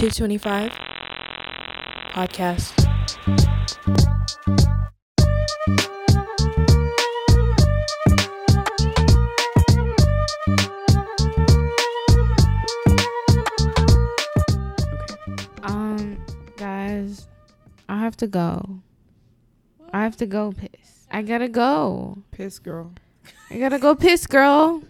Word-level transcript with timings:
225 0.00 0.72
podcast. 2.14 2.72
Um, 15.62 16.16
guys, 16.56 17.28
I 17.90 17.98
have 17.98 18.16
to 18.16 18.26
go. 18.26 18.78
I 19.92 20.02
have 20.02 20.16
to 20.16 20.24
go 20.26 20.52
piss. 20.52 21.06
I 21.10 21.20
gotta 21.20 21.48
go. 21.48 22.16
Piss 22.30 22.58
girl. 22.58 22.92
I 23.50 23.58
gotta 23.58 23.78
go 23.78 23.94
piss, 23.94 24.26
girl. 24.26 24.82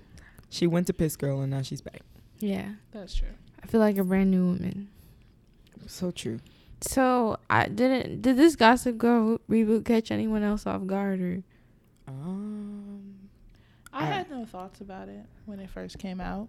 She 0.51 0.69
went 0.69 0.87
to 0.87 0.93
piss 0.93 1.17
girl 1.17 1.41
and 1.41 1.51
now 1.51 1.63
she's 1.63 1.81
back. 1.81 2.03
Yeah, 2.39 2.75
That's 2.93 3.17
true. 3.17 3.27
I 3.61 3.67
feel 3.67 3.81
like 3.81 3.99
a 3.99 4.05
brand 4.05 4.31
new 4.31 4.47
woman. 4.47 4.89
So 5.91 6.11
true. 6.11 6.39
So 6.83 7.37
I 7.51 7.67
didn't. 7.69 8.23
Did 8.23 8.37
this 8.37 8.57
Gossip 8.57 8.97
Girl 8.97 9.39
reboot 9.51 9.85
catch 9.85 10.11
anyone 10.11 10.43
else 10.43 10.67
off 10.67 10.87
guard 10.87 11.21
or? 11.21 11.43
Um, 12.09 13.15
I 13.93 14.03
I- 14.05 14.07
had 14.07 14.31
no 14.31 14.45
thoughts 14.47 14.81
about 14.81 15.09
it 15.09 15.27
when 15.47 15.59
it 15.61 15.69
first 15.71 15.99
came 15.99 16.21
out. 16.21 16.49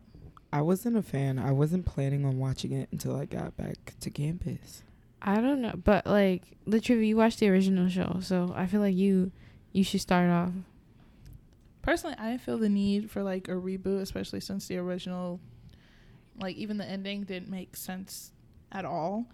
I 0.53 0.61
wasn't 0.61 0.97
a 0.97 1.01
fan. 1.01 1.39
I 1.39 1.51
wasn't 1.51 1.85
planning 1.85 2.25
on 2.25 2.37
watching 2.37 2.71
it 2.73 2.89
until 2.91 3.15
I 3.15 3.25
got 3.25 3.55
back 3.57 3.93
to 4.01 4.09
campus. 4.09 4.83
I 5.21 5.35
don't 5.39 5.61
know, 5.61 5.73
but 5.83 6.05
like 6.05 6.43
literally, 6.65 7.07
you 7.07 7.17
watched 7.17 7.39
the 7.39 7.49
original 7.49 7.87
show, 7.89 8.19
so 8.21 8.53
I 8.55 8.65
feel 8.67 8.81
like 8.81 8.95
you 8.95 9.31
you 9.71 9.83
should 9.83 10.01
start 10.01 10.29
off. 10.29 10.51
Personally, 11.81 12.15
I 12.19 12.31
didn't 12.31 12.41
feel 12.41 12.57
the 12.57 12.69
need 12.69 13.09
for 13.09 13.23
like 13.23 13.47
a 13.47 13.51
reboot, 13.53 14.01
especially 14.01 14.39
since 14.39 14.67
the 14.67 14.77
original, 14.77 15.39
like 16.39 16.55
even 16.57 16.77
the 16.77 16.85
ending 16.85 17.23
didn't 17.23 17.49
make 17.49 17.75
sense 17.75 18.31
at 18.71 18.83
all. 18.85 19.25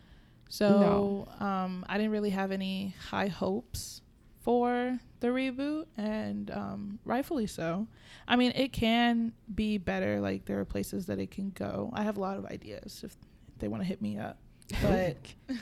So 0.49 1.27
um, 1.39 1.85
I 1.89 1.97
didn't 1.97 2.11
really 2.11 2.29
have 2.29 2.51
any 2.51 2.95
high 3.09 3.27
hopes 3.27 4.01
for 4.39 4.97
the 5.19 5.27
reboot, 5.27 5.85
and 5.97 6.49
um, 6.51 6.99
rightfully 7.03 7.47
so. 7.47 7.87
I 8.27 8.35
mean, 8.35 8.53
it 8.55 8.71
can 8.71 9.33
be 9.53 9.77
better. 9.77 10.21
Like 10.21 10.45
there 10.45 10.59
are 10.59 10.65
places 10.65 11.07
that 11.07 11.19
it 11.19 11.31
can 11.31 11.51
go. 11.51 11.91
I 11.93 12.03
have 12.03 12.17
a 12.17 12.21
lot 12.21 12.37
of 12.37 12.45
ideas 12.45 13.03
if 13.03 13.15
they 13.59 13.67
want 13.67 13.83
to 13.83 13.87
hit 13.87 14.01
me 14.01 14.17
up, 14.17 14.37
but 14.81 15.17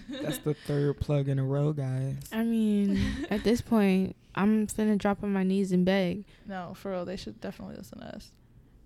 That's 0.09 0.39
the 0.39 0.53
third 0.53 0.99
plug 0.99 1.29
in 1.29 1.39
a 1.39 1.43
row, 1.43 1.73
guys. 1.73 2.17
I 2.31 2.43
mean, 2.43 2.99
at 3.29 3.43
this 3.43 3.61
point, 3.61 4.15
I'm 4.35 4.67
finna 4.67 4.97
drop 4.97 5.23
on 5.23 5.31
my 5.33 5.43
knees 5.43 5.71
and 5.71 5.85
beg. 5.85 6.25
No, 6.45 6.73
for 6.75 6.91
real, 6.91 7.05
they 7.05 7.15
should 7.15 7.39
definitely 7.41 7.77
listen 7.77 7.99
to 7.99 8.15
us. 8.15 8.31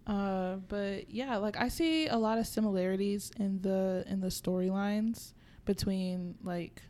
Uh, 0.07 0.55
but 0.67 1.09
yeah, 1.11 1.37
like 1.37 1.57
I 1.57 1.67
see 1.67 2.07
a 2.07 2.17
lot 2.17 2.37
of 2.37 2.47
similarities 2.47 3.31
in 3.37 3.61
the 3.61 4.03
in 4.07 4.21
the 4.21 4.27
storylines 4.27 5.33
between 5.73 6.33
like 6.43 6.81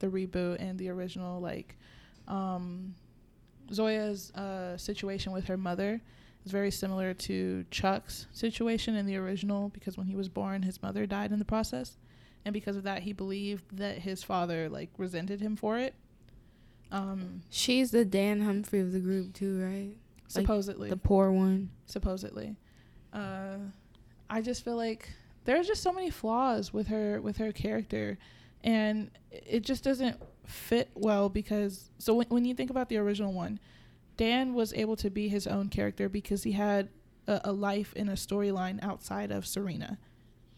the 0.00 0.08
reboot 0.08 0.56
and 0.58 0.76
the 0.76 0.88
original. 0.88 1.40
Like, 1.40 1.76
um, 2.26 2.96
Zoya's 3.72 4.32
uh, 4.32 4.76
situation 4.76 5.30
with 5.32 5.44
her 5.44 5.56
mother 5.56 6.00
is 6.44 6.50
very 6.50 6.72
similar 6.72 7.14
to 7.14 7.64
Chuck's 7.70 8.26
situation 8.32 8.96
in 8.96 9.06
the 9.06 9.16
original 9.16 9.68
because 9.68 9.96
when 9.96 10.08
he 10.08 10.16
was 10.16 10.28
born, 10.28 10.62
his 10.62 10.82
mother 10.82 11.06
died 11.06 11.30
in 11.30 11.38
the 11.38 11.44
process, 11.44 11.96
and 12.44 12.52
because 12.52 12.74
of 12.76 12.82
that, 12.82 13.02
he 13.02 13.12
believed 13.12 13.64
that 13.76 13.98
his 13.98 14.24
father 14.24 14.68
like 14.68 14.90
resented 14.98 15.40
him 15.40 15.54
for 15.54 15.78
it. 15.78 15.94
Um, 16.90 17.42
She's 17.50 17.92
the 17.92 18.04
Dan 18.04 18.40
Humphrey 18.40 18.80
of 18.80 18.90
the 18.92 19.00
group 19.00 19.32
too, 19.32 19.60
right? 19.62 19.92
Like, 20.34 20.42
supposedly, 20.42 20.90
The 20.90 20.96
poor 20.96 21.30
one. 21.30 21.70
supposedly. 21.86 22.56
Uh, 23.12 23.58
I 24.28 24.42
just 24.42 24.64
feel 24.64 24.76
like 24.76 25.08
there's 25.44 25.66
just 25.66 25.82
so 25.82 25.92
many 25.92 26.10
flaws 26.10 26.72
with 26.72 26.88
her 26.88 27.20
with 27.20 27.36
her 27.38 27.52
character, 27.52 28.18
and 28.62 29.10
it 29.30 29.60
just 29.60 29.84
doesn't 29.84 30.20
fit 30.46 30.90
well 30.94 31.28
because 31.28 31.90
so 31.98 32.14
when 32.14 32.26
when 32.28 32.44
you 32.44 32.54
think 32.54 32.70
about 32.70 32.88
the 32.88 32.96
original 32.96 33.32
one, 33.32 33.58
Dan 34.16 34.54
was 34.54 34.72
able 34.74 34.96
to 34.96 35.10
be 35.10 35.28
his 35.28 35.46
own 35.46 35.68
character 35.68 36.08
because 36.08 36.42
he 36.42 36.52
had 36.52 36.88
a, 37.26 37.40
a 37.44 37.52
life 37.52 37.92
in 37.94 38.08
a 38.08 38.12
storyline 38.12 38.82
outside 38.82 39.30
of 39.30 39.46
Serena. 39.46 39.98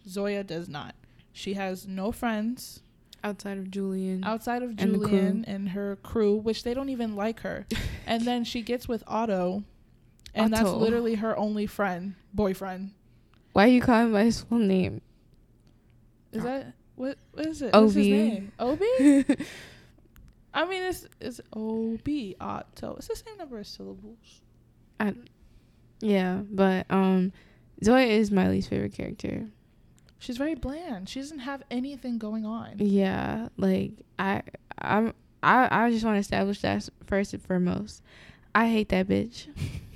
Zoya 0.07 0.43
does 0.43 0.69
not. 0.69 0.95
She 1.33 1.53
has 1.53 1.85
no 1.87 2.11
friends 2.11 2.81
Outside 3.23 3.57
of 3.57 3.71
Julien. 3.71 4.23
outside 4.23 4.63
of 4.63 4.69
And. 4.71 4.79
Julien 4.79 5.45
and, 5.45 5.69
her 5.69 5.97
crew, 5.97 6.35
which 6.35 6.63
they 6.63 6.73
don't 6.73 6.89
even 6.89 7.15
like 7.15 7.41
her. 7.41 7.65
and 8.05 8.23
then 8.23 8.43
she 8.43 8.61
gets 8.61 8.87
with 8.87 9.03
Otto, 9.07 9.63
and 10.33 10.53
that's 10.53 10.69
literally 10.69 11.15
her 11.15 11.35
only 11.35 11.65
friend, 11.65 12.15
boyfriend. 12.33 12.91
Why 13.57 13.63
are 13.63 13.69
you 13.69 13.81
calling 13.81 14.11
by 14.11 14.25
his 14.25 14.41
full 14.41 14.59
name? 14.59 15.01
Is 16.31 16.43
that 16.43 16.73
what? 16.95 17.17
What 17.31 17.47
is 17.47 17.63
it? 17.63 17.73
What's 17.73 17.95
his 17.95 18.07
name? 18.07 18.51
Obie. 18.59 19.25
I 20.53 20.65
mean, 20.65 20.83
it's 20.83 21.07
it's 21.19 21.41
Obie 21.55 22.35
Otto. 22.39 22.97
It's 22.97 23.07
the 23.07 23.15
same 23.15 23.35
number 23.35 23.57
of 23.57 23.65
syllables. 23.65 24.41
I, 24.99 25.15
yeah, 26.01 26.41
but 26.51 26.85
um, 26.91 27.33
Zoya 27.83 28.05
is 28.05 28.29
my 28.29 28.47
least 28.47 28.69
favorite 28.69 28.93
character. 28.93 29.47
She's 30.19 30.37
very 30.37 30.53
bland. 30.53 31.09
She 31.09 31.19
doesn't 31.19 31.39
have 31.39 31.63
anything 31.71 32.19
going 32.19 32.45
on. 32.45 32.73
Yeah, 32.77 33.47
like 33.57 33.93
I, 34.19 34.43
I'm, 34.77 35.15
I, 35.41 35.85
I 35.85 35.89
just 35.89 36.05
want 36.05 36.17
to 36.17 36.19
establish 36.19 36.61
that 36.61 36.87
first 37.07 37.33
and 37.33 37.41
foremost. 37.41 38.03
I 38.53 38.67
hate 38.67 38.89
that 38.89 39.07
bitch. 39.07 39.47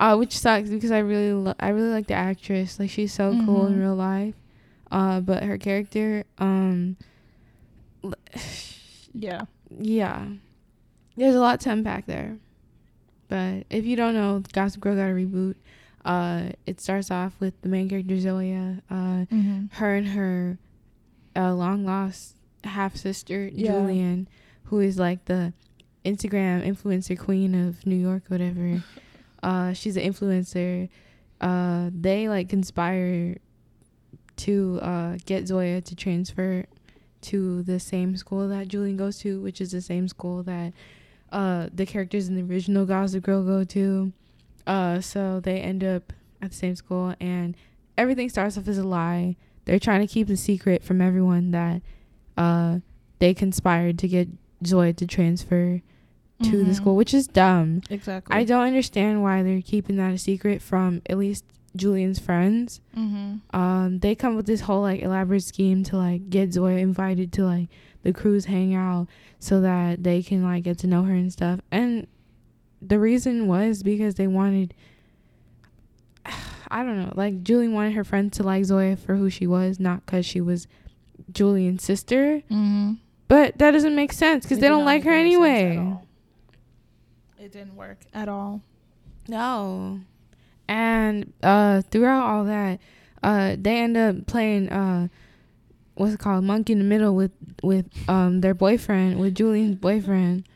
Uh, 0.00 0.16
which 0.16 0.36
sucks 0.36 0.68
because 0.70 0.90
I 0.90 0.98
really, 1.00 1.32
lo- 1.32 1.54
I 1.60 1.68
really 1.68 1.90
like 1.90 2.06
the 2.08 2.14
actress. 2.14 2.80
Like 2.80 2.88
she's 2.90 3.12
so 3.12 3.32
cool 3.44 3.66
in 3.66 3.74
Mhm. 3.74 3.80
real 3.80 3.94
life. 3.94 4.34
Uh, 4.90 5.20
but 5.20 5.42
her 5.44 5.58
character, 5.58 6.24
um, 6.38 6.96
Yeah. 9.12 9.42
yeah, 9.78 10.26
there's 11.16 11.34
a 11.34 11.40
lot 11.40 11.60
to 11.60 11.70
unpack 11.70 12.06
there. 12.06 12.38
But 13.28 13.64
if 13.70 13.84
you 13.84 13.94
don't 13.96 14.14
know, 14.14 14.42
Gossip 14.52 14.80
Girl 14.80 14.96
got 14.96 15.10
a 15.10 15.12
reboot. 15.14 15.54
Uh, 16.04 16.50
it 16.66 16.80
starts 16.80 17.10
off 17.10 17.34
with 17.40 17.60
the 17.62 17.68
main 17.68 17.88
character 17.88 18.18
Zoya. 18.18 18.82
Uh, 18.90 19.26
Mm-hmm. 19.30 19.66
her 19.72 19.94
and 19.94 20.08
her 20.08 20.58
uh, 21.36 21.54
long 21.54 21.84
lost 21.84 22.36
half 22.64 22.96
sister 22.96 23.48
Yeah. 23.52 23.72
Julien, 23.72 24.28
who 24.64 24.80
is 24.80 24.98
like 24.98 25.26
the 25.26 25.52
Instagram 26.04 26.66
influencer 26.66 27.18
queen 27.18 27.54
of 27.54 27.86
New 27.86 27.96
York, 27.96 28.24
whatever. 28.28 28.82
uh, 29.42 29.72
she's 29.72 29.96
an 29.96 30.02
influencer. 30.02 30.88
Uh, 31.40 31.90
they 31.92 32.28
like 32.28 32.48
conspire 32.48 33.36
to 34.36 34.78
uh, 34.82 35.16
get 35.26 35.46
Zoya 35.46 35.80
to 35.80 35.94
transfer 35.94 36.64
to 37.22 37.62
the 37.62 37.78
same 37.78 38.16
school 38.16 38.48
that 38.48 38.68
Julien 38.68 38.96
goes 38.96 39.18
to, 39.18 39.40
which 39.40 39.60
is 39.60 39.72
the 39.72 39.80
same 39.80 40.08
school 40.08 40.42
that 40.44 40.72
uh, 41.32 41.68
the 41.72 41.86
characters 41.86 42.28
in 42.28 42.34
the 42.34 42.42
original 42.42 42.86
Gossip 42.86 43.22
Girl 43.22 43.42
go 43.42 43.64
to. 43.64 44.12
Uh, 44.66 45.00
so 45.00 45.40
they 45.40 45.60
end 45.60 45.84
up 45.84 46.12
at 46.42 46.50
the 46.50 46.56
same 46.56 46.74
school, 46.76 47.14
and 47.20 47.56
everything 47.98 48.28
starts 48.28 48.56
off 48.56 48.68
as 48.68 48.78
a 48.78 48.84
lie. 48.84 49.36
They're 49.64 49.78
trying 49.78 50.00
to 50.00 50.12
keep 50.12 50.26
the 50.26 50.36
secret 50.36 50.82
from 50.82 51.00
everyone 51.00 51.50
that 51.50 51.82
uh, 52.36 52.78
they 53.18 53.34
conspired 53.34 53.98
to 53.98 54.08
get 54.08 54.28
Zoya 54.64 54.92
to 54.94 55.06
transfer 55.06 55.82
to 56.42 56.64
the 56.64 56.70
Mhm. 56.70 56.74
school, 56.74 56.96
which 56.96 57.12
is 57.14 57.26
dumb. 57.26 57.82
Exactly. 57.90 58.34
I 58.36 58.44
don't 58.44 58.66
understand 58.66 59.22
why 59.22 59.42
they're 59.42 59.62
keeping 59.62 59.96
that 59.96 60.12
a 60.14 60.18
secret 60.18 60.62
from 60.62 61.02
at 61.06 61.18
least 61.18 61.44
Julien's 61.76 62.18
friends. 62.18 62.80
Mm-hmm. 62.96 63.56
Um, 63.58 63.98
they 64.00 64.14
come 64.14 64.34
with 64.36 64.46
this 64.46 64.62
whole 64.62 64.82
like 64.82 65.02
elaborate 65.02 65.42
scheme 65.44 65.84
to 65.84 65.96
like 65.96 66.30
get 66.30 66.52
Zoya 66.52 66.78
invited 66.78 67.32
to 67.34 67.44
like 67.44 67.68
the 68.02 68.12
cruise 68.12 68.46
hangout 68.46 69.06
so 69.38 69.60
that 69.60 70.02
they 70.02 70.22
can 70.22 70.42
like 70.42 70.64
get 70.64 70.78
to 70.78 70.86
know 70.86 71.02
her 71.04 71.14
and 71.14 71.32
stuff. 71.32 71.60
And 71.70 72.06
the 72.82 72.98
reason 72.98 73.46
was 73.46 73.82
because 73.82 74.14
they 74.16 74.26
wanted 74.26 74.74
I 76.70 76.82
don't 76.84 76.98
know, 76.98 77.12
like 77.16 77.42
Julien 77.42 77.72
wanted 77.72 77.94
her 77.94 78.04
friends 78.04 78.36
to 78.36 78.42
like 78.42 78.64
Zoya 78.64 78.96
for 78.96 79.16
who 79.16 79.28
she 79.30 79.46
was, 79.46 79.80
not 79.80 80.06
because 80.06 80.24
she 80.24 80.40
was 80.40 80.66
Julien's 81.32 81.82
sister. 81.82 82.42
Mm-hmm. 82.50 82.92
But 83.28 83.58
that 83.58 83.70
doesn't 83.72 83.94
make 83.94 84.12
sense 84.12 84.44
because 84.44 84.58
they 84.58 84.68
don't 84.68 84.84
like 84.84 85.04
her 85.04 85.12
anyway. 85.12 85.96
It 87.40 87.52
didn't 87.52 87.74
work 87.76 87.98
at 88.12 88.28
all. 88.28 88.62
No. 89.28 90.00
And 90.68 91.32
uh 91.42 91.80
throughout 91.90 92.22
all 92.28 92.44
that, 92.44 92.78
uh 93.22 93.56
they 93.58 93.78
end 93.78 93.96
up 93.96 94.26
playing 94.26 94.68
uh 94.68 95.08
what's 95.94 96.14
it 96.14 96.20
called? 96.20 96.44
Monkey 96.44 96.74
in 96.74 96.78
the 96.78 96.84
middle 96.84 97.14
with 97.16 97.32
with 97.62 97.86
um 98.08 98.40
their 98.42 98.54
boyfriend, 98.54 99.18
with 99.18 99.34
Julien's 99.34 99.76
boyfriend, 99.76 100.46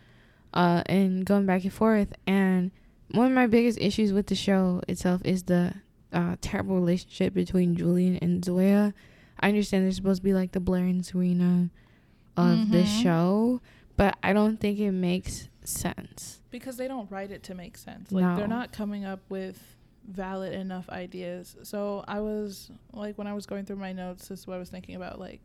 uh 0.52 0.82
and 0.86 1.24
going 1.24 1.46
back 1.46 1.64
and 1.64 1.72
forth. 1.72 2.12
And 2.26 2.70
one 3.12 3.26
of 3.26 3.32
my 3.32 3.46
biggest 3.46 3.78
issues 3.80 4.12
with 4.12 4.26
the 4.26 4.34
show 4.34 4.82
itself 4.86 5.22
is 5.24 5.44
the 5.44 5.74
uh 6.12 6.36
terrible 6.42 6.76
relationship 6.76 7.32
between 7.34 7.76
Julien 7.76 8.16
and 8.18 8.44
Zoya. 8.44 8.92
I 9.40 9.48
understand 9.48 9.84
they're 9.84 9.92
supposed 9.92 10.20
to 10.20 10.24
be 10.24 10.34
like 10.34 10.52
the 10.52 10.60
Blair 10.60 10.84
and 10.84 11.04
Serena 11.04 11.70
of 12.36 12.70
the 12.70 12.82
Mhm. 12.84 13.02
show, 13.02 13.60
but 13.96 14.16
I 14.22 14.32
don't 14.32 14.58
think 14.60 14.78
it 14.78 14.92
makes 14.92 15.48
sense. 15.64 16.40
Because 16.54 16.76
they 16.76 16.86
don't 16.86 17.10
write 17.10 17.32
it 17.32 17.42
to 17.44 17.54
make 17.54 17.76
sense. 17.76 18.12
Like 18.12 18.36
they're 18.36 18.46
not 18.46 18.72
coming 18.72 19.04
up 19.04 19.20
with 19.28 19.60
valid 20.08 20.52
enough 20.54 20.88
ideas. 20.88 21.56
So 21.64 22.04
I 22.06 22.20
was 22.20 22.70
like 22.92 23.18
when 23.18 23.26
I 23.26 23.34
was 23.34 23.44
going 23.46 23.64
through 23.64 23.76
my 23.76 23.92
notes, 23.92 24.28
this 24.28 24.40
is 24.40 24.46
what 24.46 24.54
I 24.54 24.58
was 24.58 24.70
thinking 24.70 24.94
about 24.94 25.18
like 25.18 25.40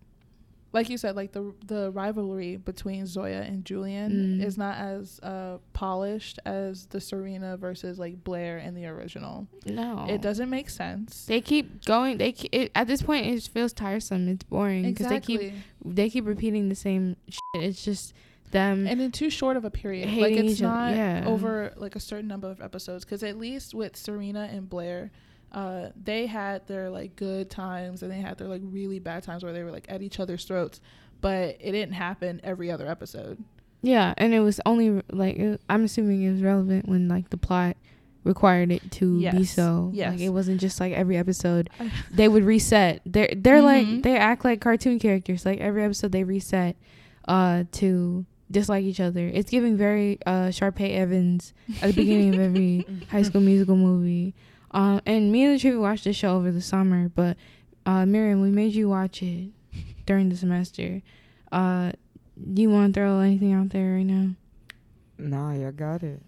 like 0.71 0.87
you 0.87 0.99
said, 0.99 1.15
like 1.15 1.31
the 1.31 1.51
the 1.65 1.89
rivalry 1.89 2.55
between 2.57 3.07
Zoya 3.07 3.41
and 3.41 3.65
Julien 3.65 4.11
Mm. 4.39 4.45
is 4.45 4.55
not 4.55 4.77
as 4.77 5.19
uh, 5.23 5.57
polished 5.73 6.37
as 6.45 6.85
the 6.85 7.01
Serena 7.01 7.57
versus 7.57 7.97
like 7.97 8.23
Blair 8.23 8.59
in 8.59 8.75
the 8.75 8.85
original. 8.85 9.47
No, 9.65 10.05
It 10.07 10.21
doesn't 10.21 10.49
make 10.51 10.69
sense. 10.69 11.25
They 11.25 11.41
keep 11.41 11.85
going. 11.85 12.19
They 12.19 12.33
ke- 12.33 12.49
it, 12.51 12.71
at 12.75 12.85
this 12.85 13.01
point 13.01 13.25
it 13.25 13.41
feels 13.51 13.73
tiresome. 13.73 14.29
It's 14.29 14.43
boring 14.43 14.83
because 14.83 15.07
exactly. 15.07 15.37
they 15.37 15.43
keep 15.49 15.53
they 15.83 16.09
keep 16.11 16.27
repeating 16.27 16.69
the 16.69 16.75
same 16.75 17.15
shit. 17.27 17.63
It's 17.63 17.83
just 17.83 18.13
them. 18.51 18.87
and 18.87 18.99
in 19.01 19.11
too 19.11 19.29
short 19.29 19.57
of 19.57 19.65
a 19.65 19.71
period. 19.71 20.09
Like 20.13 20.33
it's 20.33 20.59
not 20.61 20.95
yeah. 20.95 21.23
over 21.25 21.73
like 21.77 21.95
a 21.95 21.99
certain 21.99 22.27
number 22.27 22.49
of 22.49 22.61
episodes. 22.61 23.05
Because 23.05 23.23
at 23.23 23.37
least 23.37 23.73
with 23.73 23.95
Serena 23.95 24.49
and 24.51 24.69
Blair, 24.69 25.11
uh, 25.51 25.89
they 26.01 26.25
had 26.27 26.65
their 26.67 26.89
like 26.89 27.15
good 27.15 27.49
times 27.49 28.03
and 28.03 28.11
they 28.11 28.19
had 28.19 28.37
their 28.37 28.47
like 28.47 28.61
really 28.63 28.99
bad 28.99 29.23
times 29.23 29.43
where 29.43 29.53
they 29.53 29.63
were 29.63 29.71
like 29.71 29.85
at 29.89 30.01
each 30.01 30.19
other's 30.19 30.45
throats. 30.45 30.79
But 31.21 31.57
it 31.59 31.71
didn't 31.73 31.93
happen 31.93 32.39
every 32.43 32.71
other 32.71 32.87
episode. 32.87 33.43
yeah, 33.81 34.13
and 34.17 34.33
it 34.33 34.39
was 34.41 34.59
only 34.65 35.01
like 35.11 35.35
it, 35.37 35.61
I'm 35.69 35.83
assuming 35.83 36.23
it 36.23 36.31
was 36.31 36.41
relevant 36.41 36.87
when 36.87 37.07
like 37.07 37.29
the 37.29 37.37
plot 37.37 37.75
required 38.25 38.69
it 38.71 38.91
to 38.91 39.19
be 39.31 39.43
so. 39.45 39.91
yes. 39.93 40.11
Like 40.11 40.19
it 40.21 40.29
wasn't 40.29 40.59
just 40.61 40.79
like 40.79 40.93
every 40.93 41.17
episode 41.17 41.69
they 42.11 42.27
would 42.27 42.43
reset. 42.43 43.01
They're 43.05 43.33
they're 43.35 43.61
Mhm. 43.61 43.63
like 43.95 44.03
they 44.03 44.17
act 44.17 44.43
like 44.45 44.61
cartoon 44.61 44.99
characters. 44.99 45.45
Like 45.45 45.59
every 45.59 45.83
episode 45.83 46.11
they 46.11 46.23
reset 46.23 46.75
uh 47.27 47.63
to 47.73 48.25
dislike 48.51 48.83
each 48.83 48.99
other. 48.99 49.27
It's 49.27 49.49
giving 49.49 49.77
very 49.77 50.17
uh 50.25 50.49
Sharpay 50.49 50.95
Evans 50.95 51.53
at 51.81 51.89
the 51.89 51.93
beginning 51.93 52.33
of 52.35 52.39
every 52.41 52.85
high 53.11 53.21
school 53.23 53.41
musical 53.41 53.75
movie. 53.75 54.33
Uh, 54.71 55.01
and 55.05 55.31
me 55.31 55.43
and 55.45 55.59
Latriva 55.59 55.79
watched 55.81 56.03
this 56.03 56.15
show 56.15 56.35
over 56.35 56.51
the 56.51 56.61
summer, 56.61 57.09
but 57.09 57.37
uh 57.85 58.05
Miriam, 58.05 58.41
we 58.41 58.49
made 58.49 58.73
you 58.73 58.89
watch 58.89 59.21
it 59.23 59.49
during 60.05 60.29
the 60.29 60.35
semester. 60.37 61.01
Uh 61.51 61.91
do 62.53 62.61
you 62.61 62.69
want 62.69 62.93
to 62.93 62.99
throw 62.99 63.19
anything 63.19 63.53
out 63.53 63.69
there 63.69 63.95
right 63.95 64.05
now? 64.05 64.31
Nah, 65.17 65.53
y'all 65.53 65.71
got 65.71 66.03
it. 66.03 66.21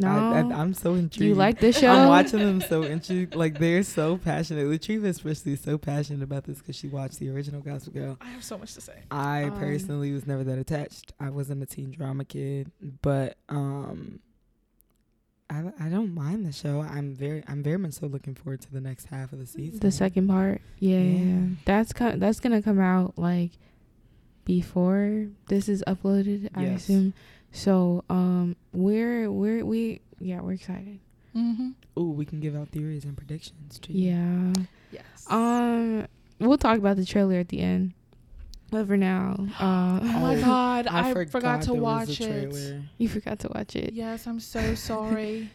No. 0.00 0.08
I, 0.08 0.38
I, 0.40 0.60
I'm 0.60 0.74
so 0.74 0.94
intrigued. 0.94 1.18
do 1.18 1.26
you 1.26 1.34
like 1.34 1.58
this 1.58 1.78
show? 1.78 1.88
I'm 1.90 2.08
watching 2.08 2.38
them 2.38 2.60
so 2.60 2.82
intrigued. 2.82 3.34
Like 3.34 3.58
they're 3.58 3.82
so 3.82 4.16
passionate. 4.16 4.66
Latriva 4.66 5.06
especially 5.06 5.54
is 5.54 5.60
so 5.60 5.76
passionate 5.76 6.22
about 6.22 6.44
this 6.44 6.58
because 6.58 6.76
she 6.76 6.86
watched 6.88 7.18
the 7.18 7.30
original 7.30 7.60
Gossip 7.60 7.94
Girl. 7.94 8.16
I 8.20 8.26
have 8.30 8.44
so 8.44 8.56
much 8.58 8.74
to 8.74 8.80
say. 8.80 9.02
I 9.10 9.44
Um, 9.44 9.58
personally 9.58 10.12
was 10.12 10.26
never 10.26 10.44
that 10.44 10.58
attached. 10.58 11.12
I 11.18 11.30
wasn't 11.30 11.62
a 11.62 11.66
teen 11.66 11.90
drama 11.90 12.24
kid, 12.24 12.70
but 13.02 13.38
um, 13.48 14.20
I 15.50 15.64
I 15.80 15.88
don't 15.88 16.14
mind 16.14 16.46
the 16.46 16.52
show. 16.52 16.80
I'm 16.80 17.14
very 17.16 17.42
I'm 17.48 17.62
very 17.62 17.78
much 17.78 17.94
so 17.94 18.06
looking 18.06 18.34
forward 18.36 18.60
to 18.62 18.72
the 18.72 18.80
next 18.80 19.06
half 19.06 19.32
of 19.32 19.38
the 19.40 19.46
season. 19.46 19.80
The 19.80 19.90
second 19.90 20.28
part, 20.28 20.60
yeah, 20.78 20.98
yeah. 20.98 21.24
Yeah. 21.24 21.46
that's 21.64 21.92
co- 21.92 22.16
that's 22.16 22.38
gonna 22.38 22.62
come 22.62 22.78
out 22.78 23.18
like 23.18 23.50
before 24.44 25.26
this 25.48 25.68
is 25.68 25.82
uploaded, 25.86 26.48
I 26.54 26.64
assume. 26.64 27.14
So, 27.52 28.04
um, 28.10 28.56
we're 28.72 29.30
we're 29.30 29.64
we 29.64 30.00
yeah 30.20 30.40
we're 30.40 30.52
excited. 30.52 31.00
Mm-hmm. 31.36 31.70
Ooh, 32.00 32.10
we 32.10 32.24
can 32.24 32.40
give 32.40 32.56
out 32.56 32.68
theories 32.68 33.04
and 33.04 33.16
predictions 33.16 33.78
too. 33.78 33.92
Yeah. 33.92 34.52
Yes. 34.92 35.02
Um, 35.28 36.06
we'll 36.38 36.58
talk 36.58 36.78
about 36.78 36.96
the 36.96 37.04
trailer 37.04 37.36
at 37.36 37.48
the 37.48 37.60
end. 37.60 37.92
But 38.70 38.86
for 38.86 38.96
now, 38.98 39.34
uh, 39.58 39.98
oh 40.02 40.18
my 40.20 40.36
Oh, 40.36 40.40
god, 40.42 40.86
I, 40.88 41.12
forgot 41.14 41.30
forgot 41.32 41.62
to 41.62 41.74
watch 41.74 42.20
it. 42.20 42.82
you 42.98 43.08
forgot 43.08 43.38
to 43.40 43.48
watch 43.54 43.74
it. 43.76 43.94
Yes, 43.94 44.26
I'm 44.26 44.40
so 44.40 44.74
sorry. 44.74 45.50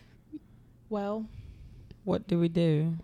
well, 0.90 1.26
What 2.06 2.28
do 2.28 2.40
we 2.40 2.50
do? 2.50 2.96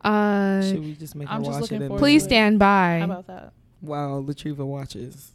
Uh, 0.00 0.62
Should 0.62 0.80
we 0.80 0.94
just 0.94 1.14
make 1.16 1.28
I'm 1.30 1.40
her 1.40 1.44
just 1.44 1.52
watch 1.52 1.60
looking 1.62 1.82
it? 1.82 1.88
forward 1.88 1.98
please 2.00 2.24
stand 2.24 2.58
by. 2.58 2.98
how 3.00 3.04
about 3.04 3.26
that? 3.26 3.52
While 3.80 4.22
Latriva 4.24 4.64
watches. 4.64 5.32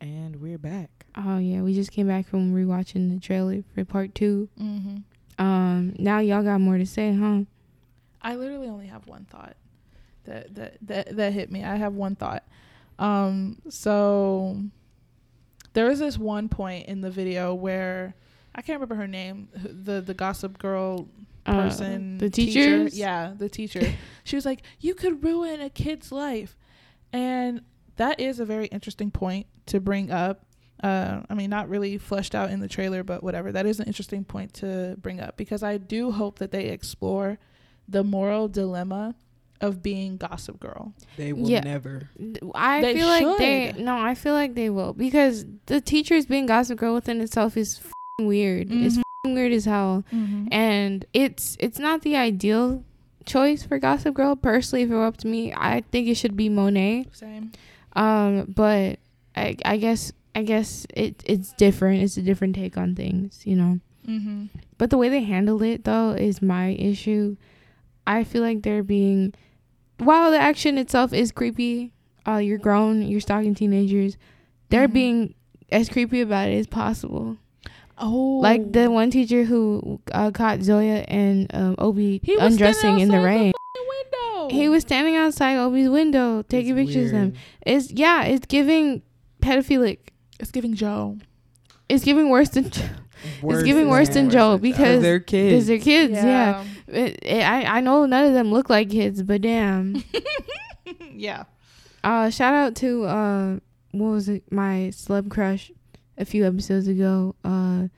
And 0.00 0.36
we're 0.40 0.58
back. 0.58 1.06
Oh 1.16 1.38
yeah, 1.38 1.62
we 1.62 1.74
just 1.74 1.90
came 1.90 2.06
back 2.06 2.26
from 2.28 2.54
rewatching 2.54 3.12
the 3.12 3.20
trailer 3.20 3.62
for 3.74 3.84
part 3.84 4.14
two. 4.14 4.48
Mm-hmm. 4.60 5.44
Um, 5.44 5.94
now 5.98 6.20
y'all 6.20 6.42
got 6.42 6.60
more 6.60 6.78
to 6.78 6.86
say, 6.86 7.12
huh? 7.12 7.40
I 8.22 8.36
literally 8.36 8.68
only 8.68 8.86
have 8.86 9.06
one 9.08 9.24
thought 9.24 9.56
that 10.24 10.54
that 10.54 10.76
that 10.82 11.16
that 11.16 11.32
hit 11.32 11.50
me. 11.50 11.64
I 11.64 11.76
have 11.76 11.94
one 11.94 12.14
thought. 12.14 12.44
Um, 12.98 13.58
so 13.68 14.60
there 15.72 15.86
was 15.86 15.98
this 15.98 16.16
one 16.16 16.48
point 16.48 16.86
in 16.86 17.00
the 17.00 17.10
video 17.10 17.54
where 17.54 18.14
I 18.54 18.62
can't 18.62 18.76
remember 18.80 18.94
her 18.96 19.08
name, 19.08 19.48
the 19.54 20.00
the 20.00 20.14
gossip 20.14 20.58
girl 20.58 21.08
Uh, 21.44 21.54
person, 21.62 22.18
the 22.18 22.30
teacher. 22.30 22.84
yeah, 22.88 23.32
the 23.36 23.48
teacher. 23.48 23.94
she 24.22 24.36
was 24.36 24.44
like, 24.46 24.62
"You 24.78 24.94
could 24.94 25.24
ruin 25.24 25.60
a 25.60 25.70
kid's 25.70 26.12
life," 26.12 26.56
and 27.12 27.62
that 27.96 28.20
is 28.20 28.38
a 28.38 28.44
very 28.44 28.66
interesting 28.66 29.10
point 29.10 29.46
to 29.68 29.80
bring 29.80 30.10
up. 30.10 30.44
Uh, 30.82 31.22
I 31.28 31.34
mean, 31.34 31.50
not 31.50 31.68
really 31.68 31.98
fleshed 31.98 32.34
out 32.34 32.50
in 32.50 32.60
the 32.60 32.68
trailer, 32.68 33.02
but 33.02 33.22
whatever. 33.22 33.50
That 33.52 33.66
is 33.66 33.80
an 33.80 33.86
interesting 33.86 34.24
point 34.24 34.54
to 34.54 34.96
bring 35.00 35.20
up 35.20 35.36
because 35.36 35.62
I 35.64 35.76
do 35.78 36.12
hope 36.12 36.38
that 36.38 36.52
they 36.52 36.66
explore 36.66 37.38
the 37.88 38.04
moral 38.04 38.46
dilemma 38.48 39.14
of 39.60 39.82
being 39.82 40.16
Gossip 40.18 40.60
Girl. 40.60 40.92
They 41.16 41.32
will 41.32 41.50
Yeah. 41.50 41.60
never. 41.62 42.08
I 42.54 42.80
They 42.80 42.94
feel 42.94 43.08
like 43.08 43.38
they 43.38 43.72
no, 43.76 43.98
I 43.98 44.14
feel 44.14 44.34
like 44.34 44.54
they 44.54 44.70
will 44.70 44.92
because 44.92 45.44
the 45.66 45.80
teachers 45.80 46.26
being 46.26 46.46
Gossip 46.46 46.78
Girl 46.78 46.94
within 46.94 47.20
itself 47.20 47.56
is 47.56 47.76
fing 47.78 48.26
weird. 48.28 48.68
It's 48.70 48.98
Mhm. 48.98 49.02
fing 49.24 49.34
weird 49.34 49.50
as 49.52 49.64
hell, 49.64 50.04
and 50.52 51.04
it's 51.12 51.56
it's 51.58 51.80
not 51.80 52.02
the 52.02 52.14
ideal 52.14 52.84
choice 53.26 53.64
for 53.64 53.80
Gossip 53.80 54.14
Girl. 54.14 54.36
Personally, 54.36 54.84
if 54.84 54.90
it 54.92 54.94
were 54.94 55.04
up 55.04 55.16
to 55.18 55.26
me, 55.26 55.52
I 55.52 55.82
think 55.90 56.06
it 56.06 56.14
should 56.14 56.36
be 56.36 56.48
Monet. 56.48 57.06
Same. 57.12 57.50
Um, 57.94 58.44
but 58.54 59.00
I 59.38 59.56
I 59.64 59.76
guess 59.76 60.12
I 60.34 60.42
guess 60.42 60.86
it 60.94 61.22
it's 61.26 61.52
different. 61.54 62.02
It's 62.02 62.16
a 62.16 62.22
different 62.22 62.54
take 62.54 62.76
on 62.76 62.94
things, 62.94 63.42
you 63.44 63.56
know. 63.56 63.80
Mm-hmm. 64.06 64.46
But 64.78 64.90
the 64.90 64.98
way 64.98 65.08
they 65.08 65.22
handled 65.22 65.62
it 65.62 65.84
though 65.84 66.10
is 66.10 66.40
my 66.42 66.68
issue. 66.70 67.36
I 68.06 68.24
feel 68.24 68.42
like 68.42 68.62
they're 68.62 68.82
being 68.82 69.34
while 69.98 70.30
the 70.30 70.38
action 70.38 70.78
itself 70.78 71.12
is 71.12 71.32
creepy, 71.32 71.92
uh 72.26 72.36
you're 72.36 72.58
grown, 72.58 73.02
you're 73.02 73.20
stalking 73.20 73.54
teenagers, 73.54 74.16
they're 74.70 74.88
Mhm. 74.88 74.92
being 74.92 75.34
as 75.70 75.88
creepy 75.88 76.20
about 76.22 76.48
it 76.48 76.54
as 76.58 76.66
possible. 76.66 77.36
Oh, 78.00 78.38
Like 78.40 78.72
the 78.72 78.88
one 78.90 79.10
teacher 79.10 79.42
who 79.44 80.00
uh, 80.12 80.30
caught 80.30 80.62
Zoya 80.62 81.04
and 81.08 81.50
um, 81.52 81.74
Obie 81.80 82.20
He 82.22 82.36
undressing 82.38 83.00
in 83.00 83.08
the 83.08 83.16
outside 83.16 83.20
the 83.20 83.26
rain. 83.26 83.52
window. 83.88 84.54
he 84.54 84.68
was 84.68 84.82
standing 84.82 85.16
outside 85.16 85.56
Obie's 85.58 85.88
window 85.90 86.42
taking 86.42 86.78
It's 86.78 86.86
pictures 86.86 87.06
of 87.10 87.12
them. 87.18 87.28
weird. 87.32 87.38
It's 87.66 87.90
yeah, 87.90 88.22
it's 88.24 88.46
giving 88.46 89.02
pedophilic. 89.40 89.98
It's 90.40 90.50
giving 90.50 90.74
Joe. 90.74 91.18
It's 91.88 92.04
giving 92.04 92.28
worse 92.28 92.50
than 92.50 92.70
Worse 93.42 93.64
giving 93.64 93.88
worse 93.88 94.10
than 94.10 94.30
Joe 94.30 94.58
because 94.58 95.02
they're 95.02 95.18
kids. 95.18 95.66
because 95.66 95.84
kids. 95.84 96.12
they're 96.12 96.18
kids. 96.18 96.24
Yeah, 96.24 96.64
It, 96.86 97.18
it, 97.22 97.42
I 97.42 97.78
I 97.78 97.80
know 97.80 98.06
none 98.06 98.24
of 98.26 98.32
them 98.32 98.52
look 98.52 98.70
like 98.70 98.90
kids, 98.90 99.22
but 99.24 99.40
damn. 99.42 100.04
yeah. 101.12 101.44
uh, 102.04 102.30
shout 102.30 102.54
out 102.54 102.76
to 102.76 103.04
uh, 103.06 103.58
what 103.92 104.10
was 104.10 104.28
it? 104.28 104.50
My 104.52 104.90
celeb 104.92 105.30
crush, 105.30 105.72
a 106.16 106.24
few 106.24 106.46
episodes 106.46 106.86
ago. 106.86 107.34
Uh, 107.44 107.88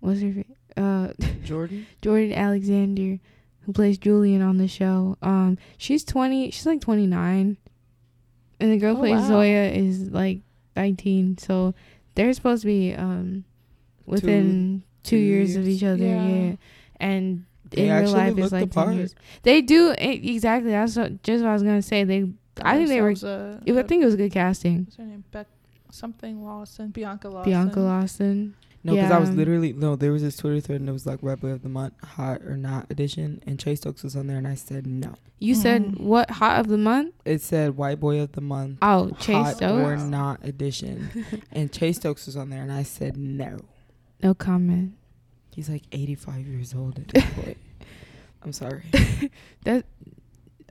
what's 0.00 0.20
her 0.20 0.32
fa- 0.32 0.80
uh 0.80 1.12
Jordan. 1.44 1.86
Jordan 2.02 2.32
Alexander, 2.32 3.18
who 3.62 3.72
plays 3.72 3.98
Julien 3.98 4.40
on 4.42 4.58
the 4.58 4.68
show. 4.68 5.16
Um, 5.20 5.58
she's 5.78 6.04
twenty. 6.04 6.50
She's 6.52 6.66
like 6.66 6.80
twenty 6.80 7.06
nine, 7.08 7.56
and 8.60 8.70
the 8.72 8.76
girl 8.78 8.94
Oh, 8.96 9.00
plays 9.00 9.20
wow. 9.22 9.26
Zoya 9.28 9.70
is 9.72 10.10
like 10.10 10.40
nineteen. 10.76 11.36
So 11.38 11.74
they're 12.14 12.32
supposed 12.32 12.62
to 12.62 12.66
be 12.66 12.94
um 12.94 13.44
within 14.06 14.82
two, 15.02 15.10
two 15.10 15.16
years, 15.16 15.56
of 15.56 15.66
each 15.66 15.82
other. 15.82 16.04
Yeah. 16.04 16.26
Yeah, 16.26 16.56
and 17.00 17.44
They 17.70 17.88
in 17.88 18.02
real 18.02 18.12
life 18.12 18.38
it's 18.38 18.50
the 18.50 18.56
like 18.56 18.70
ten 18.70 18.84
part. 18.84 18.94
years. 18.94 19.14
They 19.42 19.62
do 19.62 19.92
e- 20.00 20.34
exactly. 20.34 20.70
That's 20.70 20.96
what, 20.96 21.22
just 21.22 21.42
what 21.42 21.50
I 21.50 21.52
was 21.54 21.62
gonna 21.62 21.82
say. 21.82 22.04
They, 22.04 22.28
I 22.62 22.76
think 22.76 22.88
they 22.88 23.00
were. 23.00 23.08
Themselves 23.08 23.62
I 23.66 23.70
a- 23.72 23.84
think 23.84 24.02
it 24.02 24.06
was 24.06 24.16
good 24.16 24.32
casting. 24.32 24.84
What's 24.84 24.96
her 24.96 25.04
name? 25.04 25.24
Beck 25.32 25.46
something 25.90 26.44
Lawson. 26.44 26.88
Bianca 26.90 27.28
Lawson. 27.28 27.50
Bianca 27.50 27.80
Lawson. 27.80 28.54
No, 28.84 28.94
because 28.94 29.10
I 29.10 29.18
was 29.18 29.30
literally 29.30 29.72
no. 29.72 29.96
There 29.96 30.12
was 30.12 30.20
this 30.22 30.36
Twitter 30.36 30.60
thread 30.60 30.80
and 30.80 30.88
it 30.88 30.92
was 30.92 31.06
like 31.06 31.18
Red 31.22 31.40
Boy 31.40 31.48
of 31.48 31.62
the 31.62 31.68
Month, 31.70 31.94
hot 32.04 32.42
or 32.42 32.56
not 32.56 32.86
edition, 32.90 33.42
and 33.46 33.58
Chase 33.58 33.80
Stokes 33.80 34.02
was 34.02 34.14
on 34.14 34.26
there, 34.26 34.36
and 34.36 34.46
I 34.46 34.54
said 34.54 34.86
no. 34.86 35.14
You 35.38 35.54
said 35.54 35.82
Mhm. 35.84 36.00
what 36.00 36.30
hot 36.30 36.60
of 36.60 36.68
the 36.68 36.76
month? 36.78 37.14
It 37.24 37.40
said 37.40 37.76
White 37.76 37.98
Boy 37.98 38.20
of 38.20 38.32
the 38.32 38.40
Month, 38.42 38.78
Oh, 38.82 39.10
Chase 39.18 39.58
hot 39.58 39.62
or 39.62 39.96
not 39.96 40.44
edition, 40.44 41.08
and 41.52 41.72
Chase 41.72 41.96
Stokes 41.96 42.26
was 42.26 42.36
on 42.36 42.50
there, 42.50 42.62
and 42.62 42.70
I 42.72 42.82
said 42.82 43.16
no. 43.16 43.58
No 44.22 44.34
comment. 44.34 44.92
He's 45.54 45.68
like 45.70 45.84
85 45.92 46.46
years 46.46 46.74
old 46.74 46.98
at 46.98 47.08
this 47.08 47.24
point. 47.34 47.56
I'm 48.42 48.52
sorry. 48.52 48.84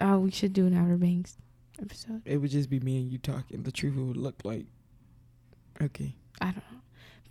Oh, 0.01 0.20
we 0.20 0.32
should 0.32 0.53
do 0.53 0.65
an 0.65 0.75
Outer 0.75 0.98
Banks 0.98 1.38
episode. 1.82 2.22
It 2.25 2.38
would 2.38 2.50
just 2.50 2.70
be 2.70 2.79
me 2.79 2.98
and 2.98 3.12
you 3.12 3.17
talking. 3.20 3.63
The 3.63 3.72
truth 3.72 3.96
would 3.96 4.17
look 4.17 4.41
like. 4.43 4.65
Okay. 5.82 6.15
I 6.41 6.46
don't 6.46 6.55
know. 6.58 6.79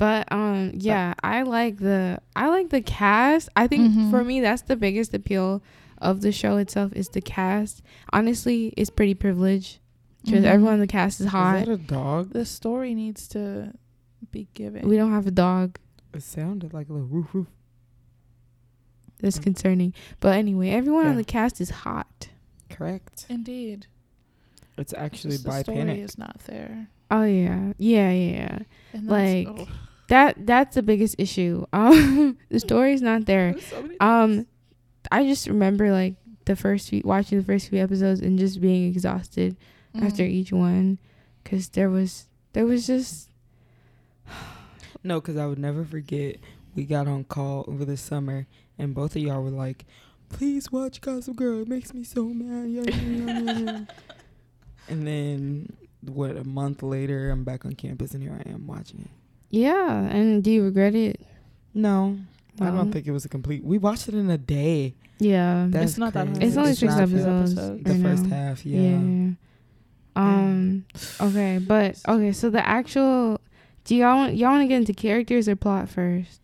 But 0.03 0.33
um 0.33 0.73
yeah, 0.75 1.15
I 1.23 1.43
like 1.43 1.77
the 1.79 2.19
I 2.35 2.49
like 2.49 2.71
the 2.71 2.81
cast. 2.81 3.49
I 3.55 3.69
think 3.69 3.93
Mhm. 3.93 4.11
for 4.11 4.25
me 4.25 4.41
that's 4.41 4.63
the 4.63 4.75
biggest 4.75 5.15
appeal 5.15 5.63
of 5.99 6.23
the 6.23 6.33
show 6.33 6.57
itself 6.57 6.93
is 6.95 7.09
the 7.11 7.21
cast. 7.21 7.83
Honestly, 8.13 8.75
it's 8.77 8.91
pretty 8.91 9.15
privileged 9.15 9.79
because 10.25 10.43
Mhm. 10.43 10.49
everyone 10.49 10.75
in 10.75 10.81
the 10.81 10.89
cast 10.89 11.21
is 11.21 11.29
hot. 11.29 11.55
Is 11.55 11.61
hot. 11.61 11.67
that 11.69 11.73
a 11.75 11.87
dog? 11.87 12.31
The 12.33 12.45
story 12.45 12.95
needs 12.97 13.29
to 13.29 13.75
be 14.33 14.49
given. 14.55 14.89
we 14.89 14.97
don't 14.97 15.13
have 15.13 15.29
a 15.29 15.31
dog. 15.31 15.79
It 16.13 16.25
sounded 16.25 16.75
like 16.75 16.89
a 16.89 16.93
little 16.95 17.07
roof 17.07 17.33
roof. 17.33 17.47
That's 19.21 19.39
Mm. 19.39 19.43
concerning. 19.45 19.95
But 20.19 20.35
anyway, 20.37 20.71
everyone 20.71 21.07
on 21.07 21.15
the 21.17 21.23
cast 21.23 21.61
is 21.61 21.71
hot. 21.71 22.29
Correct. 22.69 23.27
Indeed. 23.29 23.87
It's 24.77 24.95
actually 24.95 25.33
Just 25.35 25.45
the 25.45 25.51
by 25.51 25.63
story 25.63 25.77
Panic. 25.79 25.99
is 26.01 26.19
not 26.19 26.41
there. 26.47 26.89
Oh 27.09 27.23
yeah. 27.23 27.73
Yeah, 27.79 28.11
yeah, 28.11 28.31
yeah. 28.41 28.59
And 28.95 29.07
Like, 29.07 29.47
oh, 29.47 29.69
That 30.13 30.47
that's 30.47 30.75
the 30.77 30.83
biggest 30.83 31.17
issue. 31.19 31.65
Um 31.73 32.37
the 32.51 32.61
story's 32.61 33.01
not 33.03 33.25
there. 33.25 33.57
so 33.59 33.89
Um. 34.01 34.47
I 35.11 35.25
just 35.25 35.49
remember 35.49 35.91
like 35.91 36.15
the 36.45 36.55
first 36.55 36.89
few 36.91 37.03
watching 37.05 37.39
the 37.39 37.45
first 37.45 37.69
few 37.69 37.81
episodes 37.83 38.21
and 38.21 38.39
just 38.39 38.61
being 38.61 38.89
exhausted 38.93 39.57
after 39.95 40.23
Mhm. 40.23 40.31
each 40.39 40.53
one 40.53 40.99
cuz 41.45 41.69
there 41.71 41.89
was 41.91 42.29
there 42.53 42.67
was 42.67 42.87
just 42.87 43.31
No, 45.05 45.21
because 45.21 45.37
I 45.37 45.47
would 45.47 45.59
never 45.59 45.85
forget. 45.85 46.37
We 46.75 46.85
got 46.85 47.09
on 47.09 47.25
call 47.25 47.65
over 47.69 47.85
the 47.85 47.97
summer, 47.97 48.47
and 48.79 48.95
both 48.95 49.17
of 49.17 49.23
y'all 49.23 49.43
were 49.43 49.51
like, 49.51 49.85
"Please 50.29 50.71
watch 50.71 51.01
Gossip 51.01 51.37
Girl. 51.37 51.61
It 51.63 51.69
makes 51.69 51.93
me 51.93 52.05
so 52.05 52.25
mad." 52.33 52.71
Yeah, 52.71 52.85
yeah, 52.87 53.03
yeah, 53.03 53.41
yeah, 53.41 53.61
yeah." 53.61 53.81
and 54.89 55.07
then, 55.07 55.73
what? 56.03 56.37
A 56.37 56.45
month 56.45 56.83
later, 56.83 57.31
I'm 57.31 57.43
back 57.45 57.65
on 57.67 57.73
campus, 57.75 58.15
and 58.15 58.23
here 58.23 58.39
I 58.39 58.49
am 58.49 58.67
watching 58.67 59.01
it. 59.01 59.11
Yeah, 59.53 60.01
and 60.09 60.43
do 60.43 60.51
you 60.51 60.65
regret 60.65 60.95
it? 60.97 61.21
No, 61.75 62.19
I 62.61 62.67
don't 62.71 62.91
think 62.91 63.07
it 63.07 63.13
was 63.13 63.25
a 63.25 63.29
complete. 63.29 63.63
We 63.63 63.79
watched 63.79 64.09
it 64.09 64.15
in 64.15 64.29
a 64.31 64.39
day. 64.39 64.95
Yeah. 65.19 65.67
That's 65.69 65.93
it's 65.93 65.99
not 65.99 66.15
that 66.15 66.27
crazy. 66.27 66.41
hard. 66.41 66.49
It's 66.49 66.57
only 66.57 66.75
six 66.75 66.95
episodes. 66.97 67.53
episodes. 67.53 67.85
The 67.85 67.95
I 67.95 68.03
first 68.03 68.23
know. 68.25 68.35
half, 68.37 68.67
yeah. 68.67 68.81
yeah. 68.81 69.31
Um 70.17 70.85
okay, 71.21 71.59
but 71.59 72.01
okay, 72.09 72.33
so 72.33 72.51
the 72.51 72.67
actual 72.67 73.41
do 73.85 73.95
y'all 73.95 74.17
want 74.17 74.35
y'all 74.37 74.51
want 74.51 74.63
to 74.65 74.69
get 74.69 74.77
into 74.79 74.93
characters 74.95 75.49
or 75.49 75.55
plot 75.57 75.89
first? 75.89 76.41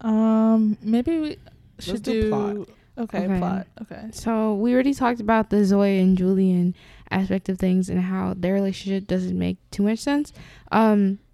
Um, 0.00 0.76
maybe 0.82 1.18
we 1.18 1.38
should 1.78 2.02
do 2.02 2.22
do, 2.22 2.28
plot. 2.30 2.56
Okay, 2.98 3.24
Okay. 3.26 3.38
plot. 3.38 3.66
Okay. 3.82 4.08
So 4.12 4.54
we 4.54 4.72
already 4.72 4.94
talked 4.94 5.20
about 5.20 5.50
the 5.50 5.64
Zoe 5.64 5.98
and 6.00 6.16
Julien 6.16 6.74
aspect 7.10 7.48
of 7.48 7.58
things 7.58 7.88
and 7.88 8.00
how 8.00 8.34
their 8.36 8.54
relationship 8.54 9.06
doesn't 9.06 9.38
make 9.38 9.58
too 9.70 9.82
much 9.82 9.98
sense. 9.98 10.32
Um, 10.72 11.18
s- 11.18 11.25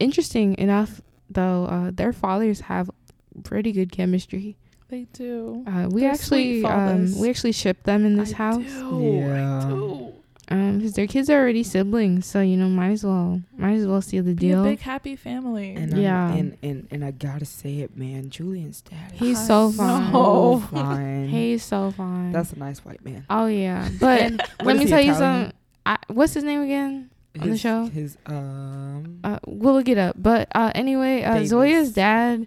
interesting 0.00 0.56
enough, 0.58 1.00
though, 1.30 1.64
uh, 1.66 1.90
their 1.92 2.12
fathers 2.12 2.60
have 2.62 2.90
pretty 3.44 3.72
good 3.72 3.90
chemistry. 3.92 4.56
They 4.88 5.04
do. 5.14 5.64
Uh, 5.66 5.88
we 5.90 6.02
They're 6.02 6.10
actually 6.12 6.64
um, 6.64 7.18
we 7.18 7.30
actually 7.30 7.52
ship 7.52 7.82
them 7.84 8.04
in 8.04 8.16
this 8.16 8.34
I 8.34 8.36
house. 8.36 8.62
Do, 8.64 9.00
Yeah. 9.02 9.58
I 9.64 9.68
do. 9.70 10.12
Um, 10.48 10.78
because 10.78 10.92
their 10.92 11.06
kids 11.06 11.30
are 11.30 11.38
already 11.40 11.62
siblings, 11.62 12.26
so 12.26 12.42
you 12.42 12.58
know, 12.58 12.66
might 12.68 12.90
as 12.90 13.02
well 13.04 13.40
might 13.56 13.76
as 13.76 13.86
well 13.86 14.02
seal 14.02 14.22
the 14.22 14.34
Be 14.34 14.50
a 14.50 14.54
deal. 14.56 14.64
big 14.64 14.80
happy 14.80 15.16
family. 15.16 15.74
And 15.74 15.96
Yeah. 15.96 16.26
I'm, 16.26 16.36
and 16.36 16.56
and 16.62 16.88
and 16.90 17.04
I 17.06 17.10
gotta 17.12 17.46
say 17.46 17.78
it, 17.78 17.96
man. 17.96 18.28
Julien's 18.28 18.82
dad. 18.82 19.12
He's 19.12 19.38
I 19.38 19.44
so 19.46 19.70
fine. 19.72 20.12
so 20.12 20.58
fine. 20.70 21.28
He's 21.30 21.62
so 21.62 21.90
fine. 21.92 22.32
That's 22.32 22.52
a 22.52 22.58
nice 22.58 22.84
white 22.84 23.02
man. 23.02 23.24
oh 23.30 23.46
yeah, 23.46 23.88
but 24.00 24.32
let 24.62 24.76
me 24.76 24.82
is 24.84 24.90
he, 24.90 24.94
tell 24.94 25.00
you 25.00 25.14
something. 25.14 25.54
I, 25.86 25.96
what's 26.08 26.34
his 26.34 26.44
name 26.44 26.60
again? 26.60 27.08
On 27.40 27.50
the 27.50 27.58
show? 27.58 27.86
His 27.86 28.16
um. 28.26 29.20
Uh, 29.24 29.38
we'll 29.46 29.74
look 29.74 29.88
it 29.88 29.98
up. 29.98 30.16
But 30.18 30.48
uh, 30.54 30.72
anyway, 30.74 31.22
uh, 31.22 31.34
Davis. 31.34 31.50
Zoya's 31.50 31.92
dad, 31.92 32.46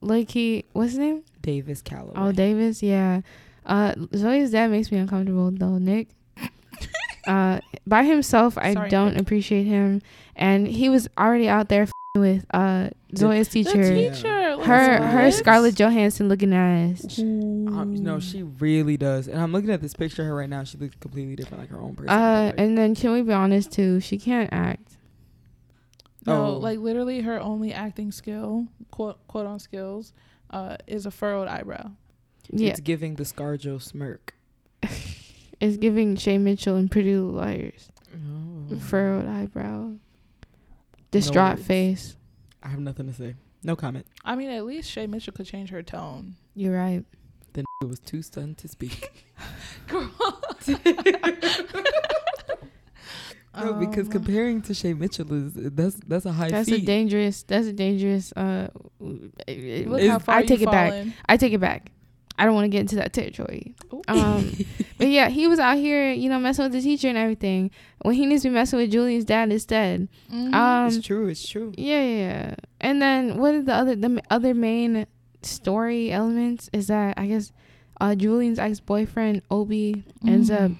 like 0.00 0.30
he, 0.30 0.64
what's 0.72 0.92
his 0.92 0.98
name? 0.98 1.22
Davis 1.40 1.82
Calloway. 1.82 2.12
Oh, 2.16 2.32
Davis. 2.32 2.82
Yeah. 2.82 3.22
Uh, 3.66 3.94
Zoya's 4.14 4.50
dad 4.52 4.70
makes 4.70 4.90
me 4.92 4.98
uncomfortable 4.98 5.50
though, 5.50 5.78
Nick. 5.78 6.08
uh, 7.26 7.60
by 7.86 8.04
himself, 8.04 8.56
I 8.58 8.74
Sorry, 8.74 8.88
don't 8.90 9.12
Nick. 9.12 9.22
appreciate 9.22 9.64
him, 9.64 10.02
and 10.36 10.66
he 10.66 10.88
was 10.88 11.08
already 11.18 11.48
out 11.48 11.68
there 11.68 11.82
f***ing 11.82 11.92
with 12.14 12.44
uh 12.52 12.90
Zoya's 13.16 13.48
the 13.48 13.64
teacher. 13.64 13.82
teacher. 14.12 14.56
like, 14.56 14.66
her 14.66 15.06
her? 15.06 15.30
Scarlett 15.30 15.74
Johansson 15.76 16.28
looking 16.28 16.52
ass. 16.52 17.18
Um, 17.18 17.94
no, 17.94 18.20
she 18.20 18.42
really 18.42 18.98
does. 18.98 19.28
And 19.28 19.40
I'm 19.40 19.50
looking 19.52 19.70
at 19.70 19.80
this 19.80 19.94
picture 19.94 20.20
of 20.22 20.28
her 20.28 20.34
right 20.34 20.48
now. 20.48 20.62
She 20.64 20.76
looks 20.76 20.94
completely 21.00 21.36
different, 21.36 21.62
like 21.62 21.70
her 21.70 21.80
own 21.80 21.94
person. 21.94 22.10
Uh, 22.10 22.46
Like, 22.48 22.54
and 22.58 22.76
then 22.76 22.94
can 22.94 23.12
we 23.12 23.22
be 23.22 23.32
honest 23.32 23.72
too? 23.72 24.00
She 24.00 24.18
can't 24.18 24.50
act. 24.52 24.98
No, 26.26 26.46
Oh. 26.46 26.56
like 26.58 26.78
literally 26.80 27.20
her 27.22 27.40
only 27.40 27.72
acting 27.72 28.12
skill, 28.12 28.66
quote 28.90 29.26
quote 29.26 29.46
on 29.46 29.58
skills, 29.58 30.12
uh, 30.50 30.76
is 30.86 31.06
a 31.06 31.10
furrowed 31.10 31.48
eyebrow. 31.48 31.92
Yeah, 32.50 32.70
it's 32.70 32.80
giving 32.80 33.14
the 33.14 33.22
ScarJo 33.24 33.80
smirk. 33.80 34.34
it's 35.60 35.78
giving 35.78 36.16
Shay 36.16 36.36
Mitchell 36.36 36.76
and 36.76 36.90
Pretty 36.90 37.14
Little 37.16 37.30
Liars. 37.40 37.88
Oh. 38.14 38.76
Furrowed 38.76 39.26
eyebrow, 39.26 39.92
distraught 41.12 41.56
words. 41.58 41.66
face. 41.66 42.16
I 42.62 42.68
have 42.68 42.80
nothing 42.80 43.06
to 43.06 43.12
say. 43.14 43.36
No 43.62 43.76
comment. 43.76 44.06
I 44.24 44.34
mean, 44.34 44.50
at 44.50 44.64
least 44.64 44.90
Shay 44.90 45.06
Mitchell 45.06 45.32
could 45.32 45.46
change 45.46 45.70
her 45.70 45.82
tone. 45.84 46.34
You're 46.56 46.74
right. 46.76 47.04
The 47.52 47.60
n- 47.60 47.88
was 47.88 48.00
too 48.00 48.22
stunned 48.22 48.58
to 48.58 48.68
speak. 48.68 49.12
No, 53.54 53.74
because 53.74 54.06
Um, 54.06 54.12
comparing 54.12 54.62
to 54.62 54.72
Shay 54.72 54.94
Mitchell 54.94 55.30
is 55.34 55.52
that's 55.54 55.96
that's 56.06 56.24
a 56.24 56.32
high 56.32 56.48
That's 56.48 56.70
feat. 56.70 56.84
a 56.84 56.86
dangerous. 56.86 57.42
That's 57.42 57.66
a 57.66 57.72
dangerous. 57.74 58.32
Uh, 58.32 58.68
it- 59.46 59.86
Look 59.88 60.00
how 60.04 60.18
far 60.20 60.36
I 60.36 60.40
you 60.40 60.46
take 60.46 60.62
it 60.62 60.70
back. 60.70 61.06
I 61.28 61.36
take 61.36 61.52
it 61.52 61.60
back. 61.60 61.92
I 62.38 62.44
don't 62.44 62.54
want 62.54 62.64
to 62.64 62.68
get 62.70 62.80
into 62.80 62.96
that 62.96 63.12
territory. 63.12 63.74
Um, 64.08 64.52
but 64.98 65.08
yeah, 65.08 65.28
he 65.28 65.46
was 65.46 65.58
out 65.58 65.76
here, 65.76 66.12
you 66.12 66.28
know, 66.28 66.38
messing 66.38 66.64
with 66.64 66.72
the 66.72 66.80
teacher 66.80 67.08
and 67.08 67.18
everything. 67.18 67.70
When 68.02 68.14
he 68.14 68.26
needs 68.26 68.42
to 68.42 68.48
be 68.48 68.54
messing 68.54 68.78
with 68.78 68.90
Julien's 68.90 69.24
dad 69.24 69.52
instead. 69.52 70.08
Mhm. 70.32 70.52
Um, 70.54 70.86
it's 70.88 71.06
true. 71.06 71.28
It's 71.28 71.46
true. 71.46 71.72
Yeah, 71.76 72.02
yeah, 72.02 72.16
yeah. 72.18 72.54
And 72.80 73.00
then 73.02 73.36
what 73.38 73.54
are 73.54 73.62
the 73.62 73.74
other 73.74 73.94
the 73.96 74.22
other 74.30 74.54
main 74.54 75.06
story 75.42 76.10
elements 76.12 76.70
is 76.72 76.86
that 76.88 77.18
I 77.18 77.26
guess 77.26 77.52
uh 78.00 78.14
Julien's 78.14 78.58
ex 78.58 78.80
boyfriend 78.80 79.42
Obie 79.50 80.04
ends 80.26 80.50
Mhm. 80.50 80.64
up 80.64 80.72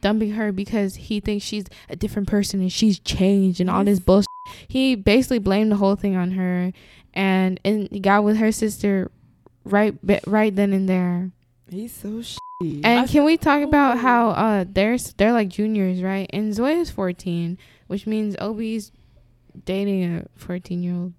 dumping 0.00 0.32
her 0.32 0.50
because 0.52 0.94
he 0.96 1.20
thinks 1.20 1.44
she's 1.44 1.64
a 1.88 1.96
different 1.96 2.26
person 2.28 2.60
and 2.60 2.72
she's 2.72 2.98
changed 3.00 3.60
and 3.60 3.68
all 3.70 3.84
this 3.84 4.00
bullshit. 4.00 4.26
He 4.68 4.94
basically 4.94 5.38
blamed 5.38 5.70
the 5.72 5.76
whole 5.76 5.96
thing 5.96 6.16
on 6.16 6.32
her 6.32 6.72
and 7.14 7.60
and 7.64 7.88
he 7.90 8.00
got 8.00 8.24
with 8.24 8.36
her 8.38 8.52
sister 8.52 9.10
right 9.72 10.04
be- 10.06 10.20
right 10.26 10.54
then 10.54 10.72
and 10.72 10.88
there. 10.88 11.30
He's 11.70 11.92
so 11.92 12.08
shitty. 12.20 12.80
And 12.84 13.00
I 13.00 13.06
can 13.06 13.24
we 13.24 13.36
talk 13.36 13.62
about 13.62 13.98
how 13.98 14.30
uh 14.30 14.64
they're 14.68 14.98
they're 15.16 15.32
like 15.32 15.48
juniors, 15.48 16.02
right? 16.02 16.28
And 16.32 16.52
Zoya's 16.54 16.90
14, 16.90 17.56
which 17.86 18.06
means 18.06 18.36
Obie's 18.40 18.92
dating 19.64 20.04
a 20.18 20.26
14 20.36 20.82
year 20.82 20.94
old. 20.94 21.12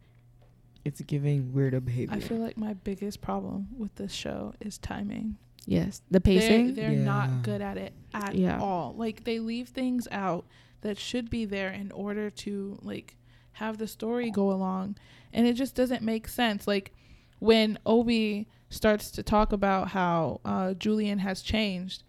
it's 0.85 1.01
giving 1.01 1.51
weirdo 1.51 1.83
behavior. 1.85 2.15
I 2.15 2.19
feel 2.19 2.37
like 2.37 2.57
my 2.57 2.73
biggest 2.73 3.21
problem 3.21 3.67
with 3.77 3.93
this 3.95 4.11
show 4.11 4.53
is 4.59 4.77
timing. 4.77 5.37
Yes, 5.67 6.01
the 6.09 6.19
They're, 6.19 6.39
pacing. 6.39 6.73
they're 6.73 6.91
Yeah. 6.93 7.03
not 7.03 7.43
good 7.43 7.61
at 7.61 7.77
it 7.77 7.93
at 8.13 8.35
Yeah. 8.35 8.59
all. 8.59 8.95
Like 8.97 9.23
they 9.23 9.39
leave 9.39 9.69
things 9.69 10.07
out 10.11 10.45
that 10.81 10.97
should 10.97 11.29
be 11.29 11.45
there 11.45 11.69
in 11.69 11.91
order 11.91 12.29
to 12.31 12.79
like 12.81 13.15
have 13.53 13.77
the 13.77 13.87
story 13.87 14.31
go 14.31 14.51
along, 14.51 14.95
and 15.31 15.45
it 15.45 15.53
just 15.53 15.75
doesn't 15.75 16.01
make 16.01 16.27
sense. 16.27 16.67
Like 16.67 16.91
when 17.41 17.77
Obie 17.85 18.47
starts 18.69 19.11
to 19.11 19.23
talk 19.23 19.51
about 19.51 19.89
how 19.89 20.39
uh, 20.45 20.73
Julien 20.75 21.19
has 21.19 21.41
changed, 21.41 22.03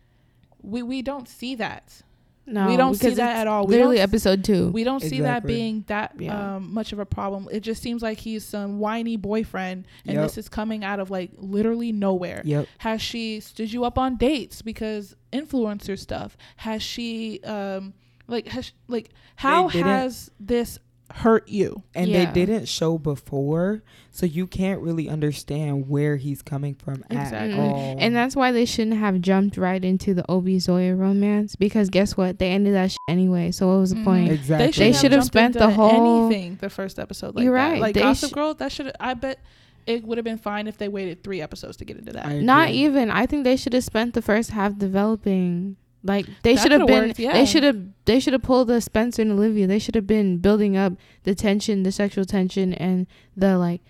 we 0.62 0.82
we 0.82 1.02
don't 1.02 1.26
see 1.28 1.54
that. 1.56 2.02
no, 2.46 2.66
we 2.66 2.76
don't 2.76 2.94
see 2.94 3.14
that 3.14 3.36
at 3.38 3.46
all. 3.46 3.66
We 3.66 3.74
Literally 3.76 3.96
don't 3.96 4.02
episode 4.08 4.44
two. 4.44 4.70
We 4.70 4.84
don't 4.84 5.00
see 5.00 5.20
that 5.22 5.44
being 5.46 5.84
that 5.88 6.12
Yeah. 6.18 6.56
um, 6.56 6.72
much 6.74 6.92
of 6.92 6.98
a 6.98 7.06
problem. 7.06 7.48
It 7.50 7.60
just 7.60 7.80
seems 7.82 8.02
like 8.02 8.18
he's 8.18 8.44
some 8.44 8.78
whiny 8.78 9.16
boyfriend, 9.16 9.86
and 10.06 10.14
Yep. 10.16 10.22
this 10.24 10.38
is 10.38 10.48
coming 10.48 10.84
out 10.84 11.00
of 11.00 11.10
like 11.10 11.30
literally 11.38 11.92
nowhere. 11.92 12.42
Yep. 12.44 12.66
Has 12.78 13.00
she 13.00 13.40
stood 13.40 13.72
you 13.72 13.84
up 13.84 13.96
on 13.98 14.16
dates 14.16 14.60
because 14.60 15.16
influencer 15.32 15.98
stuff? 15.98 16.36
Has 16.56 16.82
she 16.82 17.40
um 17.44 17.94
like 18.28 18.46
has 18.48 18.72
like 18.86 19.10
how 19.36 19.68
has 19.68 20.30
this 20.38 20.78
hurt 21.14 21.49
you? 21.49 21.83
And 21.95 22.09
Yeah. 22.09 22.31
they 22.33 22.47
didn't 22.47 22.69
show 22.69 22.99
before, 22.99 23.83
so 24.11 24.26
you 24.26 24.47
can't 24.47 24.81
really 24.81 25.09
understand 25.09 25.88
where 25.88 26.16
he's 26.16 26.42
coming 26.42 26.75
from 26.75 27.04
Exactly. 27.11 27.52
at 27.52 27.59
all. 27.59 27.97
and 27.99 28.14
that's 28.16 28.35
why 28.37 28.52
they 28.52 28.64
shouldn't 28.64 28.97
have 28.97 29.21
jumped 29.21 29.57
right 29.57 29.85
into 29.85 30.14
the 30.14 30.25
Obie 30.31 30.59
Zoya 30.59 30.95
romance 30.97 31.57
because 31.57 31.88
guess 31.90 32.16
what? 32.16 32.38
They 32.38 32.50
ended 32.50 32.75
that 32.75 32.90
shit 32.90 32.99
anyway. 33.09 33.50
So 33.50 33.69
what 33.69 33.78
was 33.81 33.90
the 33.90 33.97
Mhm. 33.97 34.04
point? 34.04 34.33
exactly. 34.33 34.66
They 34.66 34.73
should, 34.73 34.81
They 34.83 34.87
have, 34.88 34.97
should 34.97 35.12
have 35.12 35.19
jumped 35.21 35.26
spent 35.33 35.54
the 35.54 35.71
whole- 35.71 36.26
anything 36.28 36.59
the 36.61 36.71
first 36.71 36.99
episode. 36.99 37.35
Like 37.37 37.45
You're 37.45 37.54
that. 37.54 37.71
right. 37.73 37.81
Like 37.81 37.95
They 37.95 38.00
Gossip 38.02 38.31
sh- 38.31 38.33
Girl, 38.35 38.54
that 38.54 38.73
should 38.73 38.92
I 39.00 39.14
bet 39.14 39.38
it 39.87 40.04
would 40.04 40.16
have 40.16 40.25
been 40.25 40.38
fine 40.38 40.69
if 40.69 40.78
they 40.78 40.87
waited 40.88 41.25
three 41.25 41.40
episodes 41.40 41.76
to 41.78 41.85
get 41.85 41.97
into 41.99 42.12
that. 42.12 42.40
Not 42.40 42.71
even. 42.71 43.11
I 43.11 43.26
think 43.26 43.42
they 43.45 43.57
should 43.57 43.73
have 43.73 43.83
spent 43.85 44.14
the 44.14 44.23
first 44.23 44.50
half 44.52 44.78
developing 44.78 45.76
Like 46.04 46.26
they 46.42 46.56
should 46.56 46.73
have 46.73 46.87
been. 46.87 47.09
worked, 47.09 47.18
yeah. 47.18 47.32
They 47.32 47.47
should 47.47 47.62
have. 47.62 47.80
They 48.06 48.18
should 48.18 48.32
have 48.32 48.42
pulled 48.42 48.68
the 48.68 48.80
Spencer 48.80 49.23
and 49.23 49.30
Olivia. 49.32 49.66
They 49.66 49.78
should 49.78 49.94
have 49.94 50.06
been 50.06 50.38
building 50.38 50.76
up 50.76 50.94
the 51.23 51.35
tension, 51.35 51.85
the 51.85 51.92
sexual 51.92 52.25
tension, 52.25 52.75
and 52.75 53.06
the 53.37 53.56
like, 53.59 53.80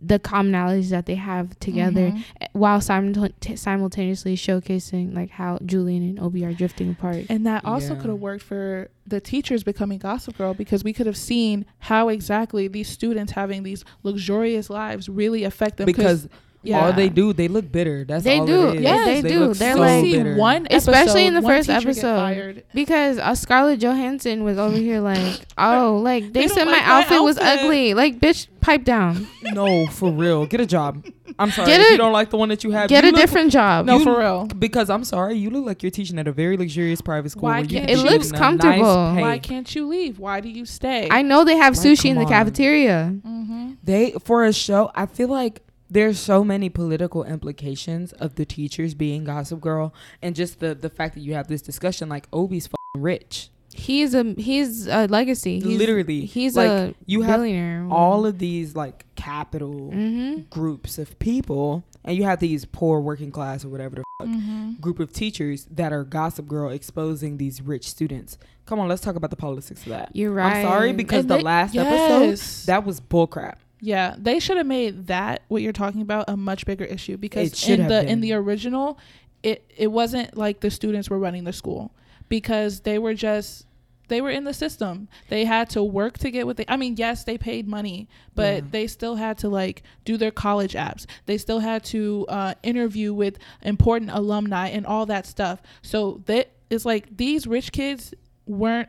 the 0.00 0.18
commonalities 0.20 0.88
that 0.90 1.06
they 1.06 1.16
have 1.16 1.58
together, 1.58 2.10
Mhm. 2.12 2.22
eh, 2.40 2.46
while 2.52 2.78
simulta- 2.78 3.58
simultaneously 3.58 4.36
showcasing 4.36 5.14
like 5.14 5.30
how 5.30 5.58
Julien 5.66 6.02
and 6.02 6.20
Obie 6.20 6.44
are 6.44 6.52
drifting 6.54 6.90
apart. 6.90 7.26
And 7.28 7.44
that 7.46 7.64
also 7.64 7.94
Yeah. 7.94 8.00
could 8.00 8.10
have 8.10 8.20
worked 8.20 8.42
for 8.44 8.88
the 9.06 9.20
teachers 9.20 9.64
becoming 9.64 9.98
Gossip 9.98 10.38
Girl 10.38 10.54
because 10.54 10.82
we 10.84 10.92
could 10.92 11.06
have 11.06 11.16
seen 11.16 11.66
how 11.80 12.08
exactly 12.08 12.68
these 12.68 12.88
students 12.88 13.32
having 13.32 13.64
these 13.64 13.84
luxurious 14.04 14.70
lives 14.70 15.08
really 15.08 15.42
affect 15.44 15.76
them. 15.78 15.86
because 15.86 16.28
yeah. 16.66 16.84
all 16.86 16.92
they 16.92 17.08
do, 17.08 17.32
they 17.32 17.48
look 17.48 17.70
bitter. 17.70 18.04
That's 18.04 18.24
They 18.24 18.38
all 18.40 18.46
do. 18.46 18.68
It 18.68 18.74
is. 18.76 18.82
Yes, 18.82 19.22
they 19.22 19.28
do. 19.28 19.40
look 19.46 19.56
They're 19.56 19.74
so 19.74 19.80
like- 19.80 20.04
see 20.04 20.16
bitter. 20.16 20.36
one 20.36 20.66
Especially 20.70 21.26
in 21.26 21.34
the 21.34 21.38
episode, 21.38 21.44
one 21.48 21.56
first 21.56 21.68
teacher 21.68 21.80
get 21.80 21.88
episode. 21.88 22.16
fired. 22.16 22.64
Because 22.74 23.18
uh, 23.18 23.34
Scarlett 23.34 23.80
Johansson 23.80 24.44
was 24.44 24.58
over 24.58 24.76
here 24.76 25.00
like, 25.00 25.40
oh, 25.58 26.00
like 26.02 26.32
they, 26.32 26.42
They 26.42 26.48
said 26.48 26.64
my 26.66 26.72
like 26.72 26.82
my 26.86 26.92
outfit 27.00 27.22
was 27.22 27.38
ugly. 27.38 27.94
Like, 27.94 28.18
bitch, 28.20 28.48
pipe 28.60 28.84
down. 28.84 29.26
No, 29.42 29.86
for 29.86 30.10
real. 30.10 30.46
Get 30.46 30.60
a 30.60 30.66
job. 30.66 31.04
I'm 31.38 31.50
sorry. 31.50 31.66
Get 31.66 31.80
if 31.82 31.88
a- 31.88 31.90
you 31.92 31.96
don't 31.98 32.12
like 32.12 32.30
the 32.30 32.36
one 32.38 32.48
that 32.48 32.64
you 32.64 32.70
have, 32.70 32.88
Get 32.88 33.04
you 33.04 33.10
a 33.10 33.12
look- 33.12 33.20
different 33.20 33.52
job. 33.52 33.84
No, 33.86 33.98
You- 33.98 34.04
for 34.04 34.18
real. 34.18 34.46
Because 34.46 34.88
I'm 34.90 35.04
sorry, 35.04 35.34
you 35.36 35.50
look 35.50 35.66
like 35.66 35.82
you're 35.82 35.90
teaching 35.90 36.18
at 36.18 36.26
a 36.26 36.32
very 36.32 36.56
luxurious 36.56 37.00
private 37.02 37.30
school. 37.30 37.42
Why 37.44 37.60
where 37.60 37.68
can't 37.68 37.88
you- 37.90 37.96
It 37.96 37.98
looks 37.98 38.30
getting 38.30 38.30
a 38.30 38.30
nice 38.32 38.38
comfortable. 38.38 39.14
Why 39.22 39.38
can't 39.38 39.74
you 39.74 39.86
leave? 39.86 40.18
Why 40.18 40.40
do 40.40 40.48
you 40.48 40.64
stay? 40.64 41.08
I 41.10 41.22
know 41.22 41.44
they 41.44 41.56
have 41.56 41.76
Like, 41.76 41.86
sushi 41.86 42.06
in 42.10 42.16
the 42.18 42.24
cafeteria. 42.24 43.12
mm-hmm. 43.26 43.72
They 43.84 44.12
for 44.24 44.44
a 44.44 44.52
show, 44.52 44.90
I 44.94 45.06
feel 45.06 45.28
like 45.28 45.60
there's 45.90 46.18
so 46.18 46.44
many 46.44 46.68
political 46.68 47.24
implications 47.24 48.12
of 48.14 48.34
the 48.34 48.44
teachers 48.44 48.94
being 48.94 49.24
Gossip 49.24 49.60
Girl, 49.60 49.94
and 50.22 50.34
just 50.34 50.60
the 50.60 50.74
the 50.74 50.90
fact 50.90 51.14
that 51.14 51.20
you 51.20 51.34
have 51.34 51.48
this 51.48 51.62
discussion. 51.62 52.08
Like 52.08 52.26
Obie's 52.32 52.66
f***ing 52.66 53.02
rich. 53.02 53.50
He's 53.74 54.14
a 54.14 54.34
he's 54.38 54.86
a 54.86 55.06
legacy. 55.06 55.60
He's, 55.60 55.78
Literally, 55.78 56.24
he's 56.24 56.56
like, 56.56 56.68
a 56.70 56.94
you 57.04 57.22
have 57.22 57.40
billionaire. 57.40 57.86
All 57.90 58.24
of 58.24 58.38
these 58.38 58.74
like 58.74 59.04
capital 59.16 59.90
mm-hmm. 59.92 60.42
groups 60.48 60.98
of 60.98 61.18
people, 61.18 61.84
and 62.04 62.16
you 62.16 62.24
have 62.24 62.40
these 62.40 62.64
poor 62.64 63.00
working 63.00 63.30
class 63.30 63.64
or 63.64 63.68
whatever 63.68 63.96
the 63.96 64.02
fuck 64.02 64.06
Mm-hmm. 64.26 64.80
group 64.80 64.98
of 64.98 65.12
teachers 65.12 65.66
that 65.70 65.92
are 65.92 66.02
Gossip 66.02 66.48
Girl 66.48 66.70
exposing 66.70 67.36
these 67.36 67.60
rich 67.60 67.86
students. 67.86 68.38
Come 68.64 68.80
on, 68.80 68.88
let's 68.88 69.02
talk 69.02 69.14
about 69.14 69.28
the 69.28 69.36
politics 69.36 69.82
of 69.82 69.88
that. 69.90 70.16
You're 70.16 70.32
right. 70.32 70.56
I'm 70.56 70.64
sorry 70.64 70.92
because 70.94 71.26
the 71.26 71.38
last 71.38 71.76
episode 71.76 72.38
that 72.66 72.86
was 72.86 72.98
bullcrap. 72.98 73.56
Yeah, 73.80 74.14
they 74.18 74.38
should 74.40 74.56
have 74.56 74.66
made 74.66 75.06
that 75.08 75.42
what 75.48 75.62
you're 75.62 75.72
talking 75.72 76.00
about 76.00 76.24
a 76.28 76.36
much 76.36 76.64
bigger 76.66 76.84
issue 76.84 77.16
because 77.16 77.68
in 77.68 77.82
the 77.82 77.88
been. 77.88 78.08
in 78.08 78.20
the 78.20 78.32
original, 78.32 78.98
it 79.42 79.70
it 79.76 79.88
wasn't 79.88 80.36
like 80.36 80.60
the 80.60 80.70
students 80.70 81.10
were 81.10 81.18
running 81.18 81.44
the 81.44 81.52
school 81.52 81.94
because 82.28 82.80
they 82.80 82.98
were 82.98 83.14
just 83.14 83.66
they 84.08 84.20
were 84.20 84.30
in 84.30 84.44
the 84.44 84.54
system. 84.54 85.08
They 85.28 85.44
had 85.44 85.68
to 85.70 85.82
work 85.82 86.16
to 86.18 86.30
get 86.30 86.46
what 86.46 86.56
they. 86.56 86.64
I 86.68 86.76
mean, 86.76 86.94
yes, 86.96 87.24
they 87.24 87.36
paid 87.36 87.66
money, 87.66 88.08
but 88.34 88.62
Yeah. 88.62 88.68
they 88.70 88.86
still 88.86 89.16
had 89.16 89.36
to 89.38 89.48
like 89.48 89.82
do 90.04 90.16
their 90.16 90.30
college 90.30 90.74
apps. 90.74 91.06
They 91.26 91.38
still 91.38 91.58
had 91.58 91.82
to 91.86 92.24
uh, 92.28 92.54
interview 92.62 93.12
with 93.12 93.38
important 93.62 94.10
alumni 94.12 94.68
and 94.68 94.86
all 94.86 95.06
that 95.06 95.26
stuff. 95.26 95.60
So 95.82 96.22
that 96.26 96.52
it's 96.70 96.84
like 96.84 97.16
these 97.16 97.46
rich 97.48 97.72
kids 97.72 98.14
weren't 98.46 98.88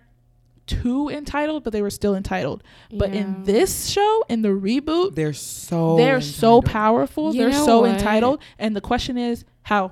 too 0.67 1.09
entitled, 1.09 1.63
but 1.63 1.73
they 1.73 1.81
were 1.81 1.89
still 1.89 2.15
entitled. 2.15 2.63
But 2.91 3.13
in 3.13 3.43
this 3.43 3.87
show, 3.87 4.23
in 4.29 4.41
the 4.41 4.49
reboot, 4.49 5.15
They're 5.15 5.33
so 5.33 5.97
they're 5.97 6.21
so 6.21 6.61
powerful. 6.61 7.33
You 7.33 7.43
they're 7.43 7.53
so 7.53 7.81
what? 7.81 7.91
entitled. 7.91 8.41
And 8.59 8.75
the 8.75 8.81
question 8.81 9.17
is, 9.17 9.45
how? 9.63 9.91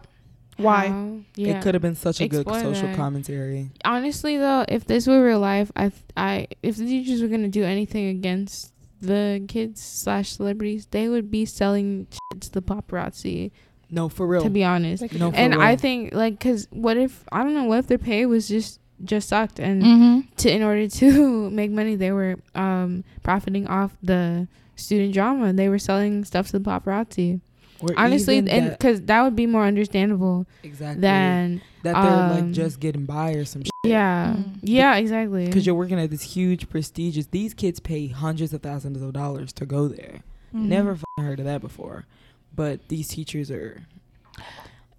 Why? 0.57 0.87
How? 0.87 1.17
Yeah. 1.35 1.57
It 1.57 1.63
could 1.63 1.73
have 1.73 1.81
been 1.81 1.95
such 1.95 2.21
a 2.21 2.27
good 2.27 2.47
social 2.47 2.87
that. 2.87 2.95
commentary. 2.95 3.71
honestly 3.83 4.37
though, 4.37 4.65
if 4.69 4.85
this 4.85 5.07
were 5.07 5.23
real 5.23 5.39
life, 5.39 5.71
I 5.75 5.91
I 6.15 6.47
if 6.63 6.77
the 6.77 6.85
teachers 6.85 7.21
were 7.21 7.27
gonna 7.27 7.49
do 7.49 7.63
anything 7.63 8.07
against 8.07 8.73
the 9.01 9.43
kids 9.47 9.81
slash 9.81 10.29
celebrities, 10.31 10.87
they 10.91 11.09
would 11.09 11.29
be 11.29 11.45
selling 11.45 12.07
shit 12.09 12.41
to 12.41 12.51
the 12.51 12.61
paparazzi. 12.61 13.51
No, 13.91 14.09
for 14.09 14.25
real. 14.25 14.41
To 14.43 14.49
be 14.49 14.63
honest, 14.63 15.01
They 15.01 15.09
could 15.09 15.19
No, 15.19 15.29
for 15.31 15.37
and 15.37 15.53
real. 15.53 15.61
I 15.61 15.75
think 15.75 16.13
like, 16.13 16.39
cause 16.39 16.67
what 16.71 16.97
if 16.97 17.23
I 17.31 17.43
don't 17.43 17.53
know 17.53 17.65
what 17.65 17.79
if 17.79 17.87
their 17.87 17.97
pay 17.97 18.25
was 18.25 18.47
just 18.47 18.79
just 19.03 19.27
sucked 19.29 19.59
and 19.59 19.83
Mm-hmm. 19.83 20.19
to 20.37 20.49
in 20.51 20.63
order 20.63 20.87
to 20.87 21.49
make 21.59 21.71
money 21.71 21.95
they 21.95 22.11
were 22.11 22.37
um 22.55 23.03
profiting 23.23 23.67
off 23.67 23.97
the 24.01 24.47
student 24.75 25.13
drama 25.13 25.51
they 25.53 25.67
were 25.69 25.79
selling 25.79 26.23
stuff 26.25 26.47
to 26.47 26.59
the 26.59 26.59
paparazzi 26.59 27.41
Or 27.81 27.89
honestly 27.97 28.37
and 28.37 28.71
because 28.71 29.01
that 29.01 29.21
would 29.23 29.35
be 29.35 29.45
more 29.47 29.65
understandable 29.65 30.47
exactly 30.63 31.01
than 31.01 31.61
that 31.83 31.93
they're 31.93 32.29
like 32.35 32.43
um, 32.43 32.53
just 32.53 32.79
getting 32.79 33.05
by 33.05 33.31
or 33.33 33.45
some 33.45 33.63
shit. 33.63 33.71
yeah 33.83 34.35
Mm. 34.37 34.59
yeah 34.63 34.95
exactly 34.95 35.45
Because 35.45 35.65
you're 35.65 35.75
working 35.75 35.99
at 35.99 36.09
this 36.09 36.23
huge 36.23 36.67
prestigious. 36.69 37.27
These 37.27 37.53
kids 37.53 37.79
pay 37.79 38.07
hundreds 38.07 38.53
of 38.53 38.61
thousands 38.61 39.01
of 39.01 39.13
dollars 39.13 39.53
to 39.53 39.65
go 39.65 39.87
there. 39.87 40.23
Mm-hmm. 40.53 40.69
Never 40.69 40.91
f- 40.93 41.03
heard 41.19 41.39
of 41.39 41.45
that 41.45 41.61
before. 41.61 42.05
But 42.55 42.87
these 42.87 43.07
teachers 43.09 43.51
are 43.51 43.83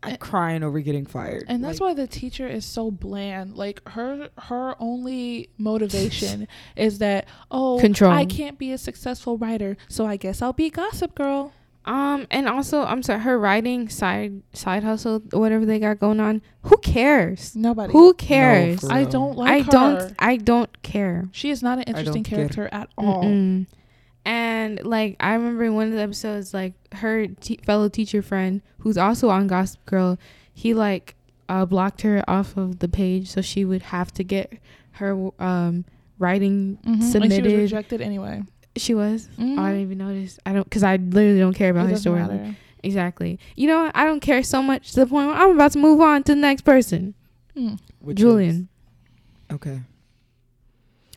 And- 0.03 0.21
crying 0.21 0.63
over 0.63 0.79
getting 0.81 1.07
fired. 1.07 1.45
And 1.49 1.65
that's 1.65 1.81
Like, 1.81 1.89
why 1.89 1.95
the 1.95 2.07
teacher 2.07 2.47
is 2.47 2.65
so 2.65 2.91
bland. 2.91 3.57
Like 3.57 3.87
her 3.91 4.29
her 4.39 4.75
only 4.81 5.49
motivation 5.59 6.47
is 6.77 6.99
that 6.99 7.27
oh 7.51 7.79
Control. 7.81 8.13
I 8.13 8.25
can't 8.25 8.59
be 8.59 8.73
a 8.73 8.79
successful 8.79 9.37
writer, 9.39 9.77
so 9.89 10.07
I 10.07 10.17
guess 10.17 10.43
I'll 10.43 10.53
be 10.53 10.71
gossip 10.71 11.15
girl. 11.15 11.53
um 11.85 12.27
and 12.33 12.49
also 12.49 12.83
i'm 12.83 13.01
sorry 13.01 13.21
her 13.21 13.39
writing 13.39 13.89
side 13.89 14.43
side 14.53 14.83
hustle 14.83 15.21
whatever 15.31 15.65
they 15.65 15.79
got 15.79 16.01
going 16.01 16.19
on 16.19 16.43
who 16.63 16.77
cares 16.79 17.55
Nobody. 17.55 17.93
who 17.93 18.13
cares 18.15 18.81
for 18.81 18.91
I 18.93 19.05
don't 19.05 19.37
like 19.39 19.51
i 19.51 19.59
her. 19.61 19.71
don't 19.71 20.15
i 20.19 20.37
don't 20.37 20.83
care 20.83 21.29
She 21.31 21.51
is 21.51 21.63
not 21.63 21.79
an 21.79 21.85
interesting 21.85 22.25
get 22.25 22.33
it. 22.33 22.37
character 22.37 22.69
at 22.73 22.89
all. 22.99 23.23
Mm-mm. 23.23 23.67
And 24.27 24.85
like 24.85 25.17
I 25.21 25.35
remember 25.35 25.63
in 25.65 25.75
one 25.75 25.87
of 25.87 25.93
the 25.93 26.01
episodes, 26.01 26.53
like 26.53 26.75
her 26.97 27.29
te- 27.29 27.61
fellow 27.65 27.89
teacher 27.89 28.23
friend, 28.23 28.61
who's 28.81 28.99
also 28.99 29.29
on 29.31 29.47
Gossip 29.47 29.87
Girl, 29.87 30.19
he 30.53 30.75
like 30.75 31.15
uh, 31.49 31.65
blocked 31.65 32.03
her 32.03 32.25
off 32.29 32.57
of 32.57 32.81
the 32.81 32.89
page, 32.89 33.29
so 33.31 33.41
she 33.41 33.65
would 33.65 33.83
have 33.83 34.13
to 34.15 34.25
get 34.25 34.53
her 34.93 35.31
um 35.41 35.85
writing 36.19 36.79
Mhm. 36.85 36.87
Like 36.89 37.03
she 37.03 37.11
submitted. 37.13 37.45
was 37.45 37.55
rejected 37.73 38.01
anyway. 38.01 38.43
she 38.77 38.95
was. 38.95 39.29
Mhm. 39.39 39.59
Oh, 39.59 39.63
I 39.63 39.69
didn't 39.71 39.83
even 39.83 39.99
notice. 39.99 40.39
I 40.45 40.53
don't 40.53 40.65
because 40.65 40.83
I 40.83 40.97
literally 40.97 41.39
don't 41.39 41.55
care 41.55 41.71
about 41.71 41.87
It 41.87 41.91
her 41.93 41.97
story. 41.97 42.21
matter. 42.21 42.57
Exactly. 42.83 43.39
You 43.55 43.69
know, 43.69 43.85
what? 43.85 43.93
I 43.97 44.05
don't 44.05 44.21
care 44.21 44.43
so 44.43 44.61
much 44.63 44.91
to 44.93 45.01
the 45.01 45.07
point 45.07 45.29
where 45.29 45.37
I'm 45.37 45.53
about 45.53 45.73
to 45.73 45.79
move 45.79 46.01
on 46.01 46.25
to 46.25 46.35
the 46.35 46.41
next 46.41 46.63
person. 46.63 47.15
Mm. 47.57 47.79
which 48.01 48.19
Julien. 48.19 48.69
is- 49.49 49.55
okay. 49.55 49.81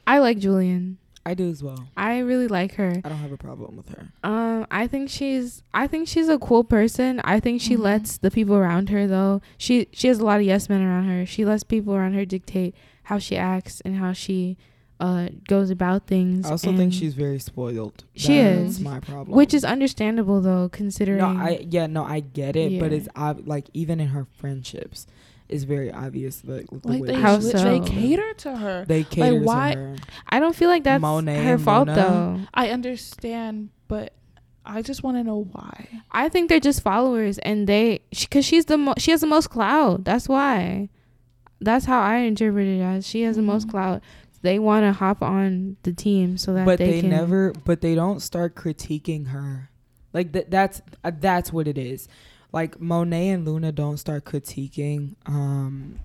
I 0.08 0.20
like 0.20 0.38
Julien. 0.40 0.98
I 1.30 1.34
do 1.36 1.48
as 1.50 1.62
well. 1.64 1.88
I 1.96 2.20
really 2.20 2.48
like 2.48 2.74
her. 2.76 2.92
I 3.06 3.10
don't 3.10 3.20
have 3.20 3.32
a 3.32 3.38
problem 3.38 3.78
with 3.78 3.90
her. 3.90 4.08
Um, 4.24 4.66
I 4.72 4.88
think 4.88 5.10
she's 5.10 5.62
I 5.74 5.86
think 5.88 6.08
she's 6.08 6.28
a 6.28 6.40
cool 6.40 6.64
person. 6.64 7.22
I 7.24 7.40
think 7.40 7.62
she 7.62 7.76
Mhm. 7.76 7.80
lets 7.90 8.18
the 8.18 8.32
people 8.32 8.56
around 8.56 8.90
her 8.90 9.06
though. 9.08 9.42
She 9.58 9.88
she 9.92 10.08
has 10.08 10.20
a 10.20 10.26
lot 10.26 10.40
of 10.40 10.46
yes 10.46 10.70
men 10.70 10.82
around 10.82 11.06
her. 11.08 11.26
She 11.26 11.46
lets 11.46 11.64
people 11.64 11.94
around 11.94 12.14
her 12.16 12.26
dictate 12.26 12.74
how 13.04 13.20
she 13.20 13.36
acts 13.38 13.80
and 13.86 13.96
how 13.98 14.12
she 14.14 14.58
uh 15.00 15.30
goes 15.48 15.70
about 15.70 16.08
things. 16.08 16.46
I 16.46 16.52
also 16.52 16.76
think 16.76 16.92
she's 16.94 17.14
very 17.14 17.40
spoiled. 17.40 18.04
She 18.16 18.38
That's 18.40 18.72
is. 18.72 18.80
my 18.82 19.00
problem. 19.00 19.38
which 19.38 19.54
is 19.54 19.64
understandable 19.64 20.42
though 20.42 20.68
considering 20.68 21.20
no, 21.20 21.28
I 21.28 21.66
yeah, 21.70 21.86
no, 21.88 22.04
I 22.04 22.20
get 22.22 22.56
it, 22.56 22.80
but 22.80 22.92
it's 22.92 23.08
ob- 23.16 23.48
like 23.48 23.70
even 23.74 24.00
in 24.00 24.08
her 24.10 24.26
friendships, 24.40 25.08
it's 25.50 25.64
very 25.64 25.92
obvious 25.92 26.38
the, 26.42 26.66
the 26.72 26.88
Like 26.88 27.02
way 27.02 27.08
they, 27.08 27.14
that 27.14 27.22
How 27.22 27.40
she- 27.40 27.52
they 27.52 27.80
cater 27.80 28.34
to 28.36 28.56
her. 28.58 28.86
They 28.88 29.04
cater 29.04 29.40
why- 29.42 29.74
to 29.74 29.80
her. 29.80 29.96
I 30.30 30.40
don't 30.40 30.56
feel 30.56 30.70
like 30.70 30.84
that's 30.84 31.02
Monet 31.02 31.44
her 31.44 31.58
fault 31.58 31.88
Luna? 31.88 32.02
though. 32.02 32.40
I 32.54 32.70
understand, 32.70 33.70
but 33.88 34.14
I 34.66 34.82
just 34.84 35.02
want 35.04 35.18
to 35.18 35.24
know 35.24 35.48
why. 35.52 35.88
I 36.12 36.30
think 36.30 36.50
they're 36.50 36.60
just 36.60 36.82
followers 36.84 37.40
and 37.40 37.66
they 37.68 38.02
cuz 38.30 38.46
she's 38.46 38.66
the 38.66 38.78
mo- 38.78 38.94
she 39.00 39.10
has 39.12 39.22
the 39.22 39.28
most 39.28 39.50
clout. 39.50 40.04
That's 40.04 40.30
why. 40.30 40.90
That's 41.60 41.86
how 41.86 42.00
I 42.00 42.18
interpret 42.18 42.68
it 42.68 42.80
as. 42.82 43.06
She 43.08 43.24
has 43.24 43.36
the 43.36 43.42
most 43.42 43.68
Mhm. 43.68 43.72
clout. 43.72 44.04
They 44.42 44.60
want 44.60 44.84
to 44.84 44.94
hop 44.94 45.22
on 45.22 45.76
the 45.84 45.92
team 45.92 46.38
so 46.38 46.54
that 46.54 46.66
but 46.66 46.78
they, 46.78 46.92
they, 46.92 47.02
can 47.02 47.10
never 47.10 47.52
but 47.66 47.82
they 47.82 47.96
don't 47.96 48.22
start 48.22 48.56
critiquing 48.56 49.28
her 49.30 49.70
like 50.14 50.32
that 50.32 50.50
that's 50.50 50.82
uh, 51.04 51.12
that's 51.20 51.52
what 51.52 51.68
it 51.68 51.78
is 51.78 52.08
like 52.52 52.80
monet 52.80 53.30
and 53.30 53.46
luna 53.46 53.72
don't 53.72 53.98
start 53.98 54.26
critiquing 54.26 55.16
um 55.26 56.00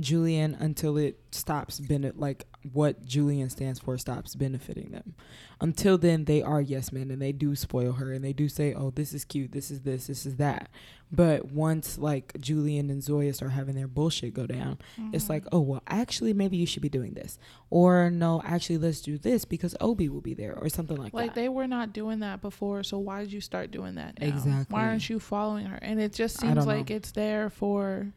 julien 0.00 0.54
until 0.54 0.96
it 0.96 1.18
stops 1.30 1.80
bene- 1.80 2.12
like 2.16 2.46
what 2.72 3.04
julien 3.04 3.50
stands 3.50 3.78
for 3.78 3.96
stops 3.98 4.34
benefiting 4.34 4.90
them 4.90 5.14
until 5.60 5.98
then 5.98 6.24
they 6.24 6.42
are 6.42 6.60
yes 6.60 6.92
men 6.92 7.10
and 7.10 7.20
they 7.20 7.32
do 7.32 7.54
spoil 7.54 7.92
her 7.92 8.12
and 8.12 8.24
they 8.24 8.32
do 8.32 8.48
say 8.48 8.74
oh 8.74 8.90
this 8.90 9.12
is 9.12 9.24
cute 9.24 9.52
this 9.52 9.70
is 9.70 9.82
this 9.82 10.06
this 10.06 10.26
is 10.26 10.36
that 10.36 10.68
but 11.10 11.46
once 11.46 11.98
like 11.98 12.32
julien 12.40 12.90
and 12.90 13.02
zoya 13.02 13.32
start 13.32 13.52
having 13.52 13.74
their 13.74 13.88
bullshit 13.88 14.34
go 14.34 14.46
down 14.46 14.78
it's 15.12 15.24
mm-hmm. 15.24 15.32
like, 15.32 15.44
oh 15.52 15.60
well, 15.60 15.82
actually, 15.86 16.32
maybe 16.32 16.56
you 16.56 16.66
should 16.66 16.82
be 16.82 16.88
doing 16.88 17.12
this, 17.12 17.38
or 17.70 18.10
no, 18.10 18.42
actually, 18.44 18.78
let's 18.78 19.00
do 19.00 19.18
this 19.18 19.44
because 19.44 19.76
Obie 19.80 20.08
will 20.08 20.20
be 20.20 20.34
there, 20.34 20.56
or 20.56 20.68
something 20.68 20.96
like, 20.96 21.12
like 21.12 21.12
that. 21.12 21.26
Like 21.28 21.34
they 21.34 21.48
were 21.48 21.66
not 21.66 21.92
doing 21.92 22.20
that 22.20 22.40
before, 22.40 22.82
so 22.82 22.98
why 22.98 23.20
did 23.20 23.32
you 23.32 23.40
start 23.40 23.70
doing 23.70 23.94
that 23.96 24.18
now? 24.20 24.26
Exactly. 24.26 24.74
Why 24.74 24.86
aren't 24.86 25.08
you 25.08 25.20
following 25.20 25.66
her? 25.66 25.78
And 25.80 26.00
it 26.00 26.12
just 26.12 26.38
seems 26.40 26.66
like 26.66 26.90
know. 26.90 26.96
it's 26.96 27.12
there 27.12 27.50
for 27.50 28.12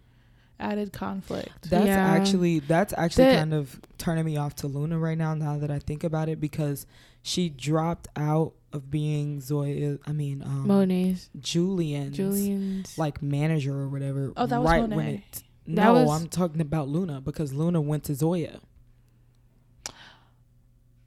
added 0.62 0.94
conflict. 0.94 1.70
That's 1.70 1.86
Yeah. 1.88 1.98
actually 2.06 2.60
that's 2.60 2.94
actually 2.98 3.26
The- 3.26 3.36
kind 3.36 3.54
of 3.54 3.80
turning 3.98 4.26
me 4.26 4.38
off 4.38 4.56
to 4.58 4.68
Luna 4.68 4.98
right 5.00 5.18
now. 5.18 5.34
Now 5.34 5.58
that 5.58 5.72
I 5.72 5.80
think 5.80 6.04
about 6.04 6.30
it, 6.30 6.40
because 6.40 6.86
she 7.22 7.50
dropped 7.50 8.08
out 8.16 8.54
of 8.74 8.90
being 8.90 9.42
Zoya. 9.42 9.98
I 10.08 10.14
mean, 10.14 10.42
um, 10.44 10.68
Monet's 10.68 11.30
Julien's 11.40 12.16
Julien's 12.16 12.98
like 12.98 13.22
manager 13.22 13.74
or 13.78 13.90
whatever. 13.90 14.32
Oh, 14.38 14.46
that 14.46 14.62
was 14.62 14.70
right 14.70 14.88
when 14.90 15.08
it. 15.08 15.44
That 15.68 15.86
no, 15.86 15.94
was- 16.06 16.22
I'm 16.22 16.28
talking 16.30 16.62
about 16.62 16.88
Luna 16.88 17.22
because 17.22 17.54
Luna 17.54 17.82
went 17.82 18.06
to 18.06 18.16
Zoya. 18.16 18.60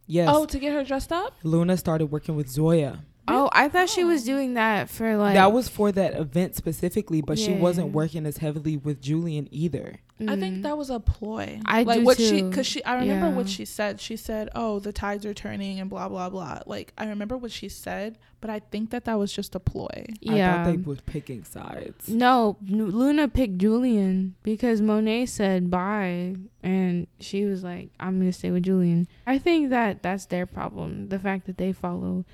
Yes, 0.06 0.28
Oh, 0.30 0.44
to 0.44 0.58
get 0.58 0.72
her 0.74 0.84
dressed 0.84 1.12
up? 1.12 1.32
Luna 1.42 1.76
started 1.78 2.06
working 2.06 2.36
with 2.36 2.48
Zoya. 2.48 3.00
Oh, 3.26 3.48
I 3.52 3.68
thought 3.68 3.88
she 3.88 4.04
was 4.04 4.22
doing 4.24 4.54
that 4.54 4.90
for 4.90 5.16
like 5.16 5.34
that 5.34 5.52
was 5.52 5.68
for 5.68 5.90
that 5.92 6.14
event 6.14 6.54
specifically, 6.56 7.22
but 7.22 7.38
she 7.38 7.52
wasn't 7.54 7.92
working 7.92 8.26
as 8.26 8.38
heavily 8.38 8.76
with 8.76 9.00
Julien 9.00 9.48
either. 9.50 9.96
I 10.20 10.37
think 10.37 10.58
Mm. 10.58 10.62
that 10.62 10.78
was 10.78 10.90
a 10.90 11.00
ploy. 11.00 11.58
I 11.66 11.82
like 11.82 11.98
do 12.00 12.04
what 12.04 12.18
she 12.18 12.42
cuz 12.50 12.66
she 12.66 12.84
I 12.84 12.94
remember 13.00 13.30
what 13.37 13.48
she 13.48 13.64
said. 13.64 14.00
She 14.00 14.16
said, 14.16 14.48
"Oh, 14.54 14.78
the 14.78 14.92
tides 14.92 15.26
are 15.26 15.34
turning 15.34 15.80
and 15.80 15.90
blah 15.90 16.08
blah 16.08 16.30
blah." 16.30 16.60
Like 16.66 16.92
I 16.96 17.06
remember 17.06 17.37
what 17.37 17.50
she 17.50 17.68
said, 17.68 18.16
but 18.40 18.48
I 18.50 18.60
think 18.60 18.90
that 18.90 19.06
that 19.06 19.18
was 19.18 19.32
just 19.32 19.54
a 19.56 19.60
ploy. 19.60 20.06
yeah. 20.20 20.52
I 20.62 20.64
thought 20.64 20.70
they 20.70 20.76
was 20.76 21.00
picking 21.00 21.42
sides. 21.44 22.08
No, 22.08 22.56
N- 22.68 22.90
Luna 22.90 23.26
picked 23.26 23.58
Julien 23.58 24.34
because 24.44 24.80
Monet 24.80 25.26
said 25.26 25.68
bye, 25.70 26.37
and 26.62 27.06
she 27.18 27.44
was 27.44 27.64
like, 27.64 27.90
"I'm 27.98 28.18
gonna 28.18 28.32
stay 28.32 28.50
with 28.52 28.62
Julien." 28.64 29.08
I 29.26 29.38
think 29.38 29.70
that 29.70 30.02
that's 30.02 30.26
their 30.26 30.46
problem. 30.46 31.08
The 31.08 31.18
fact 31.18 31.46
that 31.46 31.58
they 31.58 31.72
follow 31.72 32.24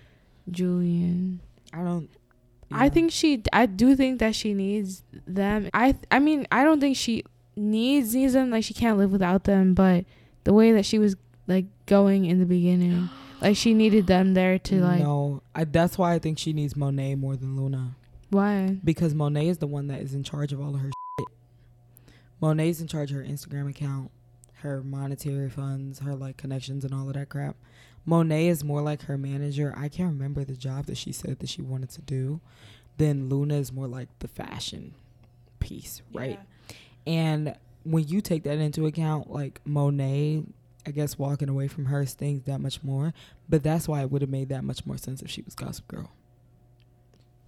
Julien. 0.53 1.41
I 1.73 1.83
don't. 1.83 2.11
I 2.73 2.89
think 2.89 3.11
she. 3.11 3.43
I 3.53 3.67
do 3.67 3.97
think 3.97 4.21
that 4.21 4.35
she 4.35 4.55
needs 4.55 5.03
them. 5.27 5.69
I. 5.75 5.97
I 6.11 6.19
mean, 6.19 6.47
I 6.53 6.65
don't 6.65 6.81
think 6.81 6.97
she 6.97 7.25
needs 7.57 8.15
needs 8.15 8.33
them. 8.33 8.51
Like 8.51 8.65
she 8.65 8.75
can't 8.75 8.99
live 8.99 9.13
without 9.13 9.45
them. 9.45 9.75
But 9.75 10.05
the 10.45 10.53
way 10.53 10.73
that 10.73 10.85
she 10.85 10.99
was 10.99 11.17
like 11.47 11.67
going 11.87 12.25
in 12.25 12.39
the 12.39 12.47
beginning, 12.47 13.09
like 13.41 13.57
she 13.57 13.75
needed 13.75 14.07
them 14.07 14.35
there 14.35 14.59
to 14.59 14.81
like. 14.81 15.01
no, 15.01 15.43
I, 15.55 15.65
that's 15.65 15.99
why 15.99 16.15
I 16.15 16.19
think 16.19 16.39
she 16.39 16.53
needs 16.53 16.77
Monet 16.77 17.17
more 17.17 17.37
than 17.37 17.57
Luna 17.57 17.97
Why? 18.31 18.79
because 18.83 19.15
Monet 19.15 19.49
is 19.49 19.59
the 19.59 19.67
one 19.67 19.89
that 19.89 20.01
is 20.01 20.15
in 20.15 20.23
charge 20.23 20.53
of 20.53 20.61
all 20.61 20.75
of 20.75 20.81
her 20.81 20.91
shit. 21.19 21.29
Monet's 22.41 22.81
in 22.81 22.87
charge 22.89 23.11
of 23.11 23.19
her 23.19 23.25
Instagram 23.25 23.69
account, 23.69 24.11
her 24.55 24.83
monetary 24.83 25.51
funds, 25.51 25.99
her 26.01 26.15
like 26.15 26.37
connections 26.37 26.85
and 26.85 26.95
all 26.95 27.09
of 27.09 27.15
that 27.15 27.29
crap. 27.29 27.57
Monet 28.11 28.49
is 28.49 28.65
more 28.65 28.83
like 28.83 29.03
her 29.03 29.17
manager. 29.17 29.73
I 29.77 29.89
can't 29.89 30.13
remember 30.13 30.43
the 30.43 30.57
job 30.57 30.87
that 30.87 30.97
she 30.97 31.13
said 31.13 31.39
that 31.39 31.49
she 31.49 31.63
wanted 31.63 31.91
to 31.91 32.03
do. 32.03 32.41
Then 32.97 33.29
Luna 33.29 33.55
is 33.55 33.73
more 33.73 33.87
like 33.87 34.09
the 34.19 34.27
fashion 34.27 34.95
piece, 35.61 36.03
right? 36.13 36.41
And 37.07 37.55
when 37.85 38.09
you 38.09 38.21
take 38.21 38.43
that 38.43 38.59
into 38.59 38.85
account, 38.87 39.31
like 39.31 39.61
Monet, 39.65 40.43
I 40.85 40.91
guess 40.91 41.21
walking 41.21 41.49
away 41.49 41.69
from 41.69 41.85
her 41.85 42.05
stings 42.05 42.43
that 42.47 42.61
much 42.61 42.83
more. 42.83 43.15
But 43.49 43.63
that's 43.63 43.87
why 43.87 44.03
it 44.03 44.11
would 44.11 44.23
have 44.23 44.31
made 44.31 44.49
that 44.49 44.65
much 44.65 44.85
more 44.85 44.99
sense 44.99 45.23
if 45.23 45.31
she 45.31 45.43
was 45.43 45.55
Gossip 45.55 45.87
Girl. 45.87 46.11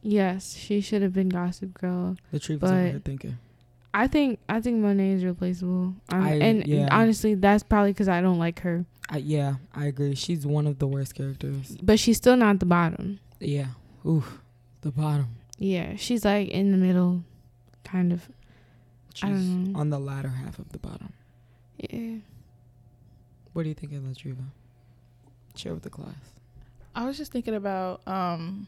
Yes, 0.00 0.54
she 0.54 0.80
should 0.80 1.02
have 1.02 1.12
been 1.12 1.28
Gossip 1.28 1.74
Girl. 1.74 2.16
The 2.30 2.38
truth 2.38 2.62
is 2.62 2.70
over 2.70 2.86
here 2.86 3.02
thinking. 3.04 3.38
I 3.94 4.06
think 4.06 4.38
I 4.48 4.60
think 4.60 4.78
Monet 4.78 5.12
is 5.12 5.24
replaceable. 5.24 5.94
Um, 6.10 6.22
I- 6.22 6.34
and 6.34 6.66
yeah. 6.66 6.88
honestly, 6.90 7.34
that's 7.34 7.62
probably 7.62 7.92
because 7.92 8.08
I 8.08 8.20
don't 8.20 8.38
like 8.38 8.60
her. 8.60 8.84
I, 9.10 9.18
yeah, 9.18 9.56
I 9.74 9.86
agree. 9.86 10.14
She's 10.14 10.46
one 10.46 10.66
of 10.66 10.78
the 10.78 10.86
worst 10.86 11.14
characters. 11.14 11.76
But 11.82 11.98
she's 11.98 12.16
still 12.16 12.36
not 12.36 12.60
the 12.60 12.66
bottom. 12.66 13.20
Yeah. 13.40 13.66
Ooh, 14.06 14.24
the 14.80 14.90
bottom. 14.90 15.36
Yeah, 15.58 15.96
she's 15.96 16.24
like 16.24 16.48
in 16.48 16.72
the 16.72 16.78
middle, 16.78 17.22
kind 17.84 18.12
of. 18.12 18.26
She's 19.14 19.24
I 19.24 19.28
don't 19.28 19.72
know. 19.72 19.78
on 19.78 19.90
the 19.90 19.98
latter 19.98 20.28
half 20.30 20.58
of 20.58 20.70
the 20.70 20.78
bottom. 20.78 21.12
Yeah. 21.76 22.16
What 23.52 23.64
do 23.64 23.68
you 23.68 23.74
think 23.74 23.92
of 23.92 24.02
Latriva? 24.02 24.44
Share 25.54 25.74
with 25.74 25.82
the 25.82 25.90
class. 25.90 26.14
I 26.94 27.04
was 27.04 27.18
just 27.18 27.30
thinking 27.32 27.54
about 27.54 28.00
um 28.08 28.66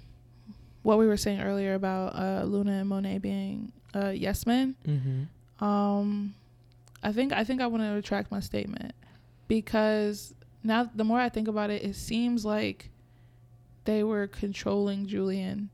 what 0.82 0.98
we 0.98 1.06
were 1.06 1.16
saying 1.16 1.40
earlier 1.40 1.72
about 1.74 2.14
uh 2.14 2.44
Luna 2.44 2.72
and 2.72 2.88
Monet 2.90 3.18
being 3.18 3.72
uh 3.94 4.08
yes 4.14 4.46
men. 4.46 4.74
Mm-hmm. 4.86 5.64
Um 5.64 6.34
I 7.02 7.12
think 7.12 7.32
I 7.32 7.44
think 7.44 7.60
I 7.60 7.66
want 7.66 7.82
to 7.82 7.90
retract 7.90 8.30
my 8.30 8.40
statement 8.40 8.92
because 9.48 10.34
now 10.62 10.90
the 10.94 11.04
more 11.04 11.20
I 11.20 11.28
think 11.28 11.48
about 11.48 11.70
it, 11.70 11.82
it 11.84 11.96
seems 11.96 12.44
like 12.44 12.90
they 13.84 14.02
were 14.02 14.26
controlling 14.26 15.06
Julien. 15.06 15.68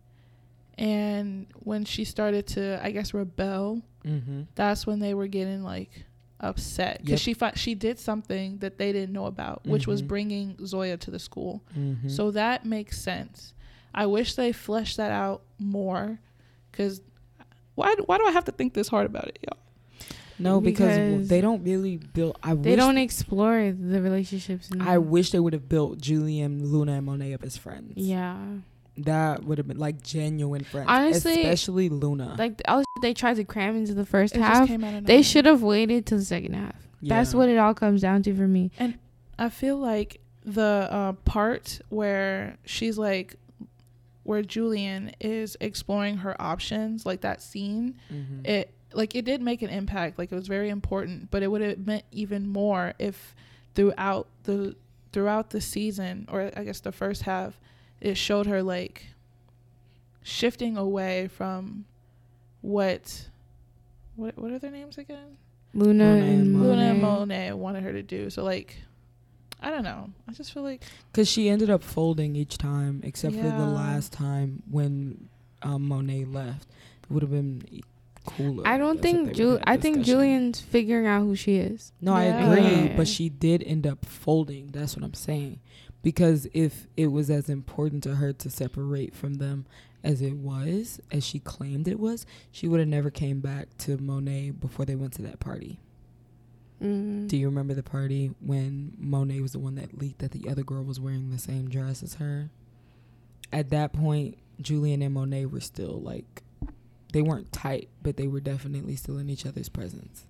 And 0.76 1.46
when 1.54 1.84
she 1.84 2.04
started 2.04 2.46
to, 2.48 2.80
I 2.84 2.90
guess, 2.90 3.12
rebel, 3.14 3.82
Mm-hmm. 4.04 4.44
that's 4.54 4.86
when 4.86 4.98
they 4.98 5.12
were 5.12 5.26
getting 5.26 5.62
like 5.62 6.06
upset 6.40 7.00
because 7.04 7.10
Yep. 7.10 7.18
she 7.20 7.34
fi- 7.34 7.52
she 7.54 7.74
did 7.74 7.98
something 7.98 8.56
that 8.60 8.78
they 8.78 8.92
didn't 8.92 9.12
know 9.12 9.26
about, 9.26 9.66
which 9.66 9.86
was 9.86 10.00
Mhm. 10.02 10.08
bringing 10.08 10.56
Zoya 10.64 10.96
to 10.96 11.10
the 11.10 11.18
school. 11.18 11.62
Mm-hmm. 11.78 12.08
So 12.08 12.30
that 12.30 12.64
makes 12.64 12.98
sense. 12.98 13.52
I 13.92 14.06
wish 14.06 14.36
they 14.36 14.52
fleshed 14.52 14.96
that 14.96 15.12
out 15.12 15.42
more, 15.58 16.18
because 16.72 17.02
why 17.74 17.94
why 18.06 18.18
do 18.18 18.26
I 18.26 18.32
have 18.32 18.44
to 18.46 18.52
think 18.52 18.74
this 18.74 18.88
hard 18.88 19.06
about 19.06 19.28
it, 19.28 19.38
y'all? 19.42 19.58
no, 20.38 20.60
because, 20.60 20.96
because 20.96 21.28
they 21.28 21.40
don't 21.40 21.62
really 21.64 21.98
build. 21.98 22.38
I 22.42 22.54
They 22.54 22.70
wish 22.70 22.78
don't 22.78 22.96
explore 22.98 23.72
the 23.72 24.00
relationships. 24.00 24.70
In 24.70 24.80
I 24.80 24.98
wish 24.98 25.30
they 25.32 25.40
would 25.40 25.52
have 25.52 25.68
built 25.68 26.00
Julien, 26.00 26.64
Luna, 26.66 26.92
and 26.94 27.06
Monet 27.06 27.34
up 27.34 27.42
as 27.44 27.56
friends. 27.56 27.92
Yeah. 27.96 28.38
That 28.98 29.44
would 29.44 29.58
have 29.58 29.68
been 29.68 29.78
like 29.78 30.02
genuine 30.02 30.64
friends. 30.64 30.86
Honestly, 30.88 31.40
especially 31.42 31.88
Luna. 31.88 32.36
Like 32.38 32.60
all 32.68 32.78
the 32.80 32.84
they 33.02 33.14
tried 33.14 33.36
to 33.36 33.44
cram 33.44 33.76
into 33.76 33.94
the 33.94 34.04
first 34.04 34.34
It 34.34 34.40
just 34.40 34.52
half. 34.52 34.68
came 34.68 34.84
out 34.84 34.94
of 34.94 35.06
They 35.06 35.22
should 35.22 35.46
have 35.46 35.62
waited 35.62 36.06
till 36.06 36.18
the 36.18 36.24
second 36.24 36.54
half. 36.54 36.74
That's 37.02 37.34
what 37.34 37.48
it 37.48 37.56
all 37.56 37.72
comes 37.74 38.02
down 38.02 38.22
to 38.24 38.34
for 38.34 38.46
me. 38.46 38.70
And 38.78 38.98
I 39.38 39.48
feel 39.48 39.76
like 39.78 40.20
the 40.44 40.88
uh, 40.90 41.12
part 41.24 41.80
where 41.88 42.56
she's 42.66 42.98
like, 42.98 43.36
where 44.22 44.42
Julien 44.42 45.12
is 45.20 45.56
exploring 45.60 46.18
her 46.18 46.40
options, 46.40 47.04
like 47.06 47.20
that 47.22 47.40
scene, 47.42 47.94
Mhm. 48.12 48.46
it 48.46 48.70
like 48.92 49.14
it 49.14 49.24
did 49.24 49.40
make 49.40 49.62
an 49.62 49.70
impact. 49.70 50.18
Like 50.18 50.32
it 50.32 50.34
was 50.34 50.48
very 50.48 50.68
important, 50.68 51.30
but 51.30 51.42
it 51.44 51.50
would 51.50 51.60
have 51.60 51.86
meant 51.86 52.04
even 52.10 52.48
more 52.48 52.94
if 52.98 53.34
throughout 53.74 54.26
the 54.44 54.74
throughout 55.12 55.50
the 55.50 55.60
season, 55.60 56.26
or 56.30 56.50
I 56.56 56.64
guess 56.64 56.80
the 56.80 56.92
first 56.92 57.22
half, 57.22 57.60
it 58.00 58.16
showed 58.16 58.46
her 58.46 58.62
like 58.62 59.06
shifting 60.22 60.76
away 60.76 61.28
from 61.28 61.84
what 62.60 63.28
what 64.16 64.36
what 64.38 64.50
are 64.52 64.58
their 64.58 64.70
names 64.70 64.98
again? 64.98 65.36
Luna, 65.72 66.04
Luna 66.04 66.24
and 66.26 66.40
and 66.40 66.52
Monet. 66.52 66.66
Luna 66.68 66.82
and 66.82 67.02
Monet 67.02 67.52
wanted 67.52 67.82
her 67.84 67.92
to 67.92 68.02
do. 68.02 68.28
So 68.28 68.42
like 68.44 68.76
I 69.62 69.70
don't 69.70 69.84
know. 69.84 70.08
I 70.28 70.32
just 70.32 70.52
feel 70.52 70.62
like 70.62 70.82
Because 71.12 71.28
she 71.28 71.48
ended 71.48 71.68
up 71.70 71.82
folding 71.82 72.34
each 72.36 72.56
time, 72.58 73.00
except 73.04 73.34
for 73.36 73.42
the 73.42 73.66
last 73.66 74.12
time 74.12 74.62
when 74.70 75.28
um, 75.62 75.86
Monet 75.86 76.24
left. 76.24 76.66
It 77.04 77.10
would 77.10 77.22
have 77.22 77.30
been 77.30 77.62
e- 77.70 77.82
cooler. 78.24 78.66
I 78.66 78.78
don't 78.78 79.02
think 79.02 79.28
they 79.28 79.32
Ju- 79.34 79.46
would've 79.48 79.58
had 79.60 79.68
I 79.68 79.74
a 79.74 79.78
think. 79.78 80.04
Julien's 80.04 80.60
figuring 80.60 81.06
out 81.06 81.22
who 81.22 81.34
she 81.36 81.56
is. 81.56 81.92
No, 82.00 82.14
I 82.14 82.24
agree, 82.24 82.62
Yeah. 82.86 82.96
but 82.96 83.06
she 83.08 83.28
did 83.28 83.62
end 83.64 83.86
up 83.86 84.04
folding. 84.06 84.68
That's 84.68 84.96
what 84.96 85.04
I'm 85.04 85.14
saying. 85.14 85.60
Because 86.02 86.46
if 86.54 86.86
it 86.96 87.08
was 87.08 87.28
as 87.28 87.50
important 87.50 88.02
to 88.04 88.14
her 88.14 88.32
to 88.32 88.48
separate 88.48 89.14
from 89.14 89.34
them 89.34 89.66
as 90.02 90.22
it 90.22 90.36
was, 90.36 90.98
as 91.12 91.22
she 91.26 91.38
claimed 91.40 91.86
it 91.86 92.00
was, 92.00 92.24
she 92.50 92.66
would 92.66 92.80
have 92.80 92.88
never 92.88 93.10
came 93.10 93.40
back 93.40 93.68
to 93.78 93.98
Monet 93.98 94.52
before 94.52 94.86
they 94.86 94.94
went 94.94 95.12
to 95.14 95.22
that 95.22 95.40
party. 95.40 95.78
Mm. 96.82 97.28
Do 97.28 97.36
you 97.36 97.46
remember 97.46 97.74
the 97.74 97.82
party 97.82 98.32
when 98.40 98.94
Monet 98.98 99.40
was 99.40 99.52
the 99.52 99.58
one 99.58 99.74
that 99.76 99.98
leaked 99.98 100.20
that 100.20 100.32
the 100.32 100.48
other 100.48 100.62
girl 100.62 100.82
was 100.82 100.98
wearing 100.98 101.30
the 101.30 101.38
same 101.38 101.68
dress 101.68 102.02
as 102.02 102.14
her? 102.14 102.50
At 103.52 103.70
that 103.70 103.92
point, 103.92 104.38
Julien 104.60 105.02
and 105.02 105.14
Monet 105.14 105.46
were 105.46 105.60
still 105.60 106.00
like, 106.00 106.42
they 107.12 107.22
weren't 107.22 107.52
tight, 107.52 107.88
but 108.02 108.16
they 108.16 108.28
were 108.28 108.40
definitely 108.40 108.96
still 108.96 109.18
in 109.18 109.28
each 109.28 109.44
other's 109.44 109.68
presence. 109.68 110.24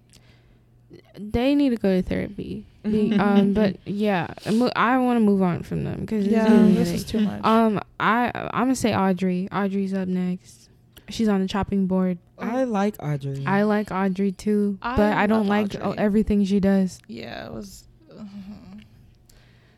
They 1.17 1.55
need 1.55 1.71
to 1.71 1.77
go 1.77 2.01
to 2.01 2.03
therapy. 2.03 2.67
Um, 2.83 3.53
but 3.53 3.77
yeah, 3.85 4.29
I 4.75 4.97
want 4.97 5.17
to 5.17 5.21
move 5.21 5.43
on 5.43 5.63
from 5.63 5.85
them 5.85 6.01
because 6.01 6.27
yeah, 6.27 6.49
this 6.49 6.89
is 6.91 7.05
too 7.05 7.21
much. 7.21 7.45
Um, 7.45 7.79
I 8.01 8.31
I'm 8.35 8.65
gonna 8.65 8.75
say 8.75 8.95
Audrey. 8.95 9.51
Audrey's 9.53 9.93
up 9.93 10.09
next. 10.09 10.70
She's 11.11 11.29
on 11.29 11.41
the 11.43 11.49
chopping 11.49 11.87
board. 11.87 12.19
I 12.39 12.65
like 12.65 12.97
Audrey. 13.03 13.45
I 13.47 13.63
like 13.65 13.91
Audrey 13.91 14.33
too, 14.33 14.79
I 14.81 14.97
but 14.97 15.13
I 15.13 15.27
don't 15.27 15.47
like 15.47 15.75
Audrey. 15.75 15.99
everything 15.99 16.45
she 16.45 16.59
does. 16.61 16.99
yeah, 17.07 17.47
it 17.47 17.53
was. 17.53 17.85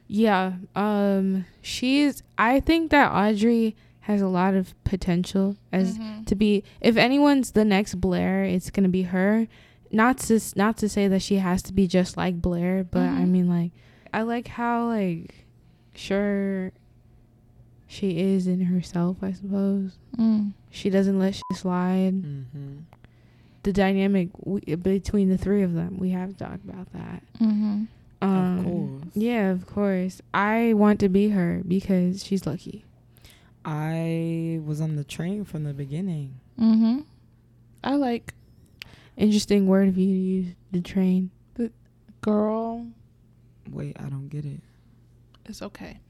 Yeah. 0.08 0.52
Um, 0.76 1.46
she's. 1.62 2.22
I 2.36 2.60
think 2.60 2.90
that 2.90 3.10
Audrey 3.12 3.74
has 4.00 4.20
a 4.20 4.26
lot 4.28 4.54
of 4.54 4.74
potential 4.84 5.56
as 5.72 5.96
Mhm. 5.98 6.26
to 6.26 6.34
be. 6.34 6.64
If 6.80 6.96
anyone's 6.96 7.52
the 7.52 7.64
next 7.64 7.94
Blair, 8.00 8.44
it's 8.44 8.70
gonna 8.70 8.88
be 8.88 9.02
her. 9.04 9.46
Not 9.90 10.18
to 10.18 10.40
not 10.56 10.76
to 10.78 10.88
say 10.88 11.08
that 11.08 11.22
she 11.22 11.36
has 11.36 11.62
to 11.62 11.72
be 11.72 11.86
just 11.86 12.16
like 12.16 12.40
Blair, 12.42 12.84
but 12.84 13.02
I 13.02 13.22
Mhm. 13.22 13.28
mean 13.28 13.48
like, 13.48 13.72
I 14.12 14.22
like 14.22 14.48
how 14.48 14.88
like, 14.88 15.46
sure. 15.94 16.72
She 17.92 18.20
is 18.20 18.46
in 18.46 18.62
herself, 18.62 19.18
I 19.20 19.32
suppose. 19.32 19.98
Mm. 20.18 20.52
She 20.70 20.88
doesn't 20.88 21.18
let 21.18 21.34
shit 21.34 21.44
slide. 21.52 22.14
Mm-hmm. 22.22 22.76
the 23.64 23.72
dynamic 23.74 24.30
w- 24.42 24.76
between 24.78 25.28
the 25.28 25.36
three 25.36 25.62
of 25.62 25.74
them. 25.74 25.98
We 25.98 26.08
have 26.10 26.38
talked 26.38 26.64
about 26.64 26.90
that. 26.94 27.22
Mm-hmm. 27.38 27.84
Um, 28.22 28.58
of 28.58 28.64
course. 28.64 29.14
Yeah, 29.14 29.50
of 29.50 29.66
course. 29.66 30.22
I 30.32 30.72
want 30.72 31.00
to 31.00 31.10
be 31.10 31.28
her 31.28 31.60
because 31.68 32.24
she's 32.24 32.46
lucky. 32.46 32.86
I 33.62 34.58
was 34.64 34.80
on 34.80 34.96
the 34.96 35.04
train 35.04 35.44
from 35.44 35.64
the 35.64 35.74
beginning. 35.74 36.40
Mm-hmm. 36.58 37.00
I 37.84 37.94
like 37.96 38.32
Interesting 39.18 39.66
word 39.66 39.88
of 39.88 39.98
you 39.98 40.06
to 40.06 40.18
use 40.18 40.54
the 40.70 40.80
train. 40.80 41.30
The 41.56 41.70
girl. 42.22 42.86
Wait, 43.70 43.96
I 44.00 44.04
don't 44.08 44.30
get 44.30 44.46
it. 44.46 44.60
It's 45.44 45.60
okay. 45.60 46.00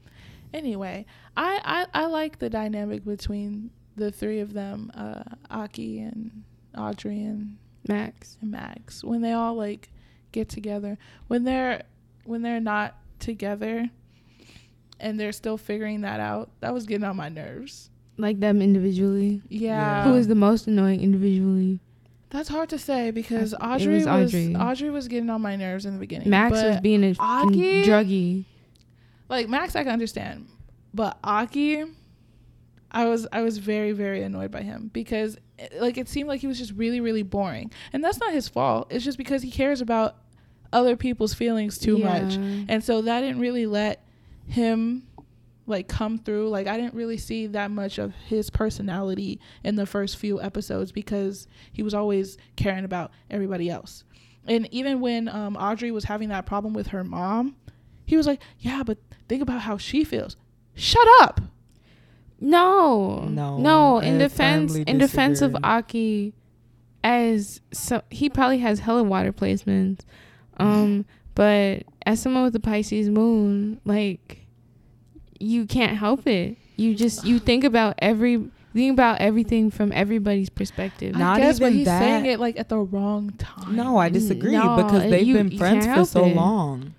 Anyway, 0.53 1.05
I, 1.35 1.85
I 1.93 2.03
I 2.03 2.05
like 2.07 2.39
the 2.39 2.49
dynamic 2.49 3.03
between 3.05 3.71
the 3.95 4.11
three 4.11 4.39
of 4.39 4.53
them, 4.53 4.91
uh, 4.95 5.23
Aki 5.49 5.99
and 5.99 6.43
Audrey 6.77 7.23
and, 7.23 7.57
Max. 7.87 8.37
and 8.41 8.51
Max, 8.51 9.03
when 9.03 9.21
they 9.21 9.33
all 9.33 9.55
like 9.55 9.89
get 10.31 10.49
together. 10.49 10.97
When 11.27 11.43
they're 11.43 11.83
when 12.25 12.41
they're 12.41 12.59
not 12.59 12.95
together, 13.19 13.89
and 14.99 15.19
they're 15.19 15.31
still 15.31 15.57
figuring 15.57 16.01
that 16.01 16.19
out. 16.19 16.49
That 16.61 16.73
was 16.73 16.85
getting 16.85 17.05
on 17.05 17.15
my 17.15 17.29
nerves. 17.29 17.89
Like 18.17 18.39
them 18.39 18.61
individually. 18.61 19.41
Yeah. 19.49 20.03
Who 20.03 20.13
is 20.15 20.27
the 20.27 20.35
most 20.35 20.67
annoying 20.67 21.01
individually? 21.01 21.79
That's 22.29 22.49
hard 22.49 22.69
to 22.69 22.79
say 22.79 23.11
because 23.11 23.53
It 23.53 23.57
Audrey 23.61 23.95
was 23.95 24.05
was, 24.05 24.33
Audrey. 24.33 24.55
Audrey. 24.55 24.89
was 24.89 25.07
getting 25.07 25.29
on 25.29 25.41
my 25.41 25.55
nerves 25.55 25.85
in 25.85 25.93
the 25.93 25.99
beginning. 25.99 26.29
Max 26.29 26.51
but 26.53 26.65
was 26.67 26.79
being 26.81 27.03
a 27.03 27.13
fucking 27.15 27.49
Aki? 27.49 27.83
druggie. 27.83 28.45
like 29.29 29.49
Max 29.49 29.75
I 29.75 29.83
can 29.83 29.91
understand, 29.93 30.47
but 30.93 31.17
Aki, 31.23 31.85
I 32.91 33.05
was 33.05 33.27
I 33.31 33.41
was 33.41 33.57
very 33.57 33.91
very 33.91 34.21
annoyed 34.23 34.51
by 34.51 34.61
him 34.61 34.89
because 34.93 35.37
like 35.79 35.97
it 35.97 36.07
seemed 36.07 36.27
like 36.29 36.41
he 36.41 36.47
was 36.47 36.59
just 36.59 36.73
really 36.73 36.99
really 36.99 37.23
boring, 37.23 37.71
and 37.91 38.03
that's 38.03 38.19
not 38.19 38.33
his 38.33 38.47
fault. 38.47 38.87
It's 38.91 39.03
just 39.03 39.17
because 39.17 39.41
he 39.41 39.51
cares 39.51 39.81
about 39.81 40.15
other 40.71 40.95
people's 40.95 41.33
feelings 41.33 41.77
too 41.77 41.97
much, 41.97 42.35
and 42.69 42.83
so 42.83 43.01
that 43.01 43.21
didn't 43.21 43.39
really 43.39 43.65
let 43.65 44.05
him 44.47 45.07
like 45.65 45.87
come 45.87 46.17
through. 46.17 46.49
Like 46.49 46.67
I 46.67 46.77
didn't 46.77 46.93
really 46.93 47.17
see 47.17 47.47
that 47.47 47.71
much 47.71 47.97
of 47.97 48.13
his 48.27 48.49
personality 48.49 49.39
in 49.63 49.75
the 49.75 49.85
first 49.85 50.17
few 50.17 50.41
episodes 50.41 50.91
because 50.91 51.47
he 51.71 51.81
was 51.83 51.93
always 51.93 52.37
caring 52.55 52.85
about 52.85 53.11
everybody 53.29 53.69
else. 53.69 54.03
And 54.45 54.67
even 54.71 54.99
when 54.99 55.29
um, 55.29 55.55
Audrey 55.55 55.89
was 55.91 56.03
having 56.03 56.29
that 56.29 56.45
problem 56.45 56.73
with 56.73 56.87
her 56.87 57.03
mom, 57.03 57.55
he 58.05 58.17
was 58.17 58.27
like, 58.27 58.41
"Yeah, 58.59 58.83
but 58.83 58.97
think 59.29 59.41
about 59.41 59.61
how 59.61 59.77
she 59.77 60.03
feels." 60.03 60.35
Shut 60.75 61.07
up. 61.21 61.41
No, 62.39 63.21
No, 63.29 63.57
no. 63.57 63.99
In 63.99 64.17
defense, 64.17 64.75
in 64.75 64.97
defense 64.97 65.41
of. 65.41 65.55
Aki, 65.63 66.33
as 67.03 67.61
so 67.71 68.01
he 68.09 68.29
probably 68.29 68.57
has 68.59 68.79
hella 68.79 69.03
water 69.03 69.31
placements. 69.31 70.01
Um, 70.57 71.05
but 71.35 71.83
as 72.05 72.21
someone 72.21 72.43
with 72.43 72.55
a 72.55 72.59
Pisces 72.59 73.09
moon, 73.09 73.79
like 73.85 74.45
you 75.39 75.65
can't 75.65 75.97
help 75.97 76.27
it. 76.27 76.57
You 76.75 76.95
just 76.95 77.25
you 77.25 77.39
think 77.49 77.63
about 77.63 77.95
every 77.99 78.43
think 78.73 78.91
about 78.91 79.19
everything 79.21 79.69
from 79.71 79.91
everybody's 79.93 80.49
perspective. 80.49 81.15
Not 81.15 81.37
I 81.37 81.41
guess, 81.41 81.59
but 81.59 81.67
even 81.67 81.77
he's 81.77 81.85
that. 81.85 81.99
saying 81.99 82.25
it 82.25 82.39
like 82.41 82.59
at 82.59 82.67
the 82.67 82.77
wrong 82.79 83.31
time. 83.37 83.75
No, 83.75 83.97
I 83.97 84.09
disagree 84.09 84.51
No, 84.51 84.75
because 84.77 85.03
they've 85.03 85.25
you- 85.25 85.35
been 85.35 85.57
friends 85.57 85.85
for 85.85 86.03
so 86.05 86.25
it. 86.25 86.35
long. 86.35 86.93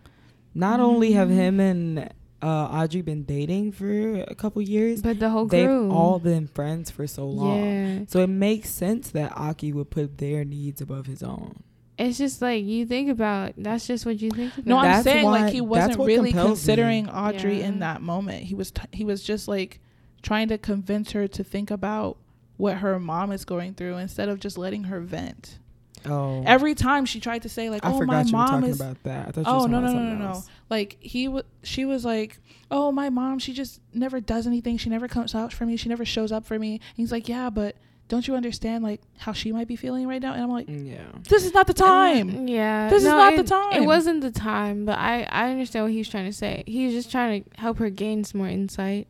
Not 0.54 0.80
only 0.80 1.12
have 1.12 1.28
Mm. 1.28 1.34
him 1.34 1.60
and 1.60 2.10
uh, 2.44 2.68
Audrey 2.82 3.02
been 3.02 3.22
dating 3.24 3.72
for 3.72 4.20
a 4.28 4.34
couple 4.34 4.60
years, 4.62 5.00
But 5.02 5.18
the 5.18 5.30
whole 5.30 5.46
group. 5.46 5.50
they've 5.52 5.66
crew, 5.66 5.90
all 5.90 6.18
been 6.18 6.46
friends 6.46 6.90
for 6.90 7.06
so 7.06 7.26
long. 7.26 7.56
yeah. 7.64 8.04
So 8.08 8.20
it 8.20 8.28
makes 8.28 8.68
sense 8.70 9.10
that 9.12 9.32
Aki 9.36 9.72
would 9.72 9.90
put 9.90 10.18
their 10.18 10.44
needs 10.44 10.80
above 10.80 11.06
his 11.06 11.22
own. 11.22 11.62
It's 11.96 12.18
just 12.18 12.42
like 12.42 12.64
you 12.64 12.86
think 12.86 13.08
about. 13.08 13.52
That's 13.56 13.86
just 13.86 14.04
what 14.04 14.20
you 14.20 14.30
think 14.30 14.52
about. 14.54 14.66
No, 14.66 14.78
I'm 14.78 14.84
That's 14.84 15.04
saying 15.04 15.24
why- 15.24 15.42
like 15.42 15.52
he 15.52 15.60
wasn't 15.60 15.98
really 15.98 16.32
compels 16.32 16.48
me. 16.48 16.54
considering 16.74 17.08
Audrey 17.08 17.60
Yeah. 17.60 17.66
in 17.68 17.78
that 17.80 18.02
moment. 18.02 18.42
He 18.44 18.54
was 18.54 18.70
t- 18.72 18.82
he 18.92 19.04
was 19.04 19.22
just 19.22 19.46
like 19.46 19.80
trying 20.20 20.48
to 20.48 20.58
convince 20.58 21.12
her 21.12 21.28
to 21.28 21.44
think 21.44 21.70
about 21.70 22.16
what 22.56 22.78
her 22.78 22.98
mom 22.98 23.30
is 23.32 23.44
going 23.44 23.74
through 23.74 23.96
instead 23.98 24.28
of 24.28 24.40
just 24.40 24.58
letting 24.58 24.84
her 24.84 25.00
vent. 25.00 25.58
Oh, 26.06 26.42
Every 26.46 26.74
time 26.74 27.06
she 27.06 27.20
tried 27.20 27.42
to 27.42 27.48
say 27.48 27.70
like, 27.70 27.84
I 27.84 27.90
"Oh, 27.92 28.02
my 28.04 28.22
you 28.22 28.32
mom 28.32 28.48
talking 28.50 28.68
is," 28.70 28.80
about 28.80 29.02
that. 29.04 29.28
I 29.28 29.30
thought 29.32 29.46
you 29.46 29.52
oh 29.52 29.62
were 29.62 29.68
no 29.68 29.80
no 29.80 29.86
no 29.86 29.92
no 29.92 29.98
something 29.98 30.18
no, 30.18 30.42
like 30.70 30.96
he 31.00 31.28
was 31.28 31.44
she 31.62 31.84
was 31.84 32.04
like, 32.04 32.38
"Oh, 32.70 32.92
my 32.92 33.10
mom, 33.10 33.38
she 33.38 33.52
just 33.52 33.80
never 33.92 34.20
does 34.20 34.46
anything. 34.46 34.76
She 34.76 34.90
never 34.90 35.08
comes 35.08 35.34
out 35.34 35.52
for 35.52 35.64
me. 35.66 35.76
She 35.76 35.88
never 35.88 36.04
shows 36.04 36.30
up 36.32 36.44
for 36.44 36.58
me." 36.58 36.72
And 36.74 36.80
he's 36.96 37.12
like, 37.12 37.28
"Yeah, 37.28 37.48
but 37.50 37.76
don't 38.08 38.28
you 38.28 38.34
understand 38.36 38.84
like 38.84 39.00
how 39.16 39.32
she 39.32 39.50
might 39.50 39.66
be 39.66 39.76
feeling 39.76 40.06
right 40.06 40.20
now?" 40.20 40.34
And 40.34 40.42
I'm 40.42 40.50
like, 40.50 40.66
Mm, 40.66 40.86
Yeah. 40.90 41.06
"This 41.28 41.44
is 41.46 41.54
not 41.54 41.66
the 41.66 41.72
time." 41.74 42.28
And, 42.28 42.50
yeah. 42.50 42.90
This 42.90 43.02
is 43.02 43.08
no, 43.08 43.16
not 43.16 43.36
the 43.36 43.44
time. 43.44 43.72
It 43.82 43.86
wasn't 43.86 44.20
the 44.20 44.30
time, 44.30 44.84
but 44.84 44.98
I 44.98 45.22
I 45.30 45.50
understand 45.50 45.84
what 45.86 45.92
he 45.92 45.98
was 45.98 46.08
trying 46.08 46.26
to 46.26 46.32
say. 46.32 46.64
He 46.66 46.84
was 46.84 46.94
just 46.94 47.10
trying 47.10 47.44
to 47.44 47.50
help 47.60 47.78
her 47.78 47.88
gain 47.90 48.24
some 48.24 48.38
more 48.38 48.48
insight 48.48 49.08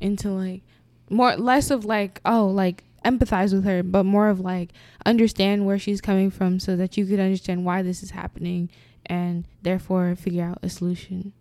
into 0.00 0.30
like 0.30 0.62
more 1.10 1.36
less 1.36 1.70
of 1.70 1.84
like 1.84 2.20
oh 2.24 2.46
like 2.46 2.82
empathize 3.04 3.52
with 3.52 3.64
her, 3.64 3.82
but 3.82 4.04
more 4.04 4.28
of 4.28 4.40
like 4.40 4.70
understand 5.06 5.66
where 5.66 5.78
she's 5.78 6.00
coming 6.00 6.30
from 6.30 6.58
so 6.58 6.76
that 6.76 6.96
you 6.96 7.06
could 7.06 7.20
understand 7.20 7.64
why 7.64 7.82
this 7.82 8.02
is 8.02 8.10
happening 8.10 8.70
and 9.06 9.46
therefore 9.62 10.14
figure 10.16 10.44
out 10.44 10.58
a 10.62 10.68
solution. 10.68 11.32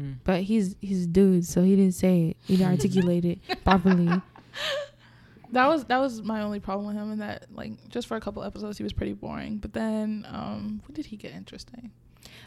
Mm. 0.00 0.16
But 0.24 0.42
he's 0.42 0.76
he's 0.80 1.04
a 1.04 1.08
dude, 1.08 1.46
so 1.46 1.62
he 1.62 1.76
didn't 1.76 1.94
say 1.94 2.30
it. 2.30 2.36
He 2.44 2.56
didn't 2.56 2.72
articulate 2.72 3.24
it 3.24 3.38
properly. 3.64 4.20
That 5.52 5.68
was 5.68 5.84
that 5.84 5.98
was 5.98 6.20
my 6.22 6.42
only 6.42 6.58
problem 6.58 6.88
with 6.88 6.96
him, 6.96 7.12
and 7.12 7.20
that 7.20 7.46
like 7.52 7.72
just 7.88 8.08
for 8.08 8.16
a 8.16 8.20
couple 8.20 8.42
episodes 8.42 8.76
he 8.76 8.82
was 8.82 8.92
pretty 8.92 9.12
boring. 9.12 9.58
But 9.58 9.72
then, 9.72 10.26
um, 10.28 10.82
when 10.84 10.94
did 10.94 11.06
he 11.06 11.16
get 11.16 11.32
interesting? 11.32 11.92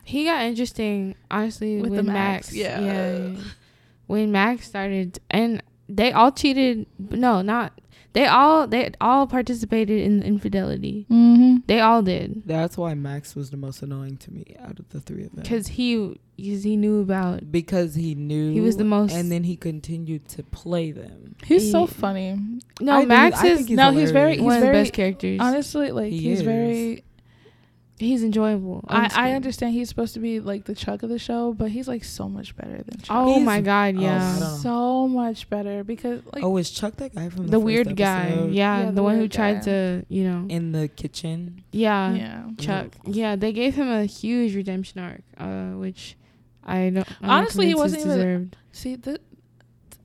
He 0.03 0.25
got 0.25 0.43
interesting, 0.43 1.15
honestly, 1.31 1.81
With 1.81 1.91
with 1.91 1.97
the 1.97 2.03
Max. 2.03 2.47
Max, 2.47 2.55
yeah. 2.55 2.79
yeah. 2.81 3.35
When 4.07 4.31
Max 4.31 4.67
started, 4.67 5.19
and 5.29 5.63
they 5.87 6.11
all 6.11 6.31
cheated. 6.31 6.85
No, 6.97 7.41
not 7.41 7.79
they 8.17 8.25
all. 8.25 8.67
They 8.67 8.91
all 8.99 9.27
participated 9.27 10.01
in 10.01 10.23
infidelity. 10.23 11.05
Mm-hmm. 11.11 11.57
They 11.67 11.79
all 11.81 12.01
did 12.01 12.43
That's 12.45 12.75
why 12.77 12.93
Max 12.93 13.35
was 13.35 13.51
the 13.51 13.57
most 13.57 13.81
annoying 13.83 14.17
to 14.17 14.31
me 14.33 14.55
out 14.59 14.79
of 14.79 14.89
the 14.89 14.99
three 15.01 15.23
of 15.25 15.31
them. 15.33 15.43
because 15.43 15.67
he 15.67 16.19
because 16.35 16.63
he 16.63 16.75
knew 16.77 17.01
about. 17.01 17.51
because 17.51 17.93
he 17.95 18.15
knew 18.15 18.53
He 18.53 18.61
was 18.61 18.77
the 18.77 18.83
most- 18.85 19.13
and 19.13 19.31
then 19.31 19.43
he 19.43 19.55
continued 19.55 20.27
to 20.29 20.43
play 20.43 20.91
them. 20.91 21.35
He's 21.45 21.69
so 21.71 21.85
funny. 21.87 22.39
No, 22.81 22.93
I 22.93 23.05
Max 23.05 23.37
I 23.39 23.47
is 23.47 23.57
think 23.57 23.67
he's 23.69 23.77
no, 23.77 23.91
he's 23.91 24.11
very 24.11 24.33
he's 24.33 24.41
one 24.41 24.55
of 24.55 24.61
the 24.61 24.67
very 24.67 24.83
best 24.83 24.93
characters. 24.93 25.39
honestly 25.41 25.91
like 25.91 26.11
He 26.11 26.19
he's 26.19 26.39
is. 26.39 26.45
very. 26.45 27.03
He's 27.99 28.23
enjoyable. 28.23 28.83
I, 28.87 29.09
I 29.15 29.31
understand 29.33 29.73
he's 29.73 29.89
supposed 29.89 30.13
to 30.13 30.19
be 30.19 30.39
like 30.39 30.65
the 30.65 30.75
Chuck 30.75 31.03
of 31.03 31.09
the 31.09 31.17
show, 31.19 31.53
but 31.53 31.71
he's 31.71 31.87
like 31.87 32.03
so 32.03 32.29
much 32.29 32.55
better 32.55 32.77
than 32.77 32.99
Chuck. 32.99 33.09
Oh 33.17 33.33
He's- 33.33 33.45
my 33.45 33.61
god, 33.61 33.95
oh, 33.97 34.01
yeah. 34.01 34.35
I 34.35 34.39
don't 34.39 34.57
so 34.59 35.07
much 35.07 35.49
better 35.49 35.83
because 35.83 36.21
like 36.33 36.43
oh, 36.43 36.57
is 36.57 36.69
Chuck 36.71 36.95
that 36.97 37.15
guy 37.15 37.29
from 37.29 37.45
the, 37.47 37.51
the 37.51 37.57
first 37.57 37.65
weird 37.65 37.95
guy, 37.95 38.29
yeah, 38.29 38.45
Yeah, 38.81 38.85
the, 38.87 38.91
the 38.93 39.03
one 39.03 39.15
who 39.15 39.19
weird 39.21 39.31
tried 39.31 39.55
guy. 39.55 39.61
to, 39.61 40.05
you 40.09 40.23
know, 40.23 40.45
in 40.49 40.71
the 40.71 40.87
kitchen? 40.87 41.63
yeah, 41.71 42.13
yeah. 42.13 42.43
Chuck. 42.59 42.87
Yeah, 43.05 43.35
they 43.35 43.51
gave 43.51 43.75
him 43.75 43.89
a 43.89 44.05
huge 44.05 44.55
redemption 44.55 44.99
arc, 45.01 45.21
uh, 45.37 45.71
which 45.77 46.15
I 46.63 46.89
don't. 46.89 47.07
I'm 47.21 47.29
Honestly, 47.29 47.67
he 47.67 47.75
wasn't 47.75 48.01
it's 48.01 48.05
even- 48.05 48.17
deserved. 48.17 48.57
See 48.71 48.95
that 48.95 49.21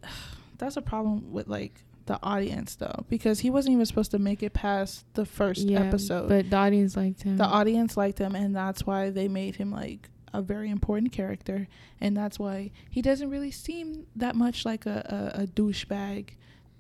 that's 0.59 0.77
a 0.77 0.83
problem 0.83 1.33
with 1.33 1.49
like 1.49 1.75
the 2.07 2.19
audience 2.23 2.75
though 2.77 3.05
because 3.09 3.41
he 3.41 3.51
wasn't 3.51 3.73
even 3.73 3.87
supposed 3.87 4.11
to 4.11 4.19
make 4.19 4.43
it 4.43 4.53
past 4.53 5.05
the 5.15 5.25
first 5.25 5.69
episode. 5.71 6.29
but 6.29 6.51
the 6.51 6.57
audience 6.57 6.97
liked 6.97 7.23
him. 7.23 7.37
the 7.37 7.45
audience 7.45 7.97
liked 7.97 8.19
him 8.19 8.35
and 8.35 8.55
that's 8.55 8.87
why 8.87 9.11
they 9.11 9.29
made 9.29 9.57
him 9.57 9.71
like 9.71 10.09
a 10.35 10.43
very 10.43 10.71
important 10.71 11.13
character 11.13 11.69
and 12.01 12.17
that's 12.17 12.39
why 12.39 12.71
he 12.91 13.03
doesn't 13.03 13.31
really 13.31 13.51
seem 13.51 14.07
that 14.17 14.35
much 14.35 14.65
like 14.65 14.87
a, 14.87 15.33
a, 15.37 15.43
a 15.43 15.47
douchebag 15.47 16.31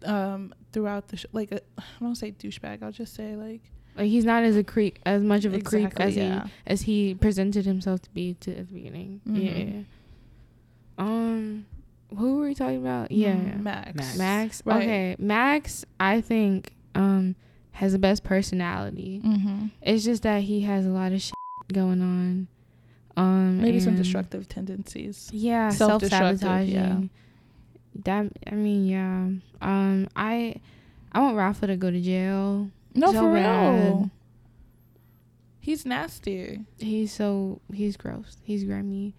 um 0.04 0.52
throughout 0.72 1.08
the 1.08 1.16
sh- 1.16 1.26
like 1.32 1.52
a, 1.52 1.60
I 1.78 1.82
don't 2.00 2.14
say 2.16 2.32
douchebag 2.32 2.82
I'll 2.82 2.92
just 2.92 3.14
say 3.14 3.36
like 3.36 3.60
like 3.96 4.08
he's 4.08 4.24
not 4.24 4.42
as 4.42 4.56
a 4.56 4.64
creep, 4.64 4.98
as 5.04 5.22
much 5.22 5.44
of 5.44 5.52
a 5.52 5.60
creep 5.60 5.92
as 6.00 6.16
yeah. 6.16 6.44
he 6.44 6.50
as 6.66 6.80
he 6.82 7.14
presented 7.14 7.66
himself 7.66 8.00
to 8.02 8.10
be 8.10 8.34
to 8.40 8.50
at 8.56 8.68
the 8.68 8.74
beginning. 8.74 9.20
Mhm. 9.28 9.84
Yeah. 10.96 11.04
Um, 11.04 11.66
who 12.16 12.36
were 12.36 12.44
we 12.48 12.54
talking 12.54 12.78
about? 12.78 13.10
Yeah, 13.12 13.34
Mm, 13.34 13.62
Max 13.62 13.94
Max. 13.94 14.18
Max. 14.18 14.62
Right. 14.64 14.82
Okay, 14.82 15.16
Max. 15.18 15.84
I 16.00 16.20
think 16.20 16.72
um 16.94 17.34
has 17.72 17.92
the 17.92 17.98
best 17.98 18.22
personality. 18.22 19.20
mm-hmm. 19.24 19.66
It's 19.80 20.04
just 20.04 20.22
that 20.24 20.42
he 20.42 20.60
has 20.62 20.84
a 20.86 20.90
lot 20.90 21.12
of 21.12 21.22
shit 21.22 21.34
going 21.72 22.02
on. 22.02 22.48
Um, 23.16 23.60
maybe 23.60 23.78
some 23.80 23.96
destructive 23.96 24.48
tendencies 24.48 25.28
Yeah, 25.32 25.68
self 25.68 26.00
Self-destructive, 26.00 26.40
sabotaging. 26.40 26.74
yeah. 26.74 28.02
That 28.04 28.32
I 28.50 28.54
mean, 28.54 28.86
yeah. 28.86 29.28
Um, 29.60 30.08
I 30.16 30.56
I 31.12 31.20
want 31.20 31.36
Rafa 31.36 31.66
to 31.66 31.76
go 31.76 31.90
to 31.90 32.00
jail. 32.00 32.70
no 32.94 33.12
So 33.12 33.20
for 33.20 33.34
bad. 33.34 33.74
real 33.74 34.10
he's 35.60 35.84
nasty 35.86 36.60
He's 36.78 37.12
so 37.12 37.60
he's 37.72 37.96
gross. 37.96 38.36
He's 38.42 38.64
grimy. 38.64 39.14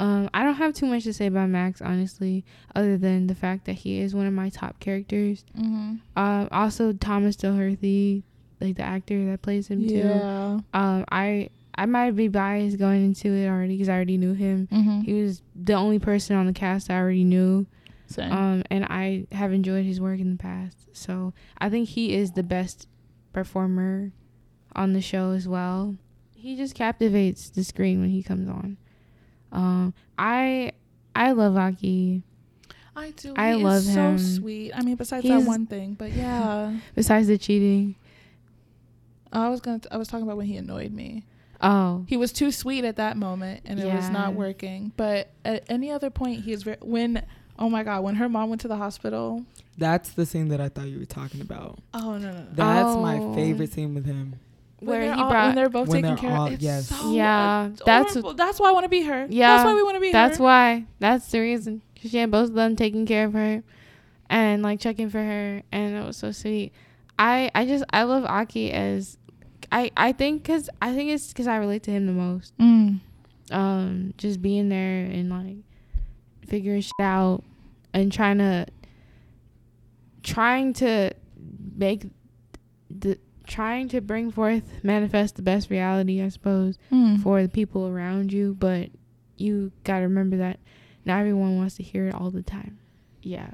Um, 0.00 0.30
I 0.32 0.44
don't 0.44 0.54
have 0.54 0.72
too 0.72 0.86
much 0.86 1.04
to 1.04 1.12
say 1.12 1.26
about 1.26 1.50
Max, 1.50 1.82
honestly, 1.82 2.42
other 2.74 2.96
than 2.96 3.26
the 3.26 3.34
fact 3.34 3.66
that 3.66 3.74
he 3.74 4.00
is 4.00 4.14
one 4.14 4.26
of 4.26 4.32
my 4.32 4.48
top 4.48 4.80
characters. 4.80 5.44
mm-hmm. 5.54 5.96
Um, 6.16 6.48
also 6.50 6.94
Thomas 6.94 7.36
Doherty, 7.36 8.24
like 8.62 8.76
the 8.76 8.82
actor 8.82 9.26
that 9.26 9.42
plays 9.42 9.68
him 9.68 9.86
too. 9.86 9.96
Yeah. 9.96 10.60
Um, 10.72 11.04
I 11.12 11.50
I 11.74 11.84
might 11.84 12.16
be 12.16 12.28
biased 12.28 12.78
going 12.78 13.04
into 13.04 13.28
it 13.28 13.46
already 13.46 13.74
because 13.74 13.90
I 13.90 13.94
already 13.94 14.16
knew 14.16 14.32
him. 14.32 14.68
Mm-hmm. 14.72 15.00
He 15.02 15.22
was 15.22 15.42
the 15.54 15.74
only 15.74 15.98
person 15.98 16.34
on 16.34 16.46
the 16.46 16.54
cast 16.54 16.90
I 16.90 16.98
already 16.98 17.24
knew. 17.24 17.66
Same. 18.06 18.32
Um, 18.32 18.62
and 18.70 18.86
I 18.86 19.26
have 19.32 19.52
enjoyed 19.52 19.84
his 19.84 20.00
work 20.00 20.18
in 20.18 20.30
the 20.30 20.38
past. 20.38 20.88
So 20.92 21.34
I 21.58 21.68
think 21.68 21.90
he 21.90 22.14
is 22.14 22.32
the 22.32 22.42
best 22.42 22.88
performer 23.34 24.12
on 24.74 24.94
the 24.94 25.00
show 25.02 25.32
as 25.32 25.46
well. 25.46 25.96
He 26.34 26.56
just 26.56 26.74
captivates 26.74 27.50
the 27.50 27.64
screen 27.64 28.00
when 28.00 28.08
he 28.08 28.22
comes 28.22 28.48
on. 28.48 28.78
Um, 29.52 29.94
I 30.18 30.72
I 31.14 31.32
love 31.32 31.56
Aki. 31.56 32.22
I 32.96 33.10
do. 33.12 33.34
I 33.36 33.54
He 33.54 33.62
love 33.64 33.78
is 33.78 33.88
him. 33.88 34.18
So 34.18 34.24
sweet. 34.40 34.72
I 34.74 34.82
mean, 34.82 34.96
besides 34.96 35.22
He's- 35.24 35.42
that 35.42 35.48
one 35.48 35.66
thing, 35.66 35.94
but 35.94 36.12
yeah. 36.12 36.76
Besides 36.94 37.28
the 37.28 37.38
cheating. 37.38 37.94
I 39.32 39.48
was 39.48 39.60
gonna. 39.60 39.80
I 39.90 39.96
was 39.96 40.08
talking 40.08 40.24
about 40.24 40.36
when 40.36 40.46
he 40.46 40.56
annoyed 40.56 40.92
me. 40.92 41.24
Oh, 41.62 42.04
He 42.08 42.16
was 42.16 42.32
too 42.32 42.50
sweet 42.50 42.84
at 42.84 42.96
that 42.96 43.16
moment, 43.18 43.60
and 43.66 43.78
it 43.78 43.92
was 43.94 44.08
not 44.08 44.34
working. 44.34 44.92
But 44.96 45.28
at 45.44 45.64
any 45.68 45.90
other 45.90 46.08
point, 46.10 46.40
he 46.40 46.52
is 46.52 46.62
very. 46.62 46.78
When 46.80 47.22
oh 47.58 47.68
my 47.68 47.82
god, 47.84 48.02
when 48.02 48.14
her 48.16 48.28
mom 48.28 48.48
went 48.48 48.60
to 48.62 48.68
the 48.68 48.76
hospital. 48.76 49.44
That's 49.78 50.10
the 50.10 50.26
scene 50.26 50.48
that 50.48 50.60
I 50.60 50.68
thought 50.68 50.86
you 50.88 50.98
were 50.98 51.04
talking 51.04 51.40
about. 51.40 51.78
Oh 51.94 52.18
no 52.18 52.32
no. 52.32 52.32
no. 52.32 52.46
That's 52.54 52.96
my 52.96 53.18
Oh. 53.18 53.34
favorite 53.34 53.72
scene 53.72 53.94
with 53.94 54.04
him. 54.06 54.34
When 54.80 54.88
where 54.88 55.00
they're 55.06 55.14
he 55.14 55.20
all- 55.20 55.30
brought. 55.30 55.46
when 55.46 55.54
they're 55.56 55.68
both 55.68 55.88
when 55.88 56.02
taking 56.02 56.16
they're 56.16 56.30
care. 56.30 56.36
all- 56.38 56.46
it's 56.46 56.62
yes. 56.62 56.88
so 56.88 57.12
Yeah, 57.12 57.68
that's 57.70 57.82
that's- 57.84 58.14
that's 58.14 58.34
that's 58.36 58.60
why 58.60 58.68
I 58.70 58.72
want 58.72 58.84
to 58.84 58.88
be 58.88 59.02
her. 59.02 59.26
Yeah, 59.30 59.56
that's 59.56 59.64
why 59.66 59.74
we 59.74 59.82
want 59.82 59.96
to 59.96 60.00
be 60.00 60.10
That's 60.12 60.38
her. 60.38 60.44
why. 60.44 60.86
That's 60.98 61.30
the 61.30 61.40
reason. 61.40 61.82
'Cause 62.00 62.10
she 62.10 62.16
had 62.18 62.30
both 62.30 62.48
of 62.48 62.54
them 62.54 62.76
taking 62.76 63.04
care 63.04 63.26
of 63.26 63.34
her, 63.34 63.62
and 64.30 64.62
like 64.62 64.80
checking 64.80 65.10
for 65.10 65.18
her, 65.22 65.62
and 65.70 65.94
it 65.94 66.04
was 66.06 66.16
so 66.16 66.32
sweet. 66.32 66.72
I 67.18 67.50
I 67.54 67.66
just 67.66 67.84
I 67.92 68.04
love 68.04 68.24
Aki 68.24 68.72
as, 68.72 69.18
I 69.70 69.90
I 69.96 70.12
think 70.12 70.42
because 70.42 70.70
I 70.80 70.94
think 70.94 71.10
it's 71.10 71.28
because 71.28 71.46
I 71.46 71.56
relate 71.56 71.82
to 71.84 71.90
him 71.90 72.06
the 72.06 72.12
most. 72.12 72.56
Mm. 72.58 73.00
Um, 73.50 74.14
just 74.16 74.40
being 74.40 74.68
there 74.70 75.04
and 75.04 75.28
like 75.28 75.56
figuring 76.46 76.80
shit 76.80 76.92
out 77.00 77.42
and 77.92 78.10
trying 78.10 78.38
to 78.38 78.64
trying 80.22 80.72
to 80.74 81.10
make 81.76 82.06
the 82.90 83.18
trying 83.50 83.88
to 83.88 84.00
bring 84.00 84.30
forth 84.30 84.62
manifest 84.84 85.34
the 85.36 85.42
best 85.42 85.68
reality, 85.70 86.22
I 86.22 86.28
suppose 86.28 86.78
Mm. 86.92 87.20
for 87.22 87.42
the 87.42 87.48
people 87.48 87.86
around 87.88 88.32
you, 88.32 88.54
but 88.58 88.90
you 89.36 89.72
gotta 89.84 90.02
remember 90.04 90.36
that 90.38 90.60
not 91.04 91.18
everyone 91.20 91.56
wants 91.56 91.74
to 91.76 91.82
hear 91.82 92.06
it 92.06 92.14
all 92.14 92.30
the 92.30 92.42
time. 92.42 92.78
Yeah. 93.22 93.50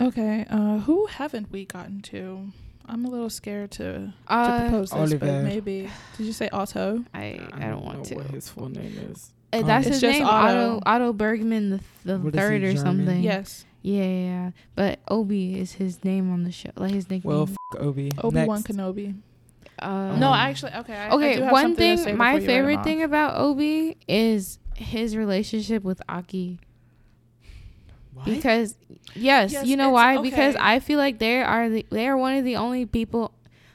Okay. 0.00 0.46
Uh, 0.48 0.78
who 0.78 1.06
haven't 1.06 1.50
we 1.50 1.64
gotten 1.64 2.00
to? 2.02 2.52
I'm 2.86 3.04
a 3.04 3.08
little 3.10 3.28
scared 3.30 3.70
to 3.72 3.84
to 3.84 4.12
Uh, 4.28 4.60
propose 4.62 4.90
this, 4.90 4.98
Oliver. 4.98 5.18
but 5.26 5.42
maybe. 5.44 5.88
Did 6.16 6.26
you 6.26 6.32
say 6.32 6.48
Otto? 6.50 7.04
I 7.12 7.38
I 7.52 7.66
don't 7.68 7.84
want 7.84 7.98
know 7.98 8.04
to. 8.04 8.14
what 8.16 8.26
his 8.30 8.48
full 8.48 8.68
name 8.70 8.96
is. 9.10 9.32
Uh, 9.52 9.62
that's 9.62 9.86
It's 9.86 9.96
his 9.96 10.00
just 10.00 10.18
name, 10.20 10.26
Otto. 10.26 10.76
Otto 10.76 10.82
Otto 10.86 11.12
Bergmann 11.12 11.70
the 11.70 11.80
the 12.04 12.18
What 12.18 12.34
is 12.34 12.40
third 12.40 12.62
or 12.62 12.72
German? 12.72 12.76
something. 12.82 13.22
Yes. 13.22 13.64
Yeah, 13.82 14.02
yeah, 14.04 14.10
yeah. 14.24 14.50
But 14.74 14.98
Obie 15.10 15.58
is 15.58 15.72
his 15.72 16.02
name 16.04 16.32
on 16.32 16.44
the 16.44 16.52
show, 16.52 16.70
like 16.76 16.92
his 16.92 17.08
nickname. 17.08 17.32
Well, 17.32 17.48
f- 17.74 17.80
Obi. 17.80 18.10
Obi 18.22 18.44
Wan 18.44 18.58
Next. 18.58 18.66
Kenobi. 18.76 19.16
uh, 19.78 20.16
no, 20.18 20.28
Um, 20.28 20.34
actually, 20.34 20.72
okay. 20.74 20.94
I, 20.94 21.06
I 21.06 21.10
do 21.10 21.16
okay, 21.16 21.40
have 21.40 21.52
one 21.52 21.62
something 21.62 21.96
to 21.96 22.02
say 22.02 22.04
thing, 22.06 22.16
my 22.16 22.30
you 22.32 22.34
write 22.34 22.42
him 22.42 22.46
favorite 22.48 22.84
thing 22.84 23.02
about 23.02 23.40
Obie 23.40 23.96
is 24.08 24.58
his 24.74 25.16
relationship 25.16 25.84
with 25.84 26.02
Aki. 26.08 26.58
What? 28.14 28.26
Because 28.26 28.76
yes, 29.14 29.52
Yes, 29.52 29.66
you 29.66 29.76
know 29.76 29.88
it's- 29.88 29.92
why? 29.94 30.22
Because. 30.22 30.56
I 30.56 30.80
feel 30.80 30.98
like 30.98 31.18
they 31.18 31.40
are 31.40 31.68
the 31.68 31.86
they 31.90 32.08
are 32.08 32.16
one 32.16 32.34
of 32.36 32.44
the 32.44 32.56
only 32.56 32.84
people, 32.86 33.32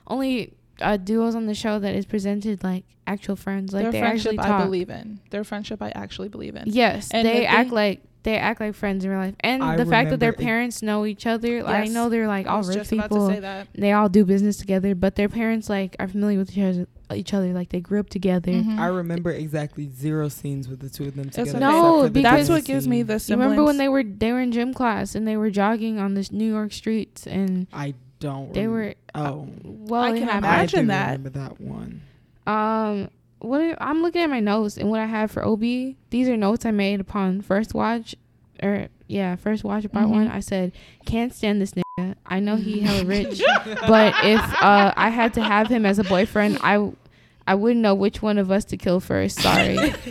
only 0.08 0.54
uh, 0.82 0.98
duos 0.98 1.36
on 1.36 1.46
the 1.46 1.54
show 1.56 1.80
that 1.80 1.96
is 1.96 2.06
presented 2.06 2.64
like 2.64 2.84
actual 3.08 3.36
friends. 3.38 3.74
Like 3.74 3.84
Their 3.84 3.92
they 3.94 4.00
friendship, 4.02 4.34
actually 4.34 4.38
talk. 4.38 4.62
I 4.62 4.66
believe 4.66 4.90
in. 4.90 5.20
Their 5.30 5.44
friendship, 5.46 5.82
I 5.82 5.90
actually 5.92 6.28
believe 6.30 6.56
in. 6.58 6.64
Yes, 6.68 7.10
And 7.12 7.26
they 7.26 7.42
the 7.42 7.46
act 7.46 7.70
thing- 7.70 7.76
like 7.76 8.04
they 8.24 8.38
act 8.38 8.60
like 8.62 8.74
friends 8.76 9.04
in 9.06 9.12
real 9.12 9.20
life, 9.20 9.36
and 9.42 9.62
I 9.64 9.76
the 9.76 9.86
fact 9.86 10.10
that 10.10 10.20
their 10.20 10.32
remember 10.32 10.42
it- 10.42 10.46
parents 10.46 10.82
know 10.82 11.06
each 11.06 11.26
other. 11.28 11.62
Like, 11.64 11.76
I 11.76 11.86
know 11.88 12.10
they're 12.10 12.28
like 12.28 12.48
all 12.48 12.64
rich 12.64 12.78
just 12.78 12.92
about 12.92 13.10
people. 13.10 13.28
to 13.28 13.34
say 13.36 13.40
that. 13.42 13.68
They 13.76 13.92
all 13.92 14.10
do 14.10 14.24
business 14.26 14.58
together, 14.58 14.96
but 14.96 15.16
their 15.16 15.30
parents 15.30 15.70
like 15.70 15.96
are 16.00 16.08
familiar 16.08 16.40
with 16.40 16.58
each 16.58 16.64
other. 16.64 16.88
Each 17.14 17.34
other, 17.34 17.54
like 17.54 17.70
they 17.70 17.80
grew 17.82 18.00
up 18.00 18.10
together. 18.10 18.52
Mhm. 18.52 18.80
I 18.80 18.88
remember 18.88 19.30
exactly 19.32 19.88
zero 19.94 20.30
scenes 20.30 20.68
with 20.68 20.80
the 20.80 20.90
two 20.90 21.04
of 21.06 21.16
them 21.16 21.28
It's 21.28 21.36
together. 21.36 21.60
No, 21.60 22.10
because- 22.10 22.24
That's 22.24 22.50
what 22.50 22.66
gives 22.66 22.88
me 22.88 23.00
scene. 23.02 23.08
the 23.08 23.14
You 23.14 23.20
semblance. 23.20 23.50
remember 23.52 23.66
when 23.66 23.78
they 23.78 23.88
were 23.90 24.04
they 24.04 24.32
were 24.32 24.40
in 24.42 24.52
gym 24.52 24.74
class 24.74 25.14
and 25.14 25.28
they 25.28 25.38
were 25.38 25.52
jogging 25.52 26.00
on 26.00 26.16
this 26.16 26.32
New 26.32 26.50
York 26.52 26.72
streets 26.74 27.28
and 27.28 27.68
I 27.72 27.94
don't. 28.20 28.52
they 28.54 28.66
rem- 28.66 28.72
were 28.72 28.94
Oh, 29.14 29.48
well. 29.64 30.02
I 30.02 30.12
it 30.14 30.20
can 30.20 30.28
happened. 30.28 30.46
I 30.48 30.66
do 30.66 30.86
that. 30.88 31.06
remember 31.12 31.30
that 31.30 31.62
one. 31.62 32.02
Um, 32.48 33.10
what 33.44 33.62
I- 33.62 33.78
I'm 33.80 34.02
looking 34.02 34.22
at 34.22 34.30
my 34.30 34.40
notes 34.40 34.78
and 34.78 34.90
what 34.90 35.00
I 35.00 35.06
have 35.06 35.30
for 35.32 35.44
Obie. 35.46 35.98
These 36.10 36.28
are 36.30 36.38
notes 36.38 36.66
I 36.66 36.72
made 36.72 37.00
upon 37.00 37.42
first 37.42 37.74
watch, 37.74 38.16
or 38.62 38.88
yeah, 39.08 39.36
first 39.36 39.64
watch 39.64 39.86
of 39.86 39.92
part 39.92 40.08
Mhm. 40.08 40.12
one. 40.12 40.28
I 40.30 40.40
said 40.40 40.72
can't 41.06 41.34
stand 41.34 41.62
this 41.62 41.74
nigga. 41.74 42.16
I 42.26 42.40
know 42.40 42.56
he 42.56 42.80
hella 42.80 43.06
rich, 43.18 43.42
but 43.88 44.14
if 44.24 44.40
uh 44.64 44.94
I 44.96 45.10
had 45.10 45.34
to 45.36 45.42
have 45.44 45.68
him 45.68 45.86
as 45.86 46.00
a 46.00 46.04
boyfriend, 46.04 46.58
I 46.64 46.92
I 47.46 47.56
wouldn't 47.56 47.82
know 47.82 47.94
which 47.94 48.22
one 48.22 48.38
of 48.38 48.50
us 48.52 48.64
to 48.66 48.78
kill 48.78 49.02
first. 49.02 49.42
Sorry. 49.42 49.76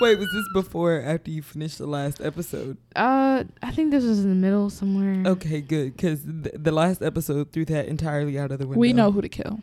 Wait, 0.00 0.18
was 0.18 0.28
this 0.32 0.48
before 0.54 0.96
or 0.96 1.02
after 1.02 1.30
you 1.30 1.42
finished 1.42 1.76
the 1.76 1.86
last 1.86 2.20
episode? 2.22 2.78
uh, 2.96 3.44
I 3.62 3.70
think 3.72 3.90
this 3.90 4.04
was 4.04 4.20
in 4.24 4.30
the 4.30 4.34
middle 4.34 4.70
somewhere. 4.70 5.22
Okay, 5.32 5.60
good. 5.60 5.94
Because 5.94 6.20
th- 6.24 6.54
the 6.56 6.72
last 6.72 7.02
episode 7.02 7.52
threw 7.52 7.66
that 7.66 7.86
entirely 7.88 8.38
out 8.38 8.52
of 8.52 8.58
the 8.58 8.66
window. 8.66 8.80
we 8.80 8.94
know 8.94 9.12
who 9.12 9.20
to 9.20 9.28
kill. 9.28 9.60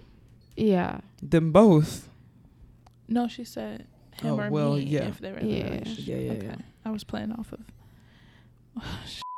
Yeah. 0.56 1.00
them 1.22 1.52
both. 1.52 2.10
No, 3.08 3.28
she 3.28 3.44
said 3.44 3.88
him 4.22 4.34
Oh, 4.34 4.40
or 4.40 4.50
well, 4.50 4.74
me 4.76 4.84
yeah. 4.84 5.02
if 5.08 5.20
they 5.20 5.32
were 5.32 5.38
in 5.40 5.50
Yeah. 5.50 5.64
the 5.64 5.70
relationship. 5.70 6.08
Yeah, 6.08 6.16
yeah, 6.18 6.32
okay. 6.34 6.46
yeah. 6.48 6.56
I 6.86 6.92
was 6.92 7.04
playing 7.04 7.32
off 7.34 7.52
of. 7.54 7.60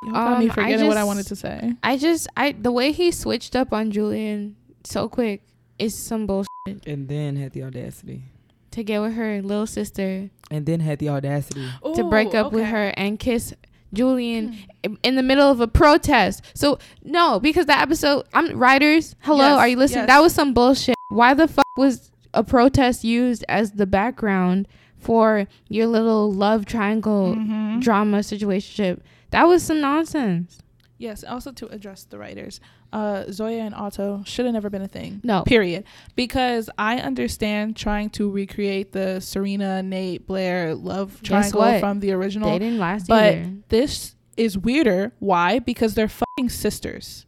Y'all 0.03 0.13
got 0.13 0.39
me 0.39 0.45
Um, 0.45 0.51
I 0.51 0.53
forgetting 0.53 0.87
what 0.87 0.97
I 0.97 1.03
wanted 1.03 1.27
to 1.27 1.35
say. 1.35 1.73
I 1.83 1.97
just 1.97 2.27
I 2.37 2.51
the 2.53 2.71
way 2.71 2.91
he 2.91 3.11
switched 3.11 3.55
up 3.55 3.73
on 3.73 3.91
Julien 3.91 4.55
so 4.83 5.09
quick 5.09 5.41
is 5.79 5.95
some 5.97 6.25
bullshit 6.27 6.47
And 6.85 7.07
then 7.09 7.35
had 7.35 7.51
the 7.53 7.63
audacity. 7.63 8.23
to 8.71 8.83
get 8.83 9.01
with 9.01 9.13
her 9.15 9.41
little 9.41 9.65
sister 9.67 10.29
And 10.51 10.65
then 10.65 10.79
had 10.81 10.99
the 10.99 11.09
audacity. 11.09 11.67
to 11.95 12.03
break 12.03 12.33
Ooh, 12.33 12.37
up 12.37 12.51
with 12.53 12.65
her 12.65 12.93
and 12.95 13.17
kiss 13.19 13.53
Julien 13.93 14.53
Hmm. 14.53 14.59
in- 14.83 14.97
in 15.03 15.15
the 15.15 15.23
middle 15.23 15.49
of 15.49 15.59
a 15.61 15.67
protest. 15.67 16.43
So 16.53 16.77
no, 17.03 17.39
because 17.39 17.65
that 17.67 17.81
episode, 17.81 18.25
I'm 18.33 18.57
writers. 18.57 19.15
Hello, 19.21 19.37
Yes, 19.55 19.57
are 19.59 19.67
you 19.67 19.77
listening? 19.77 20.01
yes. 20.03 20.07
That 20.07 20.19
was 20.21 20.33
some 20.33 20.53
bullshit. 20.53 20.95
Why 21.09 21.33
the 21.33 21.47
fuck 21.47 21.65
was 21.77 22.11
a 22.35 22.43
protest 22.43 23.03
used 23.03 23.43
as 23.49 23.71
the 23.71 23.85
background 23.87 24.67
for 24.97 25.47
your 25.69 25.87
little 25.87 26.31
love 26.31 26.65
triangle 26.65 27.35
Mhm. 27.35 27.81
drama 27.81 28.17
situationship? 28.19 28.99
That 29.31 29.47
was 29.47 29.63
some 29.63 29.81
nonsense. 29.81 30.59
Yes, 30.97 31.23
also 31.23 31.51
to 31.51 31.67
address 31.67 32.05
the 32.05 32.17
writers, 32.17 32.61
uh, 32.93 33.25
Zoya 33.29 33.63
and 33.63 33.75
Otto 33.75 34.23
should 34.25 34.45
have 34.45 34.53
never 34.53 34.69
been 34.69 34.81
a 34.81 34.87
thing. 34.87 35.19
No. 35.25 35.43
Period. 35.43 35.83
Because 36.15 36.69
I 36.77 36.99
understand 36.99 37.75
trying 37.75 38.09
to 38.11 38.29
recreate 38.31 38.93
the 38.93 39.19
Serena, 39.19 39.83
Nate, 39.83 40.25
Blair 40.25 40.73
love 40.73 41.21
triangle 41.21 41.79
from 41.79 41.99
the 41.99 42.13
original. 42.13 42.49
They 42.49 42.59
didn't 42.59 42.79
last 42.79 43.07
but 43.07 43.33
either. 43.35 43.51
this 43.67 44.15
is 44.37 44.57
weirder. 44.57 45.11
Why? 45.19 45.59
Because 45.59 45.95
they're 45.95 46.07
fucking 46.07 46.47
sisters. 46.49 47.25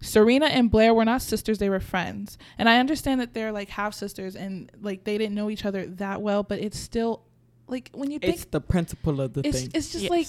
Serena 0.00 0.46
and 0.46 0.70
Blair 0.70 0.94
were 0.94 1.04
not 1.04 1.22
sisters, 1.22 1.58
they 1.58 1.68
were 1.70 1.80
friends. 1.80 2.38
And 2.58 2.68
I 2.68 2.78
understand 2.78 3.20
that 3.20 3.34
they're 3.34 3.52
like 3.52 3.68
half 3.68 3.94
sisters 3.94 4.34
and 4.36 4.70
like 4.80 5.04
they 5.04 5.18
didn't 5.18 5.34
know 5.34 5.50
each 5.50 5.64
other 5.64 5.86
that 5.86 6.22
well, 6.22 6.42
but 6.42 6.58
it's 6.58 6.78
still 6.78 7.22
like 7.68 7.90
when 7.92 8.10
you 8.10 8.18
think 8.18 8.34
It's 8.34 8.44
the 8.46 8.60
principle 8.60 9.20
of 9.20 9.34
the 9.34 9.46
it's 9.46 9.60
thing. 9.60 9.70
it's 9.74 9.92
just 9.92 10.04
Yes. 10.04 10.10
like 10.10 10.28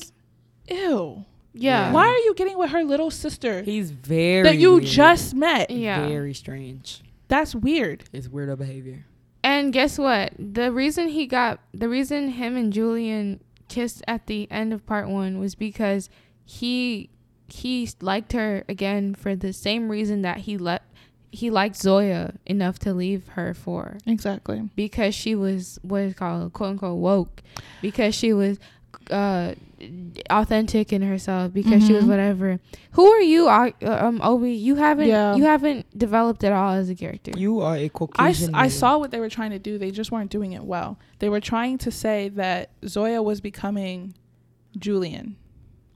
ew. 0.70 1.26
Yeah. 1.54 1.92
Why 1.92 2.08
are 2.08 2.18
you 2.18 2.34
getting 2.36 2.58
with 2.58 2.70
her 2.72 2.84
little 2.84 3.12
sister 3.12 3.62
He's 3.62 3.92
very 3.92 4.44
that 4.44 4.58
you 4.58 4.74
weird. 4.76 4.84
just 4.86 5.34
met? 5.36 5.70
Yeah. 5.70 6.08
very 6.08 6.34
strange. 6.34 7.02
That's 7.28 7.56
weird. 7.56 8.04
It's 8.14 8.28
weirdo 8.28 8.58
behavior. 8.58 9.06
And 9.44 9.74
guess 9.74 9.98
what? 9.98 10.34
The 10.38 10.72
reason 10.72 11.08
he 11.10 11.26
got 11.28 11.60
the 11.74 11.90
reason 11.90 12.30
him 12.30 12.56
and 12.56 12.72
Julien 12.72 13.42
kissed 13.69 14.04
at 14.08 14.28
the 14.28 14.50
end 14.52 14.72
of 14.74 14.86
part 14.86 15.08
one 15.10 15.40
was 15.40 15.56
because 15.56 16.10
he 16.46 17.10
he 17.52 17.89
liked 18.02 18.33
her 18.33 18.63
again 18.69 19.13
for 19.15 19.35
the 19.35 19.54
same 19.54 19.89
reason 19.89 20.21
that 20.23 20.37
he 20.39 20.58
let 20.58 20.83
he 21.33 21.49
liked 21.49 21.77
Zoya 21.77 22.33
enough 22.45 22.77
to 22.79 22.93
leave 22.93 23.27
her 23.29 23.54
for 23.54 23.97
Exactly. 24.06 24.69
because 24.75 25.15
she 25.15 25.33
was 25.35 25.79
what 25.81 26.02
is 26.02 26.13
called 26.13 26.52
quote 26.54 26.71
unquote 26.71 26.97
woke 26.99 27.41
because 27.81 28.13
she 28.15 28.33
was 28.33 28.58
uh 29.10 29.54
authentic 30.29 30.93
in 30.93 31.02
herself 31.02 31.52
because 31.54 31.85
she 31.85 31.93
was 31.93 32.04
Mhm. 32.04 32.10
whatever. 32.10 32.60
Who 32.91 33.06
are 33.08 33.21
you, 33.21 33.47
uh, 33.49 33.71
um, 33.81 34.21
Obie? 34.21 34.54
You 34.54 34.75
haven't 34.75 35.08
Yeah. 35.08 35.35
you 35.35 35.43
haven't 35.45 35.85
developed 35.97 36.43
at 36.43 36.52
all 36.54 36.73
as 36.73 36.89
a 36.89 36.95
character. 36.95 37.31
You 37.35 37.62
are 37.62 37.75
a 37.75 37.79
I, 37.79 37.83
s- 37.85 37.89
Caucasian. 37.93 38.54
I 38.56 38.62
male. 38.63 38.69
saw 38.69 38.97
what 38.99 39.10
they 39.12 39.19
were 39.19 39.29
trying 39.29 39.52
to 39.52 39.60
do. 39.60 39.77
They 39.77 39.89
just 39.91 40.12
weren't 40.12 40.29
doing 40.29 40.52
it 40.52 40.63
well. 40.63 40.99
They 41.19 41.29
were 41.29 41.39
trying 41.39 41.77
to 41.79 41.91
say 41.91 42.29
that 42.29 42.69
Zoya 42.87 43.23
was 43.23 43.41
becoming 43.41 44.13
Julien. 44.77 45.35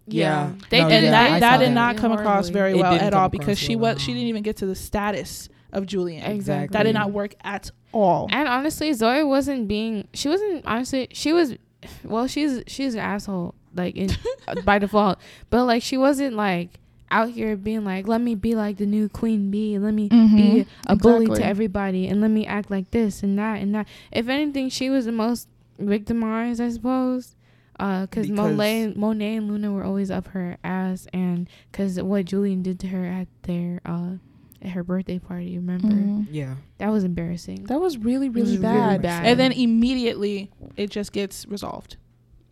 Yeah. 0.08 0.52
They 0.70 0.82
No, 0.82 0.90
did 0.90 0.96
and 0.96 1.06
yeah, 1.06 1.12
that 1.12 1.40
that 1.40 1.58
did 1.58 1.70
that. 1.70 1.74
not 1.74 1.98
come 1.98 2.12
across 2.12 2.50
very 2.50 2.72
It 2.72 2.78
well 2.78 2.94
at 2.94 3.14
all 3.14 3.26
across 3.26 3.32
because 3.32 3.58
she 3.60 3.76
well 3.76 3.92
at 3.92 3.94
was 3.96 4.04
she 4.04 4.14
didn't 4.14 4.28
even 4.28 4.44
get 4.44 4.58
to 4.58 4.66
the 4.66 4.76
status 4.76 5.50
of 5.74 5.86
Julien. 5.88 6.24
Exactly. 6.24 6.74
That 6.78 6.84
did 6.84 6.94
not 6.94 7.12
work 7.12 7.34
at 7.44 7.72
all. 7.92 8.28
And 8.32 8.48
honestly, 8.48 8.94
Zoe 8.94 9.24
wasn't 9.24 9.68
being. 9.68 10.08
She 10.14 10.30
wasn't 10.30 10.64
honestly. 10.66 11.08
She 11.12 11.34
was. 11.34 11.56
Well, 12.04 12.28
she's 12.28 12.64
she's 12.68 12.94
an 12.94 13.02
asshole 13.02 13.56
like 13.76 13.96
in 13.96 14.10
by 14.64 14.80
default. 14.80 15.20
But 15.50 15.66
like 15.66 15.82
she 15.84 15.98
wasn't 15.98 16.36
like 16.36 16.70
out 17.12 17.30
here 17.30 17.56
being 17.56 17.84
like, 17.86 18.08
let 18.08 18.22
me 18.22 18.34
be 18.36 18.56
like 18.56 18.78
the 18.78 18.86
new 18.86 19.08
queen 19.10 19.52
bee. 19.52 19.78
Let 19.78 19.94
me 19.94 20.10
Mm-hmm. 20.10 20.36
be 20.36 20.66
a 20.88 20.96
bully 20.96 21.28
to 21.28 21.46
everybody, 21.46 22.08
and 22.08 22.22
let 22.22 22.32
me 22.32 22.46
act 22.46 22.70
like 22.72 22.92
this 22.92 23.22
and 23.24 23.38
that 23.40 23.62
and 23.62 23.74
that. 23.76 23.88
If 24.12 24.28
anything, 24.30 24.70
she 24.70 24.90
was 24.90 25.06
the 25.06 25.12
most 25.12 25.48
victimized, 25.80 26.62
I 26.62 26.70
suppose. 26.70 27.36
Uh, 27.80 28.08
cause 28.08 28.30
Monet, 28.30 28.94
Monet 28.96 29.36
and 29.36 29.48
Luna 29.50 29.72
were 29.72 29.84
always 29.84 30.10
up 30.10 30.28
her 30.30 30.58
ass, 30.64 31.08
and 31.14 31.50
cause 31.74 32.02
what 32.02 32.26
Julien 32.26 32.62
did 32.64 32.80
to 32.82 32.88
her 32.88 33.06
at 33.06 33.28
their 33.44 33.82
uh 33.86 34.12
at 34.62 34.72
her 34.72 34.84
birthday 34.84 35.20
party. 35.20 35.58
Remember 35.58 35.88
Mhm. 35.88 36.28
Yeah. 36.32 36.56
that 36.78 36.90
was 36.90 37.04
embarrassing. 37.04 37.66
That 37.66 37.80
was 37.82 37.98
really 37.98 38.30
was 38.30 38.44
really 38.52 38.58
really 38.58 38.62
bad. 38.62 39.02
bad. 39.02 39.26
And 39.26 39.40
then 39.40 39.52
immediately 39.52 40.50
it 40.78 40.90
just 40.90 41.12
gets 41.12 41.46
resolved. 41.48 41.98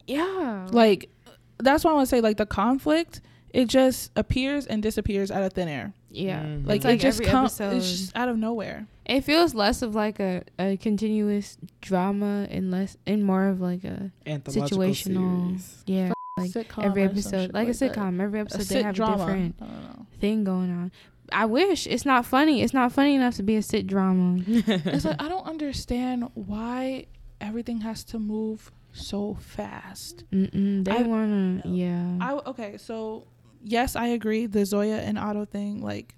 Yeah, 0.07 0.67
Like 0.71 1.09
that's 1.57 1.83
why 1.85 1.91
I 1.91 1.93
want 1.93 2.07
to 2.09 2.15
say 2.15 2.19
like 2.21 2.35
the 2.37 2.45
conflict 2.45 3.21
it 3.53 3.65
just 3.69 4.11
appears 4.15 4.65
and 4.65 4.81
disappears 4.83 5.29
out 5.31 5.43
of 5.43 5.53
thin 5.53 5.67
air. 5.69 5.93
yeah. 6.09 6.41
Mhm. 6.43 6.67
Like, 6.67 6.83
like 6.83 6.95
it 6.95 7.01
just 7.01 7.23
comes 7.23 7.59
it's 7.61 7.89
just 7.91 8.15
out 8.17 8.27
of 8.27 8.37
nowhere. 8.37 8.87
It 9.05 9.21
feels 9.21 9.53
less 9.53 9.81
of 9.81 9.93
like 9.95 10.19
a, 10.19 10.43
a 10.59 10.77
continuous 10.77 11.57
drama 11.81 12.47
and 12.49 12.71
less 12.71 12.97
and 13.05 13.23
more 13.23 13.47
of 13.47 13.61
like 13.61 13.83
a 13.83 14.11
situational. 14.57 15.59
series. 15.59 15.83
Yeah, 15.85 16.13
like 16.37 16.51
Sitcom 16.51 16.83
every 16.83 17.03
episode, 17.03 17.41
shit 17.47 17.53
like, 17.53 17.67
a 17.67 17.73
that. 17.73 17.93
sitcom. 17.93 18.19
Every 18.21 18.39
A 18.39 18.41
episode 18.43 18.59
they 18.59 18.63
sit 18.65 18.85
have 18.85 18.95
drama. 18.95 19.13
a 19.15 19.17
different 19.27 19.55
I 19.61 19.65
don't 19.65 19.83
know. 19.83 20.05
thing 20.19 20.43
going 20.43 20.71
on. 20.71 20.91
I 21.31 21.45
wish 21.45 21.87
it's 21.87 22.05
not 22.05 22.25
funny. 22.25 22.61
It's 22.61 22.73
not 22.73 22.91
funny 22.91 23.15
enough 23.15 23.35
to 23.35 23.43
be 23.43 23.55
a 23.55 23.61
sit 23.61 23.87
drama. 23.87 24.41
It's 24.47 25.05
like 25.05 25.21
I 25.21 25.27
don't 25.27 25.45
understand 25.47 26.29
why 26.33 27.07
everything 27.41 27.81
has 27.81 28.03
to 28.05 28.19
move 28.19 28.71
so 28.91 29.35
fast. 29.39 30.23
Mm-mm, 30.31 30.85
they 30.85 30.91
I- 30.91 31.01
wanna, 31.03 31.61
yeah. 31.65 32.17
I 32.21 32.33
okay, 32.49 32.77
so 32.77 33.27
yes, 33.63 33.95
I 33.95 34.07
agree. 34.07 34.45
The 34.45 34.65
Zoya 34.65 34.97
and 34.97 35.17
Otto 35.17 35.45
thing, 35.45 35.81
like, 35.81 36.15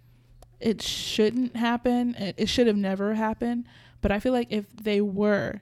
it 0.59 0.81
shouldn't 0.81 1.55
happen. 1.55 2.15
It, 2.15 2.35
it 2.37 2.49
should 2.49 2.67
have 2.67 2.77
never 2.77 3.13
happened. 3.13 3.65
But 4.01 4.11
I 4.11 4.19
feel 4.19 4.33
like 4.33 4.47
if 4.51 4.65
they 4.75 5.01
were, 5.01 5.61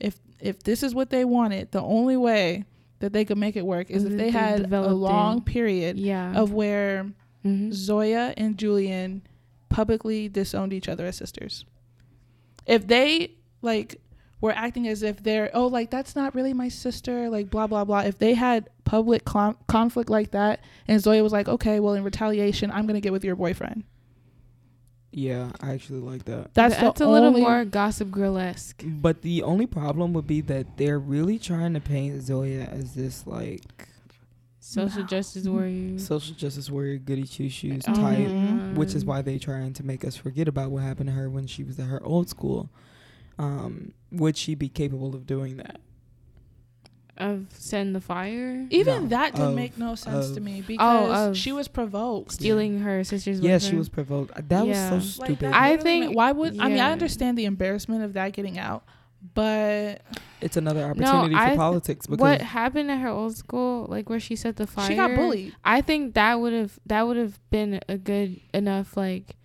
if 0.00 0.18
if 0.40 0.62
this 0.62 0.82
is 0.82 0.94
what 0.94 1.10
they 1.10 1.24
wanted, 1.24 1.70
the 1.72 1.80
only 1.82 2.16
way 2.16 2.64
that 3.00 3.12
they 3.12 3.24
could 3.24 3.38
make 3.38 3.56
it 3.56 3.64
work 3.66 3.90
is 3.90 4.04
if 4.04 4.16
they 4.16 4.30
had 4.30 4.72
a 4.72 4.92
long 4.94 5.38
it. 5.38 5.44
period 5.46 5.98
yeah. 5.98 6.34
of 6.34 6.52
where 6.52 7.12
Mhm. 7.44 7.72
Zoya 7.72 8.32
and 8.36 8.56
Julien 8.58 9.22
publicly 9.68 10.28
disowned 10.28 10.72
each 10.72 10.88
other 10.88 11.04
as 11.06 11.16
sisters. 11.16 11.64
If 12.66 12.86
they 12.86 13.32
like 13.60 14.00
were 14.44 14.52
acting 14.52 14.86
as 14.86 15.02
if 15.02 15.22
they're 15.22 15.50
oh 15.54 15.66
like 15.66 15.90
that's 15.90 16.14
not 16.14 16.34
really 16.34 16.52
my 16.52 16.68
sister 16.68 17.30
like 17.30 17.48
blah 17.50 17.66
blah 17.66 17.84
blah. 17.84 18.00
If 18.00 18.18
they 18.18 18.34
had 18.34 18.68
public 18.84 19.24
clon- 19.24 19.56
conflict 19.68 20.10
like 20.10 20.32
that 20.32 20.60
and 20.86 21.00
Zoya 21.00 21.22
was 21.22 21.32
like 21.32 21.48
okay 21.48 21.80
well 21.80 21.94
in 21.94 22.04
retaliation 22.04 22.70
I'm 22.70 22.86
gonna 22.86 23.00
get 23.00 23.12
with 23.12 23.24
your 23.24 23.36
boyfriend. 23.36 23.84
yeah, 25.12 25.52
I 25.60 25.70
actually 25.72 26.00
like 26.00 26.24
that. 26.24 26.52
That's, 26.54 26.76
That's 26.76 26.98
the 26.98 27.06
a 27.06 27.08
little 27.08 27.28
only- 27.28 27.40
more 27.40 27.64
gossip 27.64 28.10
girl 28.10 28.36
esque. 28.36 28.82
But 28.84 29.22
the 29.22 29.42
only 29.44 29.66
problem 29.66 30.12
would 30.12 30.26
be 30.26 30.40
that 30.42 30.76
they're 30.76 30.98
really 30.98 31.38
trying 31.38 31.72
to 31.74 31.80
paint 31.80 32.20
Zoya 32.22 32.64
as 32.64 32.94
this 32.94 33.26
like 33.26 33.62
Social 34.60 35.02
No. 35.02 35.06
justice 35.06 35.46
warrior. 35.46 35.98
social 35.98 36.34
justice 36.34 36.70
warrior, 36.70 36.96
goody 36.98 37.24
two 37.24 37.48
shoes 37.50 37.84
Oh 37.86 37.92
type. 37.94 38.02
my 38.02 38.16
Mhm. 38.16 38.74
which 38.76 38.94
is 38.94 39.04
why 39.04 39.20
they're 39.22 39.38
trying 39.38 39.72
to 39.74 39.84
make 39.84 40.04
us 40.04 40.16
forget 40.16 40.48
about 40.48 40.70
what 40.70 40.82
happened 40.82 41.08
to 41.10 41.12
her 41.14 41.28
when 41.30 41.46
she 41.46 41.62
was 41.62 41.78
at 41.78 41.86
her 41.86 42.02
old 42.04 42.28
school. 42.30 42.70
Um, 43.38 43.92
would 44.12 44.36
she 44.36 44.54
be 44.54 44.68
capable 44.68 45.14
of 45.14 45.26
doing 45.26 45.56
that? 45.58 45.80
of 47.16 47.46
send 47.50 47.94
the 47.94 48.00
fire, 48.00 48.66
even 48.70 49.02
No, 49.04 49.08
that 49.10 49.34
didn't 49.34 49.50
of- 49.50 49.54
make 49.54 49.78
no 49.78 49.94
sense 49.94 50.30
to 50.32 50.40
me 50.40 50.62
because 50.66 51.28
of 51.28 51.36
she 51.36 51.52
was 51.52 51.68
provoked. 51.68 52.32
stealing 52.32 52.80
her 52.80 53.04
sister's. 53.04 53.38
Yeah, 53.38 53.58
she 53.58 53.66
boyfriend. 53.66 53.78
was 53.78 53.88
provoked. 53.88 54.48
That 54.48 54.66
Yeah. 54.66 54.92
was 54.94 55.14
so 55.14 55.22
stupid. 55.24 55.38
that 55.52 55.54
I 55.54 55.76
think- 55.76 56.06
ma- 56.06 56.10
why 56.12 56.32
would 56.32 56.58
I 56.58 56.68
mean 56.68 56.80
I 56.80 56.90
understand 56.90 57.38
the 57.38 57.44
embarrassment 57.44 58.02
of 58.02 58.14
that 58.14 58.32
getting 58.32 58.58
out, 58.58 58.82
but 59.32 60.02
it's 60.40 60.56
another 60.56 60.82
opportunity 60.84 61.36
I 61.36 61.40
for 61.44 61.46
th- 61.50 61.56
politics 61.56 62.06
because 62.08 62.18
what 62.20 62.40
happened 62.42 62.90
at 62.90 62.98
her 62.98 63.08
old 63.10 63.36
school, 63.36 63.86
like 63.88 64.10
where 64.10 64.18
she 64.18 64.34
set 64.34 64.56
the 64.56 64.66
fire. 64.66 64.88
she 64.88 64.96
got 64.96 65.14
bullied. 65.14 65.54
I 65.64 65.82
think 65.82 66.14
that 66.14 66.40
would 66.40 66.52
have 66.52 66.80
that 66.86 67.06
would 67.06 67.16
have 67.16 67.38
been 67.50 67.78
a 67.88 67.96
good 67.96 68.40
enough 68.52 68.96
like 68.96 69.36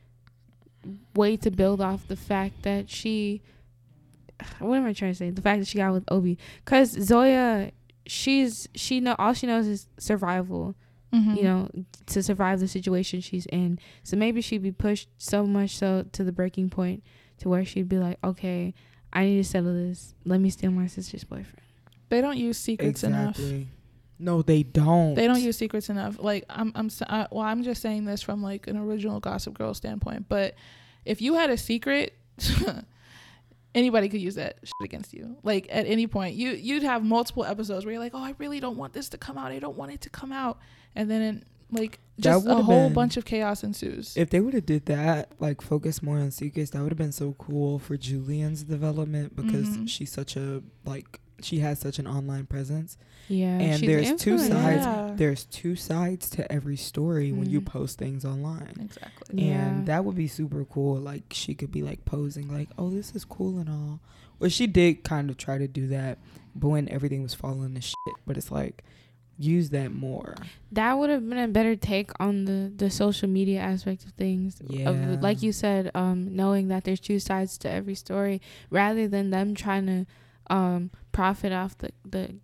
way 1.16 1.38
to 1.38 1.52
build 1.52 1.82
off 1.82 2.08
the 2.08 2.16
fact 2.16 2.64
that 2.64 2.90
she. 2.90 3.44
What 4.60 4.78
am 4.78 4.86
I 4.86 4.94
trying 4.94 5.12
to 5.12 5.18
say? 5.18 5.30
The 5.30 5.42
fact 5.42 5.60
that 5.60 5.68
she 5.68 5.78
got 5.78 5.92
with 5.94 6.04
Obie, 6.12 6.38
because 6.64 6.92
Zoya, 6.92 7.72
she's 8.06 8.68
she 8.76 9.00
know 9.00 9.16
all 9.20 9.34
she 9.34 9.48
knows 9.48 9.68
is 9.68 9.88
survival. 9.98 10.76
Mm-hmm. 11.14 11.34
You 11.36 11.44
know, 11.44 11.70
to 12.06 12.22
survive 12.22 12.60
the 12.60 12.68
situation 12.68 13.20
she's 13.20 13.48
in. 13.48 13.80
So 14.04 14.16
maybe 14.16 14.42
she'd 14.42 14.62
be 14.62 14.72
pushed 14.72 15.10
so 15.18 15.44
much 15.48 15.72
so 15.76 16.06
to 16.12 16.24
the 16.24 16.32
breaking 16.32 16.70
point 16.70 17.04
to 17.40 17.50
where 17.50 17.66
she'd 17.66 17.90
be 17.90 17.98
like, 17.98 18.20
okay, 18.24 18.76
I 19.12 19.26
need 19.26 19.38
to 19.38 19.44
settle 19.44 19.74
this. 19.74 20.14
Let 20.24 20.40
me 20.40 20.52
steal 20.52 20.70
my 20.70 20.86
sister's 20.86 21.24
boyfriend. 21.24 21.62
They 22.10 22.22
don't 22.22 22.38
use 22.38 22.60
secrets 22.60 23.04
enough. 23.04 23.40
No, 24.20 24.44
they 24.44 24.62
don't. 24.62 25.16
They 25.16 25.26
don't 25.26 25.42
use 25.42 25.58
secrets 25.58 25.90
enough. 25.90 26.18
Like 26.20 26.46
I'm, 26.48 26.72
I'm, 26.76 26.86
s- 26.88 27.02
I, 27.02 27.26
well, 27.32 27.44
I'm 27.44 27.64
just 27.64 27.82
saying 27.82 28.06
this 28.06 28.22
from 28.22 28.44
like 28.44 28.68
an 28.68 28.78
original 28.78 29.20
Gossip 29.20 29.56
Girl 29.58 29.74
standpoint. 29.74 30.28
But 30.30 30.54
if 31.06 31.24
you 31.24 31.34
had 31.36 31.50
a 31.50 31.58
secret, 31.58 32.14
anybody 33.76 34.10
could 34.10 34.22
use 34.22 34.36
that 34.36 34.58
shit 34.64 34.74
against 34.82 35.14
you. 35.14 35.38
Like 35.44 35.68
at 35.70 35.86
any 35.86 36.08
point, 36.08 36.36
you 36.36 36.52
you'd 36.52 36.84
have 36.84 37.04
multiple 37.04 37.46
episodes 37.46 37.86
where 37.86 37.94
you're 37.94 38.04
like, 38.04 38.14
oh, 38.16 38.24
I 38.24 38.36
really 38.38 38.60
don't 38.60 38.78
want 38.78 38.94
this 38.94 39.10
to 39.10 39.18
come 39.18 39.38
out. 39.38 39.52
I 39.52 39.60
don't 39.60 39.78
want 39.78 39.92
it 39.92 40.02
to 40.02 40.10
come 40.10 40.32
out, 40.32 40.58
and 40.96 41.10
then 41.10 41.22
in, 41.22 41.44
like 41.72 42.00
just 42.20 42.48
a 42.48 42.56
whole 42.56 42.90
bunch 42.90 43.16
of 43.16 43.26
chaos 43.26 43.64
ensues. 43.64 44.18
If 44.18 44.30
they 44.32 44.40
would 44.40 44.54
have 44.56 44.66
did 44.66 44.86
that, 44.88 45.32
like 45.40 45.62
focus 45.62 46.02
more 46.02 46.18
on 46.18 46.32
secrets, 46.32 46.72
that 46.72 46.82
would 46.82 46.92
have 46.92 46.98
been 46.98 47.12
so 47.12 47.36
cool 47.38 47.80
for 47.80 47.96
Julien's 47.96 48.64
development 48.64 49.36
because 49.36 49.70
Mhm. 49.70 49.88
she's 49.88 50.12
such 50.12 50.36
a 50.36 50.64
like 50.86 51.20
she 51.44 51.60
has 51.60 51.80
such 51.80 52.00
an 52.00 52.08
online 52.08 52.46
presence. 52.46 52.98
Yeah, 53.28 53.58
And 53.60 53.84
there's 53.84 54.10
an 54.10 54.18
two 54.18 54.38
sides. 54.40 54.86
Yeah. 54.86 55.14
There's 55.16 55.46
two 55.46 55.76
sides 55.76 56.30
to 56.32 56.52
every 56.52 56.78
story 56.78 57.32
when 57.32 57.50
you 57.50 57.62
Mhm. 57.62 57.66
post 57.66 57.98
things 58.00 58.26
online. 58.26 58.74
exactly. 58.82 59.44
Yeah. 59.48 59.68
And 59.68 59.86
that 59.86 60.04
would 60.06 60.16
be 60.16 60.28
super 60.28 60.66
cool. 60.66 60.96
Like 61.00 61.26
she 61.32 61.54
could 61.54 61.72
be 61.72 61.84
like 61.84 62.06
posing 62.06 62.48
like, 62.52 62.70
"Oh, 62.78 62.90
this 62.90 63.16
is 63.16 63.26
cool 63.26 63.60
and 63.60 63.70
all." 63.70 64.00
Well, 64.40 64.50
she 64.50 64.68
did 64.68 65.04
kind 65.04 65.30
of 65.30 65.38
try 65.38 65.58
to 65.58 65.68
do 65.68 65.88
that, 65.88 66.18
but 66.56 66.70
when 66.70 66.88
everything 66.90 67.22
was 67.22 67.34
falling 67.34 67.76
to 67.76 67.82
shit. 67.82 67.96
But 68.26 68.38
it's 68.38 68.52
like, 68.52 68.84
use 69.38 69.70
that 69.70 69.94
more. 69.94 70.36
That 70.72 70.98
would 70.98 71.10
have 71.10 71.28
been 71.30 71.38
a 71.38 71.48
better 71.48 71.76
take 71.76 72.12
on 72.20 72.46
the 72.46 72.72
the 72.76 72.90
social 72.90 73.30
media 73.30 73.60
aspect 73.62 74.06
of 74.06 74.12
things. 74.14 74.62
Yeah. 74.68 74.90
Of, 74.90 75.22
like 75.22 75.44
you 75.44 75.52
said, 75.52 75.92
um, 75.94 76.36
knowing 76.36 76.68
that 76.70 76.84
there's 76.84 77.00
two 77.00 77.20
sides 77.20 77.58
to 77.60 77.72
every 77.72 77.96
story, 77.96 78.42
rather 78.72 79.08
than 79.08 79.30
them 79.30 79.54
trying 79.56 79.86
to 79.86 80.06
um 80.50 80.92
profit 81.12 81.52
off 81.52 81.78
the 81.78 81.92
the 82.06 82.36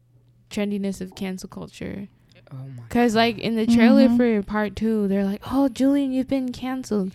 trendiness 0.49 1.01
of 1.01 1.15
cancel 1.15 1.49
culture. 1.49 2.07
Oh 2.51 2.57
my. 2.77 2.83
Cause 2.89 3.15
like 3.15 3.37
in 3.39 3.55
the 3.55 3.65
trailer 3.65 4.07
Mhm. 4.07 4.17
for 4.17 4.43
part 4.43 4.75
two, 4.75 5.07
they're 5.07 5.25
like, 5.25 5.41
"Oh, 5.51 5.67
Julien, 5.69 6.11
you've 6.11 6.27
been 6.27 6.51
canceled. 6.51 7.11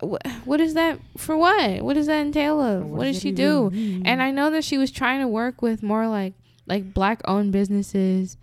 What, 0.00 0.26
what 0.44 0.60
is 0.60 0.74
that 0.74 0.98
for? 1.16 1.36
What? 1.36 1.82
What 1.82 1.94
does 1.94 2.06
that 2.06 2.20
entail 2.26 2.60
of? 2.60 2.86
What, 2.86 3.04
did 3.04 3.12
does 3.12 3.22
she 3.22 3.30
that 3.30 3.36
do?" 3.36 3.70
mean? 3.70 4.02
And 4.06 4.22
I 4.22 4.30
know 4.30 4.50
that 4.50 4.64
she 4.64 4.78
was 4.78 4.90
trying 4.90 5.20
to 5.20 5.28
work 5.28 5.60
with 5.62 5.82
more 5.82 6.08
like 6.08 6.32
like 6.66 6.94
black 6.94 7.20
owned 7.26 7.52
businesses 7.52 8.38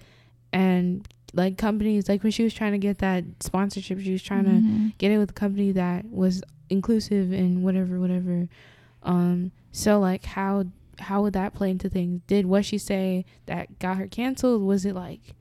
and 0.54 1.08
like 1.34 1.58
companies. 1.58 2.08
Like 2.08 2.22
when 2.24 2.32
she 2.32 2.44
was 2.44 2.54
trying 2.54 2.74
to 2.74 2.78
get 2.78 3.00
that 3.00 3.24
sponsorship, 3.40 4.00
she 4.00 4.12
was 4.12 4.22
trying 4.24 4.44
to 4.46 4.52
Mhm. 4.68 4.94
get 5.00 5.12
it 5.12 5.18
with 5.18 5.32
a 5.32 5.34
company 5.34 5.72
that 5.72 6.06
was 6.12 6.44
inclusive 6.70 7.32
and 7.32 7.64
whatever, 7.64 8.00
whatever. 8.00 8.48
Um, 9.04 9.52
so 9.72 10.00
like 10.00 10.24
how 10.26 10.66
how 11.02 11.22
would 11.24 11.34
that 11.34 11.54
play 11.54 11.70
into 11.70 11.90
things? 11.90 12.22
Did 12.28 12.46
what 12.46 12.66
she 12.66 12.78
say 12.78 13.26
that 13.46 13.80
got 13.80 13.98
her 13.98 14.08
canceled? 14.08 14.64
Was 14.64 14.86
it 14.86 14.96
like, 14.96 15.36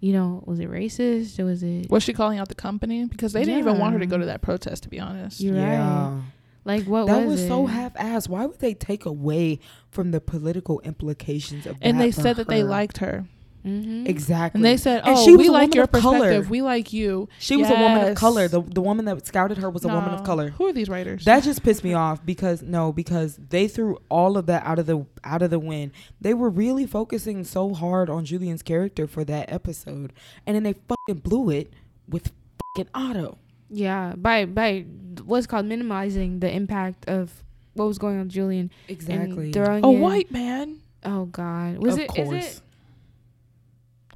you 0.00 0.12
know, 0.12 0.42
was 0.46 0.60
it 0.60 0.70
racist 0.70 1.38
or 1.38 1.44
was 1.46 1.62
it? 1.62 1.90
Was 1.90 2.02
she 2.02 2.12
calling 2.12 2.38
out 2.38 2.48
the 2.48 2.54
company 2.54 3.04
because 3.06 3.32
they 3.32 3.44
didn't 3.44 3.60
even 3.60 3.78
want 3.78 3.94
her 3.94 3.98
to 3.98 4.06
go 4.06 4.18
to 4.18 4.26
that 4.26 4.42
protest? 4.42 4.84
To 4.84 4.88
be 4.88 5.00
honest, 5.00 5.40
You're 5.40 5.54
right. 5.54 6.20
Like 6.64 6.84
what 6.84 7.06
That 7.06 7.22
was, 7.22 7.32
was, 7.32 7.40
it? 7.42 7.48
so 7.48 7.64
half-assed. 7.66 8.28
Why 8.28 8.44
would 8.44 8.58
they 8.58 8.74
take 8.74 9.06
away 9.06 9.58
from 9.90 10.10
the 10.10 10.20
political 10.20 10.80
implications 10.80 11.66
of 11.66 11.78
and 11.80 11.98
that 11.98 12.04
they 12.04 12.10
for 12.10 12.20
said 12.20 12.36
that 12.36 12.48
they 12.48 12.62
liked 12.62 12.98
her. 12.98 13.24
Mm-hmm. 13.68 14.06
Exactly. 14.06 14.58
And 14.58 14.64
they 14.64 14.76
said, 14.76 15.02
And 15.04 15.16
"Oh, 15.16 15.24
she 15.24 15.32
was 15.32 15.38
we 15.40 15.48
a 15.48 15.52
like 15.52 15.62
woman 15.62 15.72
your 15.74 15.84
of 15.84 15.92
color. 15.92 16.18
perspective. 16.18 16.50
We 16.50 16.62
like 16.62 16.92
you." 16.92 17.28
she 17.38 17.56
was 17.56 17.68
a 17.68 17.74
woman 17.74 18.08
of 18.08 18.16
color. 18.16 18.48
The 18.48 18.62
the 18.62 18.80
woman 18.80 19.04
that 19.04 19.26
scouted 19.26 19.58
her 19.58 19.68
was 19.70 19.84
a 19.84 19.88
woman 19.88 20.10
of 20.10 20.24
color. 20.24 20.50
Who 20.50 20.66
are 20.66 20.72
these 20.72 20.88
writers? 20.88 21.24
That 21.24 21.42
just 21.42 21.62
pissed 21.62 21.84
me 21.84 21.94
off 21.94 22.24
because 22.24 22.62
no, 22.62 22.92
because 22.92 23.38
they 23.48 23.68
threw 23.68 23.98
all 24.08 24.36
of 24.38 24.46
that 24.46 24.64
out 24.66 24.78
of 24.78 24.86
the 24.86 25.04
out 25.24 25.42
of 25.42 25.50
the 25.50 25.58
wind. 25.58 25.92
They 26.20 26.34
were 26.34 26.50
really 26.50 26.86
focusing 26.86 27.44
so 27.44 27.74
hard 27.74 28.08
on 28.08 28.24
Julien's 28.24 28.62
character 28.62 29.06
for 29.06 29.24
that 29.24 29.52
episode, 29.52 30.12
and 30.46 30.56
then 30.56 30.62
they 30.62 30.74
fucking 30.88 31.20
blew 31.22 31.50
it 31.50 31.72
with 32.08 32.32
fucking 32.76 32.90
Otto. 32.94 33.38
Yeah, 33.70 34.14
by 34.16 34.46
by 34.46 34.86
what's 35.24 35.46
called 35.46 35.66
minimizing 35.66 36.40
the 36.40 36.50
impact 36.50 37.06
of 37.08 37.44
what 37.74 37.86
was 37.86 37.98
going 37.98 38.14
on 38.16 38.22
with 38.24 38.30
Julien 38.32 38.70
Exactly. 38.88 39.44
and 39.46 39.52
throwing 39.52 39.84
a 39.84 39.90
in- 39.90 40.00
white 40.00 40.30
man. 40.30 40.78
Oh 41.04 41.26
God, 41.26 41.78
was 41.78 41.94
of 41.94 42.00
it? 42.00 42.10
Is 42.16 42.28
course. 42.28 42.56
it? 42.56 42.60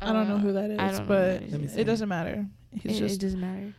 I 0.03 0.13
don't 0.13 0.29
know 0.29 0.35
Uh, 0.37 0.39
who 0.39 0.53
that 0.53 0.71
is, 0.71 0.79
I 0.79 0.87
don't 0.91 0.99
know 1.01 1.05
but 1.07 1.43
who 1.43 1.49
that 1.51 1.61
is. 1.63 1.77
it 1.77 1.85
doesn't 1.85 2.09
matter. 2.09 2.47
He's 2.73 2.97
It, 2.97 2.99
just 2.99 3.15
it 3.17 3.21
doesn't 3.27 3.41
matter. 3.41 3.75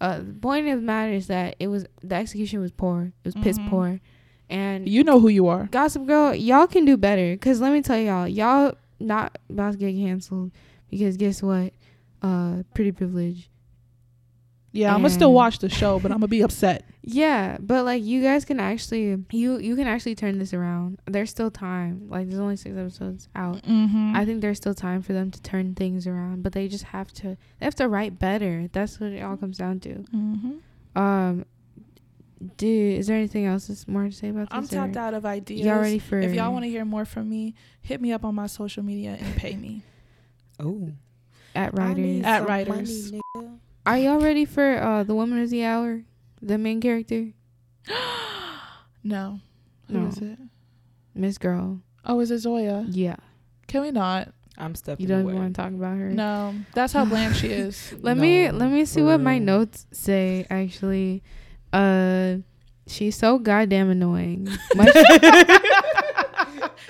Uh, 0.00 0.18
the 0.18 0.32
point 0.34 0.68
of 0.68 0.80
the 0.80 0.86
matter 0.86 1.12
is 1.12 1.26
that 1.26 1.56
it 1.58 1.68
was 1.68 1.86
the 2.02 2.14
execution 2.14 2.60
was 2.60 2.70
poor. 2.72 3.12
It 3.24 3.34
was 3.34 3.34
piss 3.34 3.58
Mhm. 3.58 3.68
poor, 3.68 4.00
and 4.48 4.88
you 4.88 5.02
know 5.02 5.18
who 5.18 5.28
you 5.28 5.48
are. 5.48 5.66
Gossip 5.72 6.06
Girl, 6.06 6.34
y'all 6.34 6.66
can 6.68 6.84
do 6.84 6.96
better. 6.96 7.36
Cause 7.36 7.60
let 7.60 7.72
me 7.72 7.82
tell 7.82 7.98
y'all, 7.98 8.28
y'all 8.28 8.74
not 9.00 9.38
about 9.50 9.72
to 9.72 9.78
get 9.78 9.92
canceled 9.96 10.52
because 10.90 11.16
guess 11.16 11.42
what? 11.42 11.72
Uh, 12.22 12.62
Pretty 12.74 12.92
Privilege. 12.92 13.50
Yeah, 14.72 14.94
I'm 14.94 15.00
gonna 15.00 15.10
still 15.10 15.32
watch 15.32 15.58
the 15.58 15.68
show, 15.68 15.98
but 15.98 16.12
I'm 16.12 16.18
gonna 16.18 16.28
be 16.28 16.42
upset. 16.42 16.84
Yeah, 17.10 17.56
but 17.58 17.86
like 17.86 18.04
you 18.04 18.22
guys 18.22 18.44
can 18.44 18.60
actually 18.60 19.24
you 19.32 19.56
you 19.58 19.76
can 19.76 19.86
actually 19.86 20.14
turn 20.14 20.38
this 20.38 20.52
around. 20.52 21.00
There's 21.06 21.30
still 21.30 21.50
time. 21.50 22.06
Like 22.10 22.28
there's 22.28 22.40
only 22.40 22.56
six 22.56 22.76
episodes 22.76 23.28
out. 23.34 23.62
Mm-hmm. 23.62 24.12
I 24.14 24.26
think 24.26 24.42
there's 24.42 24.58
still 24.58 24.74
time 24.74 25.00
for 25.00 25.14
them 25.14 25.30
to 25.30 25.40
turn 25.40 25.74
things 25.74 26.06
around, 26.06 26.42
but 26.42 26.52
they 26.52 26.68
just 26.68 26.84
have 26.84 27.10
to 27.14 27.38
they 27.58 27.64
have 27.64 27.74
to 27.76 27.88
write 27.88 28.18
better. 28.18 28.68
That's 28.72 29.00
what 29.00 29.12
it 29.12 29.22
all 29.22 29.38
comes 29.38 29.56
down 29.56 29.80
to. 29.80 29.88
mm-hmm. 29.88 31.00
Um, 31.00 31.46
dude, 32.58 32.98
is 32.98 33.06
there 33.06 33.16
anything 33.16 33.46
else 33.46 33.68
that's 33.68 33.88
more 33.88 34.04
to 34.04 34.12
say 34.12 34.28
about 34.28 34.50
this? 34.50 34.58
I'm 34.58 34.68
tapped 34.68 34.96
or 34.96 35.00
out 35.00 35.14
of 35.14 35.24
ideas. 35.24 35.62
Y'all 35.62 35.80
ready 35.80 35.98
for? 35.98 36.18
If 36.18 36.34
y'all 36.34 36.52
want 36.52 36.64
to 36.64 36.68
hear 36.68 36.84
more 36.84 37.06
from 37.06 37.30
me, 37.30 37.54
hit 37.80 38.02
me 38.02 38.12
up 38.12 38.22
on 38.22 38.34
my 38.34 38.48
social 38.48 38.82
media 38.82 39.16
and 39.18 39.34
pay 39.36 39.56
me. 39.56 39.82
Oh, 40.60 40.92
at 41.54 41.72
writers? 41.72 42.24
At 42.24 42.46
writers. 42.46 43.12
Are 43.86 43.96
y'all 43.96 44.20
ready 44.20 44.44
for 44.44 44.76
uh 44.82 45.04
the 45.04 45.14
woman 45.14 45.42
of 45.42 45.48
the 45.48 45.64
hour, 45.64 46.02
the 46.42 46.58
main 46.58 46.80
character, 46.80 47.28
No. 49.04 49.40
who 49.90 50.06
is 50.06 50.20
No. 50.20 50.28
it? 50.32 50.38
Miss 51.14 51.38
Girl? 51.38 51.80
Oh, 52.04 52.20
is 52.20 52.30
it 52.30 52.38
Zoya? 52.38 52.84
Yeah, 52.88 53.16
Can 53.66 53.82
we 53.82 53.90
not? 53.90 54.28
I'm 54.56 54.74
stepping 54.74 55.02
you 55.02 55.08
don't 55.08 55.20
away. 55.22 55.32
even 55.32 55.42
want 55.42 55.54
to 55.56 55.62
talk 55.62 55.72
about 55.72 55.96
her. 55.96 56.10
No. 56.10 56.54
That's 56.74 56.92
how 56.92 57.04
bland 57.04 57.36
she 57.36 57.48
is. 57.48 57.94
Let 58.00 58.16
me 58.16 58.50
let 58.50 58.70
me 58.72 58.84
see 58.86 59.00
for 59.00 59.06
what 59.06 59.20
my 59.20 59.38
notes 59.38 59.86
say. 59.92 60.46
Actually, 60.50 61.22
uh, 61.72 62.36
she's 62.88 63.14
so 63.14 63.38
goddamn 63.38 63.88
annoying. 63.90 64.48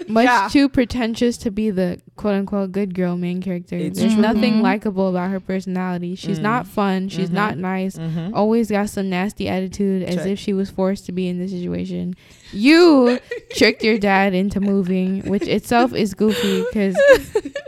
Much, 0.06 0.24
Yeah. 0.24 0.48
too 0.50 0.68
pretentious 0.68 1.36
to 1.38 1.50
be 1.50 1.70
the 1.70 2.00
quote 2.16 2.34
unquote 2.34 2.70
good 2.72 2.94
girl 2.94 3.16
main 3.16 3.40
character. 3.42 3.76
It's 3.76 3.98
There's 3.98 4.12
true. 4.14 4.22
nothing 4.22 4.54
Mhm. 4.54 4.62
likable 4.62 5.08
about 5.08 5.30
her 5.30 5.40
personality. 5.40 6.14
She's 6.14 6.38
Mm. 6.38 6.42
not 6.42 6.66
fun. 6.66 7.08
She's 7.08 7.30
Mhm. 7.30 7.34
not 7.34 7.58
nice. 7.58 7.96
Mm-hmm. 7.96 8.34
Always 8.34 8.70
got 8.70 8.90
some 8.90 9.08
nasty 9.10 9.48
attitude, 9.48 10.02
as 10.04 10.14
Check. 10.16 10.26
if 10.26 10.38
she 10.38 10.52
was 10.52 10.70
forced 10.70 11.06
to 11.06 11.12
be 11.12 11.26
in 11.28 11.38
this 11.38 11.50
situation. 11.50 12.14
You 12.52 13.18
tricked 13.56 13.82
your 13.82 13.98
dad 13.98 14.34
into 14.34 14.60
moving, 14.60 15.22
which 15.22 15.42
itself 15.48 15.92
is 15.94 16.14
goofy 16.14 16.64
because 16.72 16.96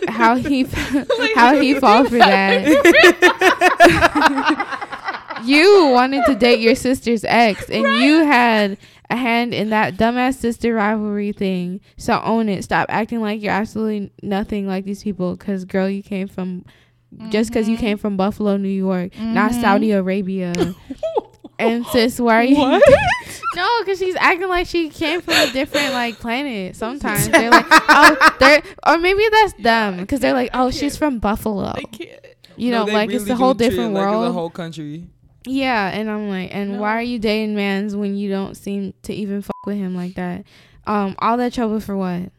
how 0.08 0.36
he 0.36 0.66
how 1.34 1.60
he 1.60 1.74
fall 1.74 2.04
for 2.04 2.18
that. 2.18 2.66
you 5.44 5.88
wanted 5.92 6.24
to 6.26 6.34
date 6.34 6.60
your 6.60 6.74
sister's 6.74 7.24
ex, 7.26 7.68
and 7.70 7.84
you 8.02 8.24
had 8.24 8.76
a 9.10 9.16
hand 9.16 9.52
in 9.52 9.70
that 9.70 9.96
dumbass 9.96 10.36
sister 10.36 10.74
rivalry 10.74 11.32
thing. 11.32 11.80
So 11.96 12.20
own 12.24 12.48
it. 12.48 12.62
Stop 12.64 12.86
acting 12.88 13.20
like 13.20 13.42
you're 13.42 13.52
absolutely 13.52 14.12
nothing 14.22 14.66
like 14.66 14.84
these 14.84 15.02
people. 15.02 15.36
Cause 15.36 15.64
girl, 15.64 15.88
you 15.88 16.02
came 16.02 16.28
from 16.28 16.64
just 17.30 17.50
because 17.50 17.68
you 17.68 17.76
Mhm. 17.76 17.80
came 17.80 17.98
from 17.98 18.16
Buffalo, 18.16 18.56
New 18.56 18.68
York, 18.68 19.18
not 19.18 19.50
Mhm. 19.50 19.60
Saudi 19.60 19.90
Arabia. 19.90 20.52
and 21.58 21.84
sis, 21.86 22.20
why 22.20 22.36
are 22.36 22.44
you? 22.44 22.80
No, 23.56 23.66
because 23.80 23.98
she's 23.98 24.14
acting 24.14 24.46
like 24.48 24.68
she 24.68 24.88
came 24.90 25.20
from 25.20 25.34
a 25.34 25.50
different 25.52 25.92
like 25.92 26.20
planet. 26.20 26.76
Sometimes 26.76 27.28
they're 27.28 27.50
like, 27.50 27.66
oh, 27.68 28.30
they're 28.38 28.62
or 28.86 28.96
maybe 28.98 29.24
that's 29.32 29.54
them 29.54 29.96
because 29.96 30.20
they're 30.20 30.34
like, 30.34 30.50
oh, 30.54 30.70
she's 30.70 30.96
from 30.96 31.18
Buffalo. 31.18 31.74
You 32.56 32.70
know, 32.70 32.84
like 32.84 33.10
it's 33.10 33.28
a 33.28 33.34
whole 33.34 33.54
different 33.54 33.92
world. 33.94 34.24
the 34.24 34.32
whole 34.32 34.50
country. 34.50 35.08
Yeah, 35.46 35.88
and 35.88 36.10
I'm 36.10 36.28
like, 36.28 36.54
and 36.54 36.72
No. 36.72 36.80
why 36.80 36.96
are 36.98 37.02
you 37.02 37.18
dating 37.18 37.54
mans 37.54 37.96
when 37.96 38.14
you 38.16 38.28
don't 38.28 38.54
seem 38.56 38.92
to 39.04 39.14
even 39.14 39.42
fuck 39.42 39.54
with 39.66 39.76
him 39.76 39.94
like 39.94 40.14
that? 40.14 40.44
Um, 40.86 41.14
all 41.18 41.36
that 41.38 41.52
trouble 41.54 41.80
for 41.80 41.96
what? 41.96 42.30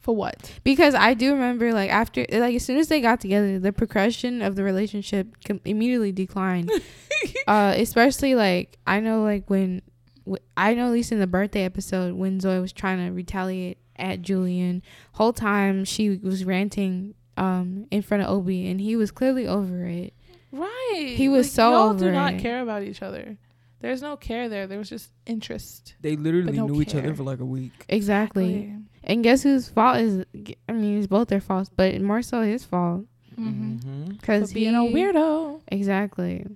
For 0.00 0.14
what? 0.14 0.52
Because 0.62 0.94
I 0.94 1.14
do 1.14 1.32
remember, 1.32 1.72
like 1.72 1.90
after, 1.90 2.26
like 2.30 2.54
as 2.56 2.64
soon 2.64 2.76
as 2.78 2.88
they 2.88 3.00
got 3.00 3.20
together, 3.20 3.58
the 3.58 3.72
progression 3.72 4.42
of 4.42 4.54
the 4.54 4.62
relationship 4.62 5.28
com- 5.44 5.60
immediately 5.64 6.12
declined. 6.12 6.70
uh, 7.46 7.74
especially 7.76 8.34
like 8.34 8.78
I 8.86 9.00
know, 9.00 9.22
like 9.22 9.48
when 9.50 9.82
w- 10.24 10.42
I 10.56 10.74
know, 10.74 10.86
at 10.86 10.92
least 10.92 11.10
in 11.12 11.18
the 11.18 11.26
birthday 11.26 11.64
episode, 11.64 12.14
when 12.14 12.38
Zoe 12.38 12.60
was 12.60 12.72
trying 12.72 13.04
to 13.04 13.12
retaliate 13.12 13.78
at 13.96 14.22
Julien, 14.22 14.82
whole 15.12 15.32
time 15.32 15.84
she 15.84 16.10
was 16.18 16.44
ranting 16.44 17.14
um 17.38 17.86
in 17.90 18.00
front 18.02 18.22
of 18.22 18.28
Obie, 18.30 18.68
and 18.70 18.80
he 18.80 18.94
was 18.94 19.10
clearly 19.10 19.46
over 19.46 19.86
it. 19.86 20.12
Right. 20.58 21.14
He 21.16 21.28
was 21.28 21.50
so 21.50 21.70
y'all 21.70 21.94
do 21.94 22.04
over 22.06 22.12
not 22.12 22.34
it. 22.34 22.40
care 22.40 22.62
about 22.62 22.82
each 22.82 23.02
other. 23.02 23.36
There's 23.80 24.00
no 24.02 24.16
care 24.16 24.48
there. 24.48 24.66
There 24.66 24.78
was 24.78 24.88
just 24.88 25.10
interest. 25.26 25.94
They 26.00 26.16
literally 26.16 26.52
no 26.56 26.66
knew 26.66 26.80
each 26.82 26.94
other 26.94 27.14
for 27.14 27.22
like 27.24 27.40
a 27.40 27.44
week. 27.44 27.72
Exactly. 27.88 28.72
And 29.04 29.22
guess 29.22 29.42
whose 29.42 29.68
fault 29.68 29.98
is? 29.98 30.24
I 30.68 30.72
mean, 30.72 30.98
it's 30.98 31.06
both 31.06 31.28
their 31.28 31.40
faults, 31.40 31.70
but 31.74 32.00
more 32.00 32.22
so 32.22 32.42
his 32.42 32.64
fault 32.64 33.04
Mm-hmm. 33.38 33.74
Mm-hmm. 33.76 34.04
because 34.12 34.48
For 34.50 34.54
being 34.54 34.74
a 34.74 34.78
weirdo. 34.80 35.60
Exactly. 35.68 36.46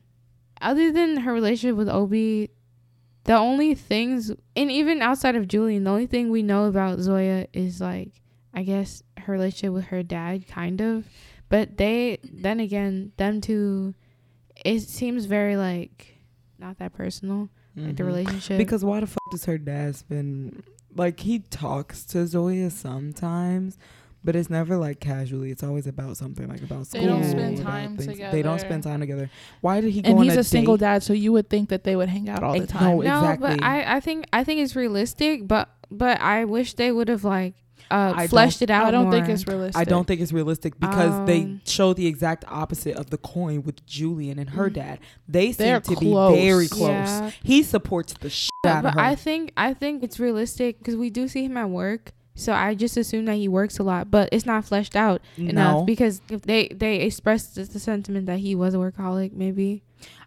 Other 0.62 0.90
than 0.92 1.18
her 1.18 1.32
relationship 1.34 1.76
with 1.76 1.90
Obie, 1.90 2.50
the 3.24 3.34
only 3.36 3.74
things, 3.74 4.30
and 4.56 4.70
even 4.70 5.02
outside 5.02 5.36
of 5.36 5.46
Julien, 5.46 5.84
the 5.84 5.90
only 5.90 6.06
thing 6.06 6.30
we 6.30 6.42
know 6.42 6.64
about 6.64 6.98
Zoya 7.00 7.46
is 7.52 7.80
like, 7.82 8.12
I 8.54 8.62
guess 8.62 9.02
her 9.18 9.32
relationship 9.34 9.74
with 9.74 9.84
her 9.86 10.02
dad, 10.02 10.48
kind 10.48 10.80
of. 10.80 11.04
But 11.50 11.76
they, 11.76 12.18
then 12.22 12.58
again, 12.60 13.12
them 13.18 13.40
two, 13.42 13.94
it 14.64 14.80
seems 14.80 15.26
very 15.26 15.56
like 15.58 16.16
not 16.58 16.78
that 16.78 16.94
personal, 16.94 17.50
like 17.76 17.96
the 17.96 18.02
Mhm. 18.02 18.06
relationship. 18.06 18.56
Because 18.58 18.84
why 18.84 19.00
the 19.00 19.06
fuck 19.06 19.30
does 19.30 19.44
her 19.44 19.58
dad 19.58 19.96
spend 19.96 20.62
like 20.96 21.20
he 21.20 21.38
talks 21.40 22.04
to 22.04 22.26
Zoya 22.26 22.68
sometimes, 22.70 23.78
but 24.22 24.36
it's 24.36 24.50
never 24.50 24.76
like 24.76 25.00
casually. 25.00 25.50
It's 25.50 25.62
always 25.62 25.86
about 25.86 26.16
something 26.16 26.46
like 26.48 26.62
about 26.62 26.86
school. 26.88 27.00
They 27.00 27.06
school. 27.06 27.20
don't 27.20 27.30
spend 27.30 27.58
time 27.62 27.96
things. 27.96 28.18
They 28.18 28.42
don't 28.42 28.58
spend 28.60 28.82
time 28.82 29.00
together. 29.00 29.30
Why 29.60 29.80
did 29.80 29.92
he 29.92 30.02
go 30.02 30.10
And 30.10 30.18
on 30.18 30.24
he's 30.24 30.36
a, 30.36 30.44
single 30.44 30.76
date? 30.76 30.84
dad, 30.86 31.02
so 31.02 31.12
you 31.12 31.32
would 31.32 31.48
think 31.48 31.68
that 31.70 31.84
they 31.84 31.96
would 31.96 32.08
hang 32.08 32.28
out 32.28 32.42
all 32.42 32.58
the 32.58 32.66
time. 32.66 32.82
no, 32.98 33.02
no, 33.02 33.18
exactly. 33.30 33.56
but 33.56 33.62
I, 33.64 33.96
I 33.96 34.00
think 34.00 34.26
I 34.32 34.44
think 34.44 34.60
it's 34.60 34.76
realistic, 34.76 35.48
but 35.48 35.68
but 35.90 36.20
I 36.20 36.44
wish 36.44 36.74
they 36.74 36.92
would 36.92 37.08
have 37.08 37.24
like 37.24 37.54
uh 37.90 38.12
I 38.16 38.26
fleshed 38.26 38.62
it 38.62 38.70
out. 38.70 38.86
I 38.86 38.90
don't 38.90 39.10
think 39.10 39.28
it's 39.28 39.46
realistic. 39.46 39.76
I 39.80 39.84
don't 39.84 40.06
think 40.06 40.20
it's 40.20 40.32
realistic 40.32 40.78
because 40.78 41.26
they 41.26 41.42
Um, 41.42 41.60
show 41.64 41.92
the 41.92 42.06
exact 42.06 42.44
opposite 42.48 42.96
of 42.96 43.10
the 43.10 43.18
coin 43.18 43.62
with 43.62 43.84
Julien 43.86 44.38
and 44.38 44.50
her 44.50 44.70
Mm. 44.70 44.74
dad. 44.74 44.98
They 45.28 45.52
seem 45.52 45.80
to 45.80 45.94
close. 45.96 46.34
be 46.34 46.40
very 46.40 46.68
close. 46.68 46.88
Yeah. 46.88 47.30
He 47.42 47.62
supports 47.62 48.14
the 48.20 48.30
shit 48.30 48.50
But, 48.62 48.68
out 48.70 48.82
but 48.82 48.88
of 48.90 48.94
her. 48.94 49.00
I 49.00 49.14
think 49.14 49.52
I 49.56 49.74
think 49.74 50.02
it's 50.02 50.20
realistic 50.20 50.78
because 50.78 50.96
we 50.96 51.10
do 51.10 51.26
see 51.28 51.44
him 51.44 51.56
at 51.56 51.68
work. 51.70 52.12
So 52.36 52.52
I 52.54 52.74
just 52.74 52.96
assume 52.96 53.24
that 53.26 53.36
he 53.36 53.48
works 53.48 53.78
a 53.78 53.82
lot, 53.82 54.10
but 54.10 54.28
it's 54.32 54.46
not 54.46 54.64
fleshed 54.64 54.96
out 54.96 55.20
enough 55.36 55.78
no, 55.80 55.84
because 55.84 56.22
if 56.30 56.42
they 56.42 56.68
they 56.68 56.96
expressed 57.00 57.56
the, 57.56 57.64
the 57.64 57.78
sentiment 57.80 58.26
that 58.26 58.38
he 58.38 58.54
was 58.54 58.72
a 58.72 58.78
workaholic, 58.78 59.32
maybe 59.34 59.82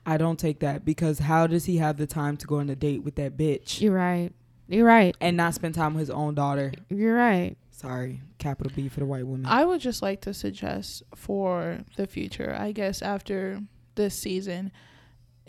I 0.06 0.18
don't 0.18 0.38
take 0.38 0.60
that 0.60 0.84
because 0.86 1.20
how 1.20 1.48
does 1.48 1.66
he 1.66 1.78
have 1.78 1.98
the 1.98 2.06
time 2.06 2.36
to 2.38 2.46
go 2.46 2.58
on 2.58 2.70
a 2.70 2.76
date 2.76 3.04
with 3.04 3.16
that 3.16 3.38
bitch 3.38 3.80
you're 3.82 3.94
right. 3.96 4.32
You're 4.74 4.86
right. 4.86 5.16
and 5.22 5.38
not 5.38 5.54
spend 5.54 5.76
time 5.76 5.94
with 5.94 6.02
his 6.02 6.10
own 6.10 6.36
daughter? 6.36 6.72
You're 6.90 7.16
right. 7.16 7.56
Sorry, 7.72 8.22
capital 8.38 8.72
B 8.76 8.88
for 8.88 9.02
the 9.02 9.06
white 9.06 9.26
woman. 9.28 9.46
I 9.46 9.66
would 9.66 9.82
just 9.82 10.02
like 10.02 10.22
to 10.22 10.34
suggest 10.34 11.04
for 11.16 11.80
the 11.98 12.08
future, 12.08 12.56
I 12.58 12.72
guess 12.72 13.02
after 13.02 13.60
this 13.96 14.16
season, 14.18 14.72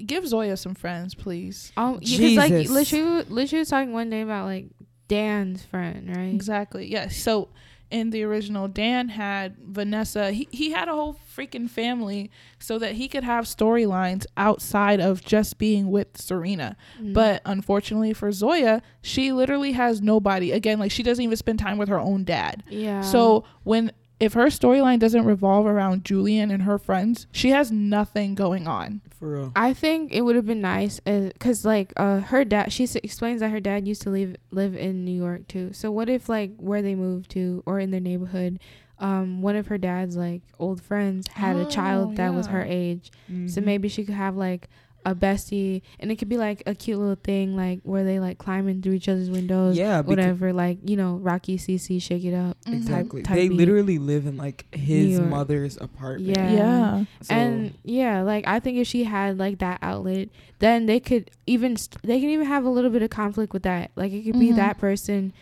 give 0.04 0.26
Zoya 0.26 0.56
some 0.56 0.74
friends, 0.74 1.14
please. 1.14 1.72
Um, 1.76 1.98
because 1.98 2.36
like 2.36 2.50
Jesus. 2.50 2.72
literally, 2.72 3.24
literally 3.28 3.60
was 3.60 3.68
talking 3.68 3.92
one 3.92 4.10
day 4.10 4.22
about 4.22 4.46
like 4.46 4.66
Dan's 5.08 5.64
friend, 5.64 6.14
right? 6.16 6.34
Exactly. 6.34 6.90
Yes. 6.90 7.16
So 7.16 7.50
in 7.90 8.10
the 8.10 8.24
original, 8.24 8.68
Dan 8.68 9.08
had 9.08 9.56
Vanessa. 9.58 10.32
He 10.32 10.48
he 10.50 10.72
had 10.72 10.88
a 10.88 10.92
whole 10.92 11.18
freaking 11.36 11.68
family 11.68 12.30
so 12.58 12.78
that 12.78 12.92
he 12.92 13.08
could 13.08 13.24
have 13.24 13.44
storylines 13.44 14.26
outside 14.36 15.00
of 15.00 15.24
just 15.24 15.58
being 15.58 15.90
with 15.90 16.16
Serena. 16.20 16.76
Mm. 17.00 17.12
But 17.12 17.42
unfortunately 17.44 18.12
for 18.12 18.32
Zoya, 18.32 18.82
she 19.02 19.32
literally 19.32 19.72
has 19.72 20.00
nobody. 20.02 20.52
Again, 20.52 20.78
like 20.78 20.90
she 20.90 21.02
doesn't 21.02 21.22
even 21.22 21.36
spend 21.36 21.58
time 21.58 21.78
with 21.78 21.88
her 21.88 22.00
own 22.00 22.24
dad. 22.24 22.62
yeah. 22.68 23.02
So 23.02 23.44
when 23.62 23.92
if 24.20 24.34
her 24.34 24.46
storyline 24.46 24.98
doesn't 24.98 25.24
revolve 25.24 25.66
around 25.66 26.04
Julien 26.04 26.50
and 26.50 26.62
her 26.62 26.78
friends, 26.78 27.26
she 27.32 27.50
has 27.50 27.70
nothing 27.72 28.34
going 28.34 28.66
on. 28.66 29.00
For 29.18 29.32
real. 29.32 29.52
I 29.56 29.72
think 29.74 30.12
it 30.12 30.22
would 30.22 30.36
have 30.36 30.46
been 30.46 30.60
nice 30.60 31.00
because 31.00 31.64
like 31.64 31.92
uh 31.96 32.20
her 32.20 32.44
dad 32.44 32.72
she 32.72 32.84
s- 32.84 32.96
explains 32.96 33.40
that 33.40 33.50
her 33.50 33.60
dad 33.60 33.86
used 33.88 34.02
to 34.02 34.10
live 34.10 34.36
live 34.50 34.74
in 34.76 35.04
New 35.04 35.16
York 35.16 35.48
too. 35.48 35.72
So 35.72 35.90
what 35.90 36.08
if 36.08 36.28
like 36.28 36.52
where 36.58 36.82
they 36.82 36.94
moved 36.94 37.30
to 37.32 37.62
or 37.66 37.80
in 37.80 37.90
their 37.90 38.00
neighborhood, 38.00 38.60
um 38.98 39.42
one 39.42 39.56
of 39.56 39.66
her 39.66 39.78
dad's 39.78 40.16
like 40.16 40.42
old 40.58 40.80
friends 40.80 41.26
had 41.28 41.56
a 41.56 41.62
Oh, 41.62 41.64
child 41.64 42.16
that 42.16 42.32
was 42.34 42.46
her 42.46 42.62
age. 42.62 43.10
So 43.46 43.60
Mhm. 43.60 43.64
maybe 43.64 43.88
she 43.88 44.04
could 44.04 44.14
have 44.14 44.36
like 44.36 44.68
a 45.06 45.14
bestie 45.14 45.82
and 46.00 46.10
it 46.10 46.16
could 46.16 46.28
be 46.28 46.36
like 46.38 46.62
a 46.66 46.74
cute 46.74 46.98
little 46.98 47.14
thing 47.14 47.54
like 47.56 47.80
where 47.82 48.04
they 48.04 48.18
like 48.20 48.38
climbing 48.38 48.80
through 48.80 48.92
each 48.94 49.08
other's 49.08 49.30
windows. 49.30 49.76
yeah, 49.76 50.00
Whatever, 50.00 50.52
like 50.52 50.78
you 50.88 50.96
know, 50.96 51.16
Rocky 51.16 51.58
CeCe, 51.58 52.00
shake 52.00 52.24
it 52.24 52.34
up. 52.34 52.56
Mhm. 52.64 52.74
Exactly. 52.74 53.22
type 53.22 53.36
they 53.36 53.48
beat. 53.48 53.56
literally 53.56 53.98
live 53.98 54.26
in 54.26 54.36
like 54.36 54.64
his 54.74 55.20
mother's 55.20 55.76
apartment. 55.76 56.36
Yeah. 56.36 56.52
Yeah. 56.52 57.04
So, 57.22 57.34
and 57.34 57.74
yeah 57.84 58.22
like 58.22 58.46
i 58.46 58.60
think 58.60 58.78
if 58.78 58.86
she 58.86 59.04
had 59.04 59.38
like 59.38 59.58
that 59.58 59.78
outlet 59.82 60.28
then 60.58 60.86
they 60.86 61.00
could 61.00 61.30
even 61.46 61.76
st- 61.76 62.00
they 62.02 62.20
can 62.20 62.30
even 62.30 62.46
have 62.46 62.64
a 62.64 62.68
little 62.68 62.90
bit 62.90 63.02
of 63.02 63.10
conflict 63.10 63.52
with 63.52 63.62
that 63.64 63.90
like 63.96 64.12
it 64.12 64.22
could 64.22 64.38
be 64.38 64.50
Mhm. 64.52 64.56
that 64.56 64.78
person 64.78 65.32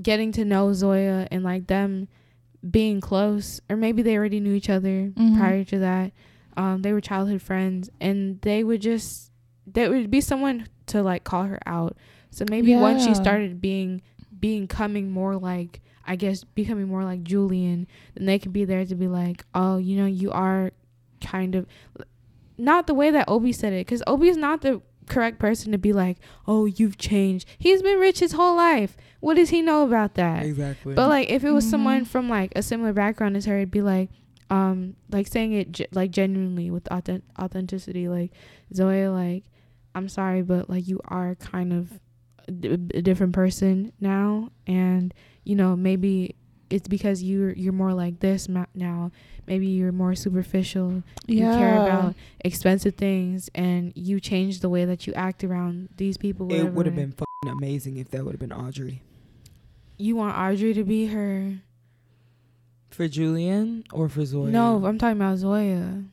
getting 0.00 0.30
to 0.32 0.44
know 0.44 0.72
zoya 0.72 1.26
and 1.30 1.42
like 1.44 1.66
them 1.66 2.08
being 2.68 3.00
close 3.00 3.60
or 3.70 3.76
maybe 3.76 4.02
they 4.02 4.16
already 4.16 4.38
knew 4.40 4.52
each 4.54 4.70
other 4.70 5.10
Mhm. 5.16 5.38
prior 5.38 5.64
to 5.64 5.78
that 5.78 6.12
um 6.60 6.82
they 6.82 6.92
were 6.92 7.00
childhood 7.00 7.42
friends 7.42 7.88
and 8.00 8.40
they 8.42 8.62
would 8.68 8.80
just 8.90 9.30
there 9.66 9.88
would 9.90 10.10
be 10.10 10.20
someone 10.20 10.66
to 10.86 11.02
like 11.02 11.22
call 11.24 11.44
her 11.44 11.58
out 11.66 11.96
so 12.30 12.44
maybe 12.48 12.72
once 12.82 13.02
she 13.04 13.10
started 13.14 13.60
being 13.60 14.02
being 14.38 14.66
coming 14.66 15.10
more 15.10 15.36
like 15.36 15.80
I 16.12 16.16
guess 16.16 16.42
becoming 16.44 16.88
more 16.88 17.04
like 17.04 17.22
Julien, 17.22 17.86
then 18.14 18.26
they 18.26 18.38
could 18.40 18.52
be 18.52 18.64
there 18.64 18.84
to 18.84 18.94
be 18.96 19.06
like, 19.06 19.44
oh, 19.54 19.76
you 19.76 19.94
know, 19.96 20.06
you 20.06 20.30
are 20.32 20.72
kind 21.20 21.54
of 21.54 21.66
not 22.58 22.86
the 22.88 22.94
way 22.94 23.10
that 23.10 23.28
Obie 23.28 23.52
said 23.52 23.72
it, 23.72 23.86
because 23.86 24.02
Obie 24.08 24.28
is 24.28 24.36
not 24.36 24.62
the 24.62 24.80
correct 25.08 25.38
person 25.38 25.70
to 25.72 25.78
be 25.78 25.92
like, 25.92 26.16
oh, 26.48 26.64
you've 26.66 26.98
changed. 26.98 27.46
He's 27.58 27.82
been 27.82 27.98
rich 28.00 28.18
his 28.20 28.32
whole 28.32 28.56
life. 28.56 28.96
What 29.20 29.34
does 29.34 29.50
he 29.50 29.62
know 29.62 29.84
about 29.84 30.14
that? 30.14 30.44
Exactly. 30.46 30.94
But 30.94 31.08
like, 31.08 31.30
if 31.30 31.44
it 31.44 31.50
was 31.52 31.68
someone 31.68 32.02
Mhm. 32.02 32.06
from 32.08 32.28
like 32.28 32.52
a 32.56 32.62
similar 32.62 32.92
background 32.92 33.36
as 33.36 33.44
her, 33.44 33.56
it'd 33.58 33.70
be 33.70 33.82
like, 33.82 34.10
um, 34.50 34.96
like 35.10 35.26
saying 35.28 35.52
it 35.52 35.72
ge- 35.72 35.86
like 35.92 36.10
genuinely 36.10 36.70
with 36.70 36.86
authentic- 36.90 37.22
authenticity. 37.38 38.08
Like 38.08 38.32
Zoya, 38.74 39.10
like, 39.10 39.44
I'm 39.94 40.08
sorry, 40.08 40.42
but 40.42 40.68
like 40.68 40.86
you 40.88 41.00
are 41.04 41.34
kind 41.36 41.72
of 41.72 42.00
a, 42.48 42.52
d- 42.52 42.68
a 42.98 43.02
different 43.02 43.32
person 43.32 43.92
now, 44.00 44.50
and 44.66 45.14
you 45.44 45.54
know 45.56 45.76
maybe 45.76 46.34
it's 46.68 46.88
because 46.88 47.22
you're 47.22 47.52
you're 47.52 47.72
more 47.72 47.94
like 47.94 48.20
this 48.20 48.48
ma- 48.48 48.66
now. 48.74 49.10
Maybe 49.46 49.66
you're 49.66 49.90
more 49.90 50.14
superficial. 50.14 51.02
yeah. 51.26 51.52
You 51.52 51.58
care 51.58 51.74
about 51.82 52.14
expensive 52.44 52.94
things, 52.94 53.50
and 53.54 53.92
you 53.96 54.20
change 54.20 54.60
the 54.60 54.68
way 54.68 54.84
that 54.84 55.06
you 55.08 55.12
act 55.14 55.42
around 55.42 55.88
these 55.96 56.16
people. 56.16 56.52
it 56.52 56.72
would 56.72 56.86
have 56.86 56.94
been 56.94 57.10
fucking 57.12 57.50
amazing 57.58 57.96
if 57.96 58.10
that 58.10 58.24
would 58.24 58.32
have 58.32 58.40
been 58.40 58.52
Audrey. 58.52 59.02
You 59.96 60.14
want 60.16 60.36
Audrey 60.36 60.72
to 60.74 60.84
be 60.84 61.06
her? 61.06 61.54
For 62.90 63.08
Julien 63.08 63.84
or 63.92 64.08
for 64.08 64.24
Zoya? 64.24 64.50
No, 64.50 64.84
I'm 64.84 64.98
talking 64.98 65.16
about 65.16 65.38
Zoya. 65.38 66.04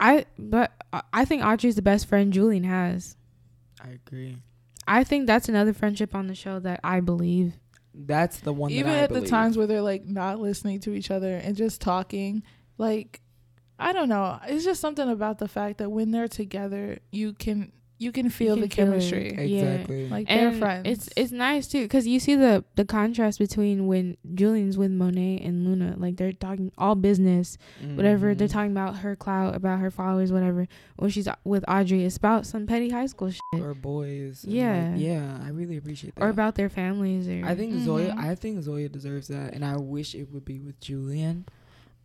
I 0.00 0.26
but 0.38 0.72
I- 0.92 1.02
I 1.12 1.24
think 1.24 1.42
Audrey's 1.44 1.76
the 1.76 1.82
best 1.82 2.06
friend 2.06 2.32
Julien 2.32 2.64
has. 2.64 3.16
I 3.80 3.90
agree. 4.06 4.38
I 4.86 5.04
think 5.04 5.26
that's 5.26 5.48
another 5.48 5.72
friendship 5.72 6.14
on 6.14 6.26
the 6.26 6.34
show 6.34 6.58
that 6.60 6.80
I 6.82 7.00
believe. 7.00 7.54
That's 7.94 8.40
the 8.40 8.52
one. 8.52 8.70
Even 8.70 8.90
that 8.92 8.98
I 8.98 9.02
at 9.02 9.10
the 9.10 9.20
times 9.26 9.56
where 9.56 9.66
they're 9.66 9.82
like 9.82 10.06
not 10.06 10.40
listening 10.40 10.80
to 10.80 10.94
each 10.94 11.10
other 11.10 11.36
and 11.36 11.56
just 11.56 11.80
talking, 11.80 12.42
like 12.78 13.20
I 13.78 13.92
don't 13.92 14.08
know. 14.08 14.38
It's 14.46 14.64
just 14.64 14.80
something 14.80 15.08
about 15.08 15.38
the 15.38 15.48
fact 15.48 15.78
that 15.78 15.90
when 15.90 16.10
they're 16.10 16.28
together, 16.28 16.98
you 17.10 17.32
can 17.32 17.72
you 18.02 18.12
can 18.12 18.28
feel 18.30 18.54
can 18.56 18.62
the 18.62 18.68
feel 18.68 18.84
it. 18.86 18.90
chemistry. 18.90 19.34
Yeah. 19.34 19.62
exactly. 19.62 20.08
Like 20.08 20.28
they're 20.28 20.52
friends. 20.52 20.86
It's 20.88 21.08
it's 21.16 21.32
nice 21.32 21.66
too 21.68 21.82
because 21.82 22.06
you 22.06 22.18
see 22.20 22.34
the 22.34 22.64
the 22.74 22.84
contrast 22.84 23.38
between 23.38 23.86
when 23.86 24.16
Julien's 24.34 24.76
with 24.76 24.90
Monet 24.90 25.38
and 25.44 25.64
Luna, 25.64 25.94
like 25.98 26.16
they're 26.16 26.32
talking 26.32 26.72
all 26.76 26.94
business, 26.94 27.56
whatever. 27.94 28.34
They're 28.34 28.48
talking 28.48 28.72
about 28.72 28.96
her 28.98 29.14
clout, 29.16 29.54
about 29.54 29.78
her 29.80 29.90
followers, 29.90 30.32
whatever. 30.32 30.66
When 30.96 31.10
she's 31.10 31.28
with 31.44 31.64
Audrey, 31.68 32.04
it's 32.04 32.16
about 32.16 32.46
some 32.46 32.66
petty 32.66 32.90
high 32.90 33.06
school 33.06 33.30
shit, 33.30 33.42
or 33.60 33.74
boys. 33.74 34.44
Yeah. 34.46 34.90
like, 34.92 35.00
yeah. 35.00 35.38
I 35.44 35.48
really 35.50 35.76
appreciate 35.76 36.14
that. 36.14 36.22
or 36.24 36.28
about 36.28 36.54
their 36.54 36.68
families, 36.68 37.28
or 37.28 37.46
I 37.46 37.54
think 37.54 37.80
Zoya. 37.82 38.12
Mhm. 38.12 38.18
I 38.18 38.34
think 38.34 38.62
Zoya 38.62 38.88
deserves 38.88 39.28
that, 39.28 39.54
and 39.54 39.64
I 39.64 39.76
wish 39.76 40.14
it 40.14 40.32
would 40.32 40.44
be 40.44 40.58
with 40.60 40.78
Julien. 40.80 41.44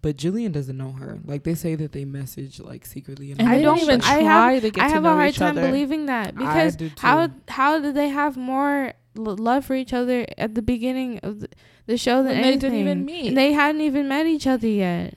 But 0.01 0.15
Julien 0.17 0.51
doesn't 0.51 0.77
know 0.77 0.91
her. 0.91 1.19
Like 1.25 1.43
they 1.43 1.55
say 1.55 1.75
that 1.75 1.91
they 1.91 2.05
message 2.05 2.59
like 2.59 2.85
secretly. 2.85 3.31
And 3.31 3.41
and 3.41 3.49
all 3.49 3.55
I 3.55 3.61
don't 3.61 3.77
don't- 3.79 3.83
even 3.89 4.01
shit. 4.01 4.09
I 4.11 4.21
try 4.21 4.53
have- 4.53 4.61
to 4.63 4.69
get 4.71 4.83
I 4.83 4.87
to 4.87 4.93
have 4.93 5.03
know 5.03 5.11
a 5.13 5.15
hard 5.15 5.33
time 5.33 5.57
other. 5.57 5.67
believing 5.67 6.05
that 6.05 6.27
I 6.29 6.31
because 6.31 6.75
do 6.75 6.89
too. 6.89 6.95
how 6.99 7.29
how 7.47 7.79
did 7.79 7.95
they 7.95 8.09
have 8.09 8.37
more 8.37 8.93
l- 9.17 9.35
love 9.35 9.65
for 9.65 9.73
each 9.75 9.93
other 9.93 10.25
at 10.37 10.53
the 10.55 10.61
beginning 10.61 11.17
of 11.23 11.39
the, 11.41 11.49
the 11.87 11.97
show 11.97 12.17
than 12.17 12.33
When 12.33 12.41
they 12.41 12.47
anything? 12.49 12.59
didn't 12.59 12.79
even 12.79 13.05
meet. 13.05 13.27
And 13.29 13.37
they 13.37 13.53
hadn't 13.53 13.81
even 13.81 14.07
met 14.07 14.27
each 14.27 14.45
other 14.47 14.67
yet. 14.67 15.15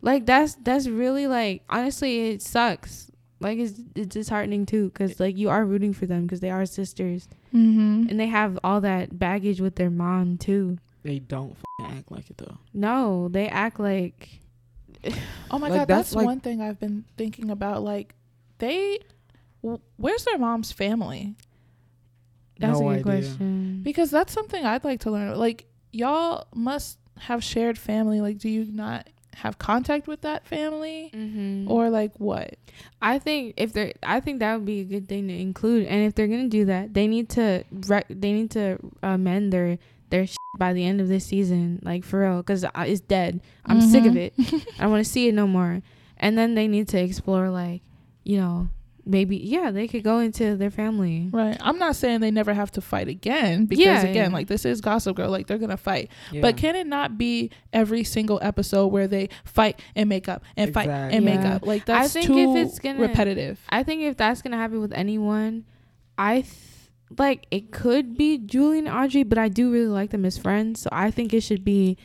Like 0.00 0.26
that's 0.26 0.54
that's 0.62 0.86
really 0.86 1.26
like 1.26 1.62
honestly 1.68 2.28
it 2.30 2.40
sucks. 2.40 3.10
Like 3.40 3.58
it's 3.58 3.80
it's 3.96 4.14
disheartening 4.14 4.64
too 4.64 4.90
because 4.90 5.18
like 5.18 5.36
you 5.36 5.48
are 5.50 5.64
rooting 5.64 5.92
for 5.92 6.06
them 6.06 6.22
because 6.22 6.40
they 6.40 6.50
are 6.50 6.64
sisters 6.66 7.28
Mm-hmm. 7.54 8.06
and 8.10 8.20
they 8.20 8.26
have 8.28 8.58
all 8.62 8.80
that 8.82 9.18
baggage 9.18 9.60
with 9.60 9.74
their 9.76 9.90
mom 9.90 10.36
too. 10.38 10.78
They 11.02 11.18
don't 11.18 11.52
f***ing 11.52 11.64
act 11.98 12.10
like 12.12 12.30
it 12.30 12.38
though. 12.38 12.58
No, 12.74 13.28
they 13.28 13.48
act 13.48 13.78
like 13.80 14.28
Oh 15.50 15.58
my 15.58 15.68
Like, 15.68 15.80
god, 15.80 15.88
that's 15.88 16.08
that's, 16.10 16.14
like- 16.14 16.26
one 16.26 16.40
thing 16.40 16.60
I've 16.60 16.80
been 16.80 17.04
thinking 17.16 17.50
about. 17.50 17.82
Like, 17.82 18.14
they, 18.58 18.98
where's 19.96 20.24
their 20.24 20.38
mom's 20.38 20.72
family? 20.72 21.34
that's 22.58 22.80
no 22.80 22.90
a 22.90 22.96
good 23.00 23.06
idea. 23.14 23.20
question. 23.28 23.80
Because 23.82 24.10
that's 24.10 24.32
something 24.32 24.64
I'd 24.64 24.82
like 24.84 25.00
to 25.00 25.10
learn. 25.12 25.36
Like, 25.36 25.66
y'all 25.92 26.46
must 26.54 26.98
have 27.18 27.44
shared 27.44 27.78
family. 27.78 28.20
Like, 28.20 28.38
do 28.38 28.48
you 28.48 28.64
not 28.64 29.06
have 29.36 29.58
contact 29.58 30.08
with 30.08 30.22
that 30.22 30.44
family, 30.48 31.12
Mm-hmm. 31.14 31.70
or 31.70 31.88
like 31.90 32.18
what? 32.18 32.56
I 33.00 33.20
think 33.20 33.54
if 33.56 33.72
they're, 33.72 33.92
I 34.02 34.18
think 34.18 34.40
that 34.40 34.56
would 34.56 34.64
be 34.66 34.80
a 34.80 34.84
good 34.84 35.08
thing 35.08 35.28
to 35.28 35.34
include. 35.38 35.86
And 35.86 36.02
if 36.04 36.16
they're 36.16 36.26
gonna 36.26 36.48
do 36.48 36.64
that, 36.64 36.92
they 36.94 37.06
need 37.06 37.28
to, 37.30 37.62
rec- 37.86 38.08
they 38.08 38.32
need 38.32 38.50
to 38.52 38.78
amend 39.04 39.52
their 39.52 39.78
their 40.10 40.26
shit 40.26 40.36
by 40.58 40.72
the 40.72 40.84
end 40.84 41.00
of 41.00 41.08
this 41.08 41.24
season, 41.26 41.80
like 41.82 42.04
for 42.04 42.20
real, 42.20 42.38
because 42.38 42.64
it's 42.78 43.00
dead. 43.00 43.40
I'm 43.66 43.80
sick 43.80 44.04
of 44.06 44.14
Mhm. 44.14 44.16
it. 44.16 44.32
I 44.78 44.82
don't 44.82 44.90
want 44.90 45.04
to 45.04 45.10
see 45.10 45.28
it 45.28 45.34
no 45.34 45.46
more. 45.46 45.82
And 46.16 46.36
then 46.36 46.54
they 46.54 46.66
need 46.66 46.88
to 46.88 46.98
explore, 47.00 47.48
like, 47.50 47.82
you 48.24 48.38
know, 48.38 48.68
maybe 49.06 49.36
yeah, 49.38 49.70
they 49.70 49.88
could 49.88 50.02
go 50.04 50.18
into 50.18 50.54
their 50.56 50.70
family. 50.70 51.28
Right. 51.32 51.56
I'm 51.62 51.78
not 51.78 51.96
saying 51.96 52.20
they 52.20 52.30
never 52.30 52.52
have 52.52 52.70
to 52.72 52.80
fight 52.82 53.08
again 53.08 53.64
because 53.64 53.82
Yeah, 53.84 54.00
again, 54.02 54.30
yeah. 54.30 54.36
like 54.36 54.48
this 54.48 54.66
is 54.66 54.80
Gossip 54.82 55.16
Girl, 55.16 55.30
like 55.30 55.46
they're 55.46 55.56
gonna 55.58 55.76
fight. 55.78 56.10
Yeah. 56.32 56.42
But 56.42 56.56
can 56.58 56.76
it 56.76 56.86
not 56.86 57.16
be 57.16 57.50
every 57.72 58.04
single 58.04 58.38
episode 58.42 58.88
where 58.88 59.06
they 59.08 59.30
fight 59.44 59.80
and 59.96 60.08
make 60.10 60.28
up 60.28 60.42
and 60.58 60.74
fight 60.74 60.86
Exactly. 60.86 61.16
and 61.16 61.24
make 61.24 61.40
up? 61.40 61.64
Like 61.66 61.88
I 61.88 62.00
that's 62.02 62.12
think 62.12 62.26
too 62.26 62.56
if 62.56 62.66
it's 62.66 62.78
gonna- 62.80 63.00
repetitive. 63.00 63.58
I 63.70 63.82
think 63.82 64.02
if 64.02 64.16
that's 64.18 64.42
gonna 64.42 64.58
happen 64.58 64.80
with 64.80 64.92
anyone, 64.92 65.64
I 66.18 66.40
th- 66.42 66.52
like 67.16 67.46
it 67.50 67.70
could 67.70 68.16
be 68.16 68.38
Julie 68.38 68.80
and 68.80 68.88
Audrey, 68.88 69.22
but 69.22 69.38
I 69.38 69.48
do 69.48 69.70
really 69.72 69.86
like 69.88 70.10
them 70.10 70.24
as 70.24 70.36
friends, 70.36 70.80
so 70.82 70.88
I 70.92 71.10
think 71.10 71.32
it 71.32 71.40
should 71.42 71.64
be. 71.64 71.96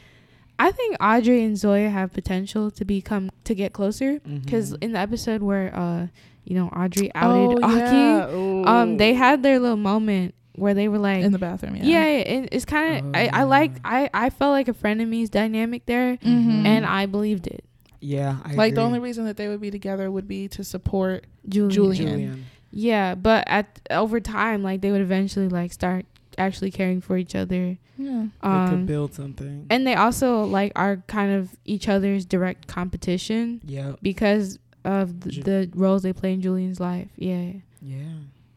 I 0.59 0.71
think 0.71 0.95
Audrey 1.01 1.43
and 1.43 1.57
Zoya 1.57 1.89
have 1.89 2.13
potential 2.13 2.69
to 2.71 2.85
become 2.85 3.31
to 3.43 3.55
get 3.55 3.73
closer 3.73 4.19
because 4.19 4.73
Mhm. 4.73 4.83
in 4.83 4.91
the 4.93 4.99
episode 4.99 5.41
where 5.41 5.75
uh 5.75 6.07
you 6.45 6.55
know 6.55 6.67
Audrey 6.67 7.11
outed 7.15 7.59
oh, 7.63 7.67
Aki, 7.67 8.61
yeah. 8.65 8.81
um 8.81 8.97
they 8.97 9.13
had 9.13 9.41
their 9.43 9.59
little 9.59 9.77
moment 9.77 10.35
where 10.55 10.75
they 10.75 10.87
were 10.87 10.99
like 10.99 11.23
in 11.23 11.31
the 11.31 11.39
bathroom. 11.39 11.75
Yeah. 11.77 11.83
yeah, 11.85 12.05
it, 12.05 12.49
it's 12.51 12.65
kind 12.65 12.99
of 12.99 13.05
Oh, 13.07 13.11
I 13.19 13.29
I 13.33 13.43
like. 13.43 13.71
I 13.83 14.09
I 14.13 14.29
felt 14.29 14.51
like 14.51 14.67
a 14.67 14.73
frenemies 14.73 15.29
dynamic 15.31 15.85
there 15.87 16.17
Mhm. 16.17 16.65
and 16.65 16.85
I 16.85 17.07
believed 17.07 17.47
it. 17.47 17.65
yeah, 17.99 18.37
I 18.45 18.53
like 18.53 18.75
the 18.75 18.81
only 18.81 18.99
reason 18.99 19.25
that 19.25 19.35
they 19.37 19.47
would 19.47 19.59
be 19.61 19.71
together 19.71 20.11
would 20.11 20.27
be 20.27 20.47
to 20.49 20.63
support. 20.63 21.25
Julien. 21.49 21.71
Julien. 21.71 22.07
Julien. 22.07 22.45
Yeah, 22.75 23.13
but 23.15 23.43
at 23.47 23.79
over 23.91 24.19
time, 24.19 24.63
like 24.63 24.81
they 24.81 24.91
would 24.91 25.01
eventually 25.01 25.47
like 25.47 25.71
start 25.71 26.05
actually 26.37 26.71
caring 26.71 26.99
for 27.01 27.15
each 27.17 27.35
other. 27.35 27.77
Yeah. 27.97 28.23
they 28.41 28.49
could 28.49 28.73
Um, 28.73 28.85
build 28.87 29.13
something. 29.13 29.67
and 29.69 29.85
they 29.85 29.93
also 29.93 30.45
like 30.45 30.71
are 30.75 30.97
kind 31.07 31.31
of 31.31 31.55
each 31.65 31.87
other's 31.87 32.25
direct 32.25 32.65
competition 32.67 33.61
yeah, 33.63 33.93
because 34.01 34.57
of 34.83 35.19
the, 35.21 35.29
Ju- 35.29 35.43
the 35.43 35.69
roles 35.75 36.01
they 36.01 36.11
play 36.13 36.33
in 36.33 36.41
Julien's 36.41 36.79
life. 36.79 37.09
Yeah, 37.15 37.51
yeah. 37.81 38.15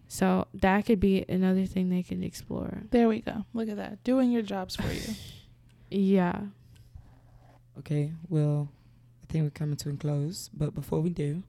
so 0.08 0.46
that 0.54 0.86
could 0.86 1.00
be 1.00 1.26
another 1.28 1.66
thing 1.66 1.90
they 1.90 2.02
could 2.02 2.24
explore. 2.24 2.84
There 2.90 3.08
we 3.08 3.20
go. 3.20 3.44
Look 3.52 3.68
at 3.68 3.76
that. 3.76 4.02
Doing 4.04 4.32
your 4.32 4.42
jobs 4.42 4.76
for 4.76 4.90
you. 4.90 5.02
Yeah. 5.88 6.40
Okay, 7.78 8.10
well, 8.28 8.68
I 9.22 9.32
think 9.32 9.44
we're 9.44 9.50
coming 9.50 9.76
to 9.76 9.90
a 9.90 9.92
close. 9.92 10.50
But 10.52 10.74
before 10.74 11.00
we 11.00 11.10
do, 11.10 11.42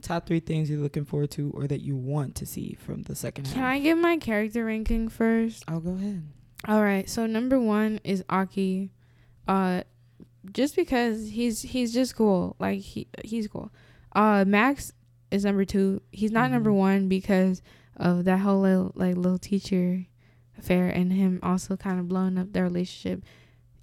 top 0.00 0.26
three 0.26 0.40
things 0.40 0.68
you're 0.70 0.80
looking 0.80 1.04
forward 1.04 1.30
to 1.32 1.50
or 1.54 1.66
that 1.66 1.80
you 1.82 1.96
want 1.96 2.34
to 2.36 2.46
see 2.46 2.76
from 2.80 3.02
the 3.02 3.14
second 3.14 3.44
Can 3.44 3.54
half. 3.54 3.62
Can 3.62 3.64
I 3.64 3.78
give 3.80 3.98
my 3.98 4.16
character 4.16 4.64
ranking 4.64 5.08
first? 5.08 5.64
I'll 5.68 5.80
go 5.80 5.92
ahead. 5.92 6.22
All 6.68 6.82
right. 6.82 7.08
So 7.08 7.26
number 7.26 7.58
one 7.60 8.00
is 8.04 8.22
Aki. 8.28 8.90
Uh, 9.48 9.82
just 10.52 10.74
because 10.76 11.30
he's 11.30 11.62
he's 11.62 11.92
just 11.92 12.16
cool. 12.16 12.56
Like 12.58 12.80
he 12.80 13.08
he's 13.24 13.46
cool. 13.48 13.70
Uh, 14.12 14.44
Max 14.46 14.92
is 15.30 15.44
number 15.44 15.64
two. 15.64 16.02
He's 16.10 16.32
not 16.32 16.50
number 16.50 16.70
Mhm. 16.70 16.76
one 16.76 17.08
because 17.08 17.62
of 17.96 18.24
that 18.24 18.38
whole 18.40 18.60
little 18.62 18.92
like 18.94 19.16
little 19.16 19.38
teacher 19.38 20.06
affair 20.58 20.88
and 20.88 21.12
him 21.12 21.38
also 21.42 21.76
kind 21.76 21.98
of 22.00 22.08
blowing 22.08 22.36
up 22.38 22.52
their 22.52 22.64
relationship, 22.64 23.22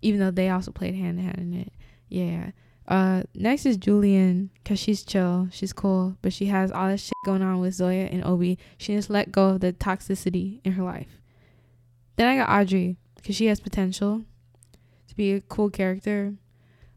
even 0.01 0.19
though 0.19 0.31
they 0.31 0.49
also 0.49 0.71
played 0.71 0.95
hand 0.95 1.19
in 1.19 1.25
hand 1.25 1.37
in 1.39 1.53
it. 1.53 1.73
Yeah. 2.09 2.51
Uh, 2.87 3.23
next 3.35 3.65
is 3.65 3.75
Julien 3.75 4.49
because 4.63 4.79
she's 4.79 5.03
chill, 5.03 5.49
she's 5.51 5.73
cool, 5.73 6.15
but 6.21 6.31
she 6.31 6.45
has 6.45 6.71
all 6.71 6.87
this 6.87 7.03
shit 7.03 7.13
going 7.25 7.41
on 7.41 7.59
with 7.59 7.73
Zoya 7.73 8.05
and 8.05 8.23
Obie. 8.23 8.57
She 8.77 8.95
just 8.95 9.09
let 9.09 9.31
go 9.31 9.49
of 9.49 9.59
the 9.59 9.73
toxicity 9.73 10.61
in 10.63 10.73
her 10.73 10.83
life. 10.83 11.19
Then 12.15 12.27
I 12.27 12.37
got 12.37 12.49
Audrey 12.49 12.95
because 13.15 13.35
she 13.35 13.47
has 13.47 13.59
potential 13.59 14.23
to 15.07 15.15
be 15.15 15.33
a 15.33 15.41
cool 15.41 15.69
character. 15.69 16.35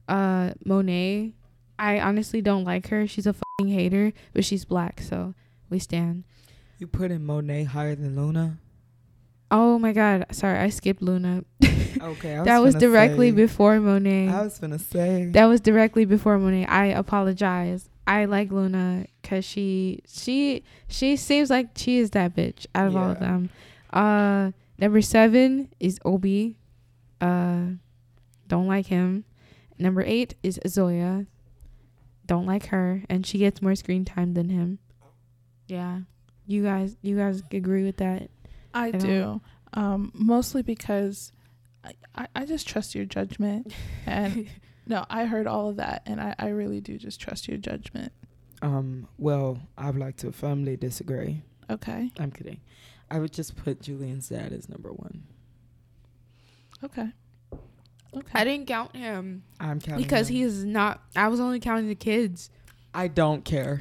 Uh, 0.09 0.53
Monet, 0.65 1.35
I 1.79 1.99
honestly 1.99 2.41
don't 2.41 2.65
like 2.65 2.89
her. 2.89 3.07
She's 3.07 3.27
a 3.27 3.35
fucking 3.35 3.73
hater, 3.73 4.13
but 4.33 4.45
she's 4.45 4.65
black, 4.65 5.01
so 5.01 5.35
we 5.69 5.79
stand. 5.81 6.25
You 6.79 6.87
put 6.87 7.11
in 7.11 7.25
Monet 7.27 7.65
higher 7.65 7.97
than 7.97 8.17
Luna. 8.17 8.59
Oh 9.51 9.79
my 9.79 9.93
god, 9.93 10.27
sorry, 10.33 10.59
I 10.59 10.69
skipped 10.71 11.03
Luna. 11.03 11.45
Okay, 12.01 12.39
I 12.39 12.45
that 12.45 12.59
was 12.61 12.75
directly 12.77 13.29
say- 13.31 13.37
before 13.37 13.79
Monet. 13.81 14.29
I 14.29 14.43
was 14.43 14.59
gonna 14.59 14.79
say. 14.79 15.27
That 15.27 15.47
was 15.47 15.61
directly 15.61 16.05
before 16.07 16.39
Monet. 16.39 16.65
I 16.67 16.87
apologize. 16.87 17.91
I 18.07 18.25
like 18.25 18.51
Luna 18.51 19.07
because 19.21 19.45
she 19.45 20.01
she 20.07 20.63
she 20.89 21.17
seems 21.17 21.51
like 21.51 21.69
she 21.77 21.99
is 21.99 22.11
that 22.11 22.35
bitch 22.35 22.65
out 22.75 22.87
of 22.87 22.97
all 22.97 23.11
of 23.11 23.19
them. 23.19 23.51
Uh, 23.93 24.53
number 24.79 25.03
seven 25.03 25.69
is 25.79 25.99
Obie. 26.05 26.57
Uh, 27.21 27.73
don't 28.47 28.67
like 28.69 28.87
him. 28.87 29.25
Number 29.79 30.03
eight 30.03 30.37
is 30.43 30.59
Zoya. 30.67 31.27
Don't 32.25 32.47
like 32.47 32.67
her, 32.67 33.03
and 33.11 33.27
she 33.27 33.37
gets 33.39 33.61
more 33.61 33.75
screen 33.75 34.05
time 34.05 34.35
than 34.35 34.49
him. 34.49 34.79
Yeah, 35.67 36.01
you 36.47 36.63
guys, 36.63 36.97
you 37.03 37.17
guys 37.17 37.43
agree 37.53 37.85
with 37.85 37.99
that? 37.99 38.31
I 38.75 38.87
I 38.87 38.91
don't- 38.93 39.43
Um, 39.73 40.11
mostly 40.15 40.63
because 40.63 41.33
I, 41.85 41.93
I, 42.15 42.27
I 42.35 42.45
just 42.47 42.67
trust 42.69 42.95
your 42.95 43.05
judgment. 43.05 43.73
And 44.07 44.49
no, 44.87 45.05
I 45.09 45.25
heard 45.27 45.47
all 45.47 45.69
of 45.71 45.77
that 45.77 46.03
and 46.07 46.21
I, 46.21 46.35
I 46.39 46.49
really 46.49 46.81
do 46.81 46.99
just 46.99 47.21
trust 47.21 47.49
your 47.49 47.59
judgment. 47.59 48.13
Um. 48.63 49.09
Well, 49.17 49.59
I 49.79 49.87
would 49.91 49.99
like 50.01 50.17
to 50.19 50.33
firmly 50.33 50.77
disagree. 50.77 51.43
Okay. 51.71 52.11
I'm 52.19 52.31
kidding. 52.31 52.61
I 53.11 53.19
would 53.19 53.33
just 53.33 53.57
put 53.57 53.81
Julien's 53.81 54.29
dad 54.29 54.53
as 54.53 54.69
number 54.69 54.93
one. 54.93 55.23
Okay. 56.85 57.09
Okay. 58.15 58.33
I 58.35 58.45
didn't 58.45 58.67
count 58.67 58.95
him 58.97 59.45
I'm 59.61 59.81
counting 59.81 60.03
because 60.05 60.29
him. 60.29 60.37
he 60.37 60.43
is 60.43 60.65
not. 60.65 61.01
I 61.17 61.29
was 61.29 61.41
only 61.41 61.61
counting 61.61 61.89
the 61.89 61.95
kids. 61.95 62.51
I 62.93 63.09
don't 63.09 63.45
care. 63.45 63.81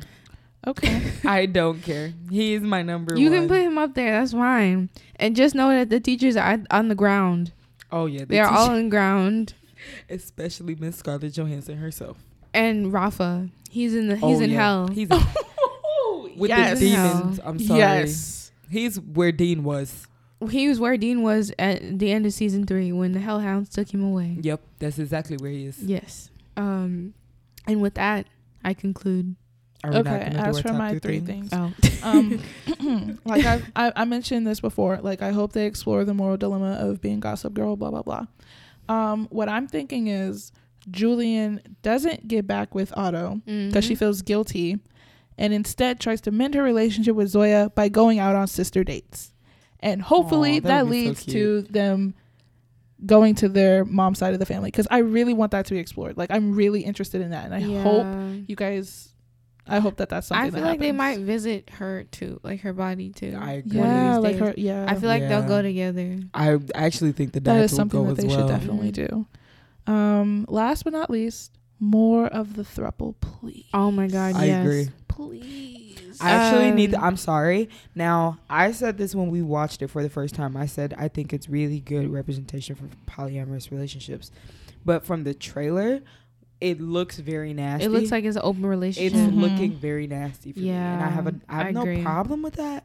Okay. 0.67 1.01
I 1.25 1.45
don't 1.45 1.81
care. 1.81 2.13
He 2.29 2.53
is 2.53 2.61
my 2.61 2.81
number 2.81 3.13
one. 3.13 3.21
You 3.21 3.29
one. 3.29 3.39
can 3.39 3.47
put 3.47 3.61
him 3.61 3.77
up 3.77 3.93
there. 3.95 4.19
That's 4.19 4.33
fine. 4.33 4.89
And 5.17 5.35
just 5.35 5.55
know 5.55 5.69
that 5.69 5.89
the 5.89 5.99
teachers 5.99 6.35
are 6.37 6.59
on 6.71 6.87
the 6.87 6.95
ground. 6.95 7.51
Oh 7.91 8.05
yeah, 8.05 8.19
the 8.19 8.25
They're 8.25 8.47
all 8.47 8.69
on 8.69 8.83
the 8.83 8.89
ground. 8.89 9.53
especially 10.09 10.75
Miss 10.75 10.97
Scarlett 10.97 11.33
Johansson 11.33 11.77
herself. 11.77 12.17
And 12.53 12.91
Rafa, 12.91 13.49
he's 13.69 13.95
in 13.95 14.07
the 14.07 14.15
he's 14.15 14.39
Oh, 14.39 14.41
in 14.41 14.49
yeah. 14.49 14.57
hell. 14.57 14.87
He's 14.87 15.09
with 16.35 16.49
yes. 16.49 16.79
the 16.79 16.85
demons. 16.89 17.39
I'm 17.43 17.59
sorry. 17.59 17.79
Yes. 17.79 18.51
He's 18.69 18.99
where 18.99 19.31
Dean 19.31 19.63
was. 19.63 20.07
He 20.49 20.69
was 20.69 20.79
where 20.79 20.95
Dean 20.95 21.21
was 21.21 21.51
at 21.59 21.99
the 21.99 22.11
end 22.11 22.25
of 22.25 22.31
season 22.33 22.65
three 22.65 22.91
when 22.93 23.11
the 23.11 23.19
Hellhounds 23.19 23.69
took 23.69 23.93
him 23.93 24.01
away. 24.03 24.37
Yep, 24.39 24.61
that's 24.79 24.97
exactly 24.97 25.35
where 25.35 25.51
he 25.51 25.65
is. 25.65 25.83
Yes. 25.83 26.29
Um, 26.55 27.13
and 27.67 27.81
with 27.81 27.95
that, 27.95 28.25
I 28.63 28.73
conclude. 28.73 29.35
Are 29.83 29.91
we 29.91 29.97
not 29.97 30.07
Okay. 30.07 30.25
gonna 30.31 30.39
As 30.49 30.59
for 30.61 30.73
my 30.73 30.97
three 30.99 31.19
things, 31.19 31.49
Oh, 31.53 31.73
um, 32.03 32.39
like 33.25 33.45
I, 33.45 33.61
I 33.75 33.91
I 33.95 34.05
mentioned 34.05 34.45
this 34.45 34.59
before. 34.59 34.97
Like 35.01 35.21
I 35.21 35.31
hope 35.31 35.53
they 35.53 35.65
explore 35.65 36.03
the 36.05 36.13
moral 36.13 36.37
dilemma 36.37 36.73
of 36.79 37.01
being 37.01 37.19
Gossip 37.19 37.53
Girl. 37.53 37.75
Blah 37.75 37.91
blah 37.91 38.01
blah. 38.03 38.25
Um, 38.89 39.27
what 39.31 39.47
I'm 39.49 39.67
thinking 39.67 40.07
is 40.07 40.51
Julien 40.89 41.61
doesn't 41.81 42.27
get 42.27 42.47
back 42.47 42.73
with 42.75 42.91
Otto 42.97 43.41
because 43.45 43.85
she 43.85 43.93
Mhm. 43.95 43.99
feels 43.99 44.21
guilty, 44.21 44.79
and 45.37 45.53
instead 45.53 45.99
tries 45.99 46.21
to 46.21 46.31
mend 46.31 46.55
her 46.55 46.63
relationship 46.63 47.15
with 47.15 47.29
Zoya 47.29 47.71
by 47.75 47.87
going 47.89 48.19
out 48.19 48.35
on 48.35 48.47
sister 48.47 48.83
dates, 48.83 49.31
and 49.79 50.01
hopefully 50.01 50.57
Aw, 50.57 50.61
that 50.61 50.67
that 50.67 50.85
would 50.87 50.93
so 50.93 50.99
leads 50.99 51.25
to 51.25 51.61
them 51.63 52.15
going 53.05 53.33
to 53.35 53.47
their 53.47 53.85
mom's 53.85 54.17
side 54.19 54.33
of 54.33 54.39
the 54.39 54.45
family. 54.45 54.67
Because 54.71 54.87
I 54.91 54.97
really 54.97 55.33
want 55.33 55.51
that 55.51 55.65
to 55.67 55.73
be 55.73 55.79
explored. 55.79 56.17
Like 56.17 56.31
I'm 56.31 56.53
really 56.55 56.81
interested 56.81 57.21
in 57.21 57.29
that, 57.31 57.45
and 57.45 57.53
I 57.55 57.61
hope 57.83 58.07
you 58.47 58.55
guys. 58.57 59.13
I 59.69 59.79
hope 59.79 59.97
that 59.97 60.09
that's 60.09 60.27
something. 60.27 60.47
I 60.47 60.49
feel 60.51 60.61
that 60.61 60.69
like 60.69 60.79
they 60.79 60.91
might 60.91 61.19
visit 61.19 61.69
her 61.71 62.05
too, 62.11 62.39
like 62.43 62.61
her 62.61 62.73
body 62.73 63.09
too. 63.09 63.37
I 63.39 63.53
agree. 63.53 63.79
Yeah, 63.79 64.17
like 64.17 64.33
days. 64.33 64.39
her. 64.41 64.53
Yeah, 64.57 64.85
I 64.87 64.95
feel 64.95 65.09
like 65.09 65.21
Yeah. 65.21 65.27
they'll 65.29 65.47
go 65.47 65.61
together. 65.61 66.19
I 66.33 66.57
actually 66.75 67.11
think 67.11 67.33
the 67.33 67.39
that 67.41 67.53
dads 67.53 67.65
is 67.65 67.71
will 67.71 67.77
something 67.77 68.07
that 68.07 68.17
they 68.17 68.27
well. 68.27 68.37
should 68.39 68.47
definitely 68.47 68.91
do. 68.91 69.25
Um, 69.87 70.45
last 70.47 70.83
but 70.83 70.93
not 70.93 71.09
least, 71.09 71.51
more 71.79 72.27
of 72.27 72.55
the 72.55 72.63
thruple, 72.63 73.15
please. 73.19 73.65
Oh 73.73 73.91
my 73.91 74.07
god, 74.07 74.35
I 74.35 74.45
yes. 74.45 74.65
agree. 74.65 74.87
Please. 75.07 76.17
I 76.21 76.31
actually 76.31 76.71
need. 76.71 76.93
Um, 76.95 77.03
I'm 77.03 77.17
sorry. 77.17 77.69
Now, 77.95 78.39
I 78.49 78.71
said 78.71 78.97
this 78.97 79.15
when 79.15 79.29
we 79.29 79.41
watched 79.41 79.81
it 79.81 79.87
for 79.89 80.03
the 80.03 80.09
first 80.09 80.35
time. 80.35 80.57
I 80.57 80.65
said 80.65 80.93
I 80.97 81.07
think 81.07 81.33
it's 81.33 81.47
really 81.49 81.79
good 81.79 82.09
representation 82.09 82.75
for 82.75 82.85
polyamorous 83.09 83.71
relationships, 83.71 84.31
but 84.85 85.05
from 85.05 85.23
the 85.23 85.33
trailer, 85.33 86.01
it 86.61 86.81
looks 86.81 87.17
very 87.17 87.53
nasty. 87.53 87.85
It 87.85 87.89
looks 87.89 88.11
like 88.11 88.23
it's 88.25 88.35
an 88.35 88.41
open 88.43 88.63
it's 88.63 88.69
relationship. 88.69 89.17
Mhm. 89.31 89.39
looking 89.39 89.71
very 89.73 90.07
nasty 90.07 90.51
for 90.51 90.59
me, 90.59 90.69
and 90.69 91.01
I 91.03 91.07
have 91.09 91.27
a 91.27 91.31
Yeah, 91.31 91.37
I 91.49 91.55
have 91.55 91.67
I 91.67 91.71
no 91.71 91.81
agree. 91.81 92.01
problem 92.01 92.41
with 92.41 92.55
that. 92.55 92.83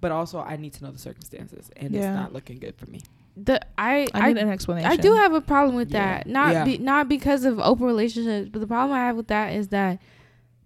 But 0.00 0.12
also, 0.12 0.38
I 0.40 0.56
need 0.56 0.74
to 0.74 0.84
know 0.84 0.90
the 0.92 0.98
circumstances, 0.98 1.70
and 1.76 1.92
Yeah. 1.92 2.00
it's 2.00 2.14
not 2.14 2.32
looking 2.32 2.58
good 2.58 2.76
for 2.76 2.88
me. 2.90 3.00
the 3.38 3.60
I 3.76 4.06
I 4.14 4.20
I, 4.30 4.32
need 4.32 4.38
an 4.40 4.48
explanation. 4.48 4.90
I 4.90 4.96
do 4.96 5.12
have 5.14 5.34
a 5.34 5.42
problem 5.42 5.76
with 5.76 5.90
Yeah. 5.92 6.18
that. 6.18 6.26
Not 6.26 6.52
Yeah. 6.54 6.64
be, 6.64 6.78
not 6.78 7.06
because 7.06 7.44
of 7.44 7.58
open 7.58 7.84
relationships, 7.84 8.48
but 8.50 8.60
the 8.60 8.66
problem 8.66 8.96
I 8.96 9.00
have 9.06 9.14
with 9.16 9.26
that 9.26 9.52
is 9.52 9.68
that 9.68 10.00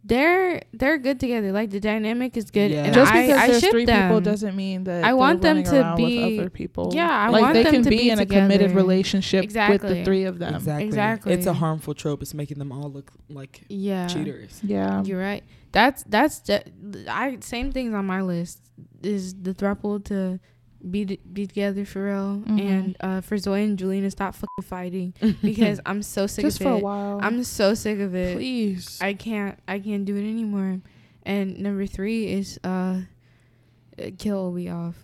they're 0.02 0.62
they're 0.72 0.98
good 0.98 1.20
together. 1.20 1.52
Like 1.52 1.70
the 1.70 1.80
dynamic 1.80 2.36
is 2.36 2.50
good, 2.50 2.70
Yeah. 2.70 2.84
and 2.84 2.94
Just 2.94 3.12
because 3.12 3.30
I 3.36 3.46
there's 3.48 3.60
ship 3.60 3.70
three 3.70 3.84
them. 3.84 4.08
people 4.08 4.20
doesn't 4.22 4.56
mean 4.56 4.84
that 4.84 5.04
I 5.04 5.12
want 5.12 5.42
them 5.42 5.62
to 5.62 5.94
be- 5.96 6.30
with 6.32 6.40
other 6.40 6.50
people. 6.50 6.90
Yeah, 6.94 7.08
I 7.10 7.28
like 7.28 7.42
want 7.42 7.54
they 7.54 7.62
them 7.64 7.72
can 7.74 7.82
to 7.82 7.90
be, 7.90 7.96
be 7.98 8.10
in 8.10 8.18
a 8.18 8.24
committed 8.26 8.68
together. 8.68 8.74
relationship 8.74 9.44
with 9.44 9.82
the 9.82 10.02
three 10.04 10.24
of 10.24 10.38
them. 10.38 10.54
Exactly. 10.54 10.86
Exactly. 10.86 11.32
It's 11.34 11.46
a 11.46 11.52
harmful 11.52 11.94
trope. 11.94 12.22
It's 12.22 12.34
making 12.34 12.58
them 12.58 12.72
all 12.72 12.90
look 12.90 13.10
like 13.28 13.62
yeah. 13.68 14.06
cheaters. 14.06 14.60
Yeah. 14.64 15.02
You're 15.04 15.20
right. 15.20 15.44
That's 15.72 16.02
that's 16.04 16.40
ju- 16.40 16.58
I 17.08 17.36
same 17.40 17.70
things 17.70 17.92
on 17.94 18.06
my 18.06 18.22
list 18.22 18.60
is 19.02 19.34
the 19.34 19.54
throuple 19.54 20.02
to 20.06 20.40
be 20.88 21.04
t- 21.04 21.20
be 21.32 21.46
together 21.46 21.84
for 21.84 22.06
real 22.06 22.42
Mhm. 22.46 22.60
and 22.60 22.96
uh 23.00 23.20
for 23.20 23.36
Zoe 23.36 23.62
and 23.64 23.78
Julien 23.78 24.02
to 24.04 24.10
stop 24.10 24.34
fucking 24.34 24.62
fighting 24.64 25.12
because 25.42 25.78
I'm 25.84 26.02
so 26.02 26.26
sick 26.26 26.44
Just 26.44 26.60
of 26.60 26.66
for 26.66 26.72
a 26.72 26.76
it. 26.78 26.82
while. 26.82 27.20
I'm 27.22 27.44
so 27.44 27.74
sick 27.74 27.98
of 28.00 28.14
it. 28.14 28.36
please. 28.36 28.98
I 29.00 29.12
can't 29.14 29.58
I 29.68 29.78
can't 29.78 30.04
do 30.04 30.16
it 30.16 30.20
anymore. 30.28 30.80
And 31.24 31.58
number 31.58 31.86
three 31.86 32.28
is 32.28 32.58
uh 32.64 33.02
kill 34.18 34.38
Obie 34.38 34.68
off. 34.70 34.94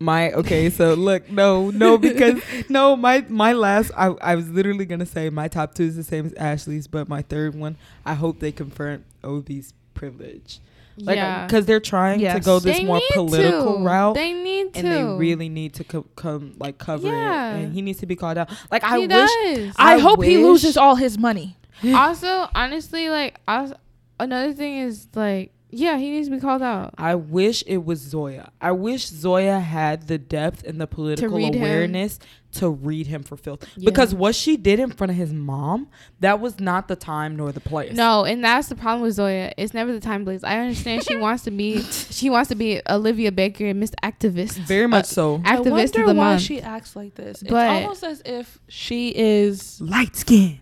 My 0.00 0.32
okay, 0.32 0.70
so 0.70 0.94
look, 0.94 1.30
no, 1.30 1.70
no, 1.70 1.96
because 1.98 2.40
no, 2.68 2.96
my 2.96 3.24
my 3.28 3.52
last, 3.52 3.90
I 3.96 4.06
I 4.20 4.34
was 4.34 4.50
literally 4.50 4.84
gonna 4.86 5.06
say 5.06 5.30
my 5.30 5.48
top 5.48 5.74
two 5.74 5.84
is 5.84 5.96
the 5.96 6.04
same 6.04 6.26
as 6.26 6.34
Ashley's, 6.34 6.86
but 6.88 7.08
my 7.08 7.22
third 7.22 7.54
one, 7.54 7.76
I 8.04 8.14
hope 8.14 8.40
they 8.40 8.52
confront 8.52 9.04
Obie's 9.22 9.72
privilege, 9.94 10.58
like, 10.98 11.16
yeah. 11.16 11.42
Uh, 11.42 11.46
because 11.46 11.66
they're 11.66 11.80
trying 11.80 12.20
to 12.20 12.40
go 12.40 12.58
this 12.58 12.78
They 12.78 12.84
more 12.84 13.00
political 13.12 13.78
to. 13.78 13.84
route, 13.84 14.14
They 14.14 14.32
need 14.32 14.74
to. 14.74 14.78
and 14.80 14.88
they 14.88 15.02
really 15.18 15.48
need 15.48 15.74
to 15.74 15.84
co- 15.84 16.06
come 16.16 16.54
like 16.58 16.78
cover 16.78 17.08
Yeah. 17.08 17.56
it, 17.56 17.64
and 17.64 17.74
he 17.74 17.82
needs 17.82 17.98
to 18.00 18.06
be 18.06 18.16
called 18.16 18.38
out. 18.38 18.50
Like 18.70 18.84
I 18.84 18.98
he 18.98 19.06
wish, 19.06 19.08
does. 19.08 19.74
I, 19.76 19.94
I 19.94 19.98
hope 19.98 20.22
he 20.22 20.38
loses 20.38 20.76
all 20.76 20.94
his 20.96 21.18
money. 21.18 21.56
also, 21.94 22.48
honestly, 22.54 23.08
like 23.08 23.38
also, 23.48 23.76
another 24.20 24.52
thing 24.52 24.78
is 24.78 25.08
like 25.14 25.52
yeah, 25.74 25.96
he 25.98 26.10
needs 26.10 26.28
to 26.28 26.34
be 26.34 26.40
called 26.40 26.62
out. 26.62 26.94
I 26.98 27.14
wish 27.14 27.62
it 27.66 27.84
was 27.84 28.00
Zoya. 28.00 28.50
I 28.60 28.72
wish 28.72 29.06
Zoya 29.06 29.58
had 29.60 30.06
the 30.08 30.18
depth 30.18 30.62
and 30.64 30.80
the 30.80 30.86
political 30.86 31.36
read 31.36 31.54
him. 31.54 31.62
awareness 31.62 32.18
to 32.52 32.70
read 32.70 33.08
him 33.08 33.22
for 33.24 33.36
filth. 33.36 33.66
Yeah. 33.76 33.86
Because 33.90 34.14
what 34.14 34.34
she 34.36 34.56
did 34.56 34.78
in 34.78 34.90
front 34.90 35.10
of 35.10 35.16
his 35.16 35.32
mom, 35.32 35.88
that 36.20 36.38
was 36.40 36.60
not 36.60 36.86
the 36.86 36.94
time 36.94 37.34
nor 37.36 37.50
the 37.50 37.60
place. 37.60 37.92
No, 37.94 38.24
and 38.24 38.44
that's 38.44 38.68
the 38.68 38.76
problem 38.76 39.02
with 39.02 39.14
Zoya. 39.14 39.52
It's 39.56 39.74
never 39.74 39.92
the 39.92 39.98
time, 40.00 40.24
Blaze. 40.24 40.44
I 40.44 40.58
understand 40.60 41.02
she 41.04 41.16
wants 41.26 41.42
to 41.44 41.50
be, 41.50 41.82
she 41.82 42.30
wants 42.30 42.48
to 42.50 42.54
be 42.54 42.80
Olivia 42.88 43.32
Baker 43.32 43.66
and 43.66 43.82
Mr. 43.82 43.94
Activist, 44.04 44.52
Very 44.58 44.86
much 44.86 45.04
Uh, 45.06 45.08
so. 45.08 45.42
I 45.44 45.56
activist 45.56 45.70
wonder 45.70 46.00
of 46.02 46.06
the 46.08 46.14
why 46.14 46.30
month. 46.30 46.42
she 46.42 46.60
acts 46.60 46.94
like 46.94 47.14
this. 47.16 47.42
It's 47.42 47.50
But- 47.50 47.68
almost 47.82 48.04
as 48.04 48.22
if 48.24 48.58
she 48.68 49.08
is. 49.16 49.80
Light 49.80 50.14
skin. 50.14 50.60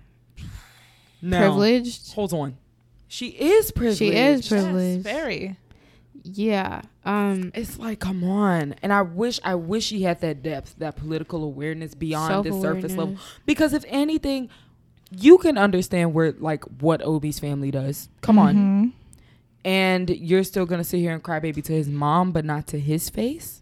No. 1.21 1.39
privileged. 1.39 2.15
Hold 2.15 2.33
on. 2.33 2.57
She 3.13 3.27
is 3.27 3.71
privileged. 3.73 3.99
She 3.99 4.09
is 4.17 4.49
privileged. 4.49 5.05
Yes, 5.05 5.15
very. 5.15 5.57
yeah. 6.25 6.81
Um. 7.05 7.53
It's 7.55 7.79
like, 7.79 7.99
come 8.01 8.25
on. 8.25 8.75
And 8.81 8.91
I 8.91 9.03
wish, 9.03 9.39
I 9.45 9.55
wish 9.55 9.91
he 9.91 10.05
had 10.05 10.23
that 10.23 10.43
depth, 10.43 10.77
that 10.79 10.97
political 10.97 11.45
awareness 11.45 11.95
beyond 11.95 12.47
the 12.47 12.59
surface 12.59 12.97
level. 12.97 13.17
Because 13.45 13.75
if 13.75 13.85
anything, 13.89 14.49
you 15.15 15.37
can 15.37 15.59
understand 15.59 16.15
where, 16.15 16.33
like, 16.39 16.65
what 16.81 17.03
Obie's 17.03 17.39
family 17.39 17.71
does. 17.71 18.09
Come 18.23 18.39
on. 18.39 18.57
Mhm. 18.57 18.93
And 19.65 20.09
you're 20.09 20.43
still 20.45 20.65
gonna 20.65 20.83
sit 20.85 20.99
here 21.01 21.13
and 21.13 21.23
cry 21.23 21.39
baby 21.39 21.61
to 21.63 21.73
his 21.75 21.89
mom, 21.89 22.33
but 22.33 22.47
not 22.47 22.67
to 22.69 22.81
his 22.81 23.11
face. 23.11 23.62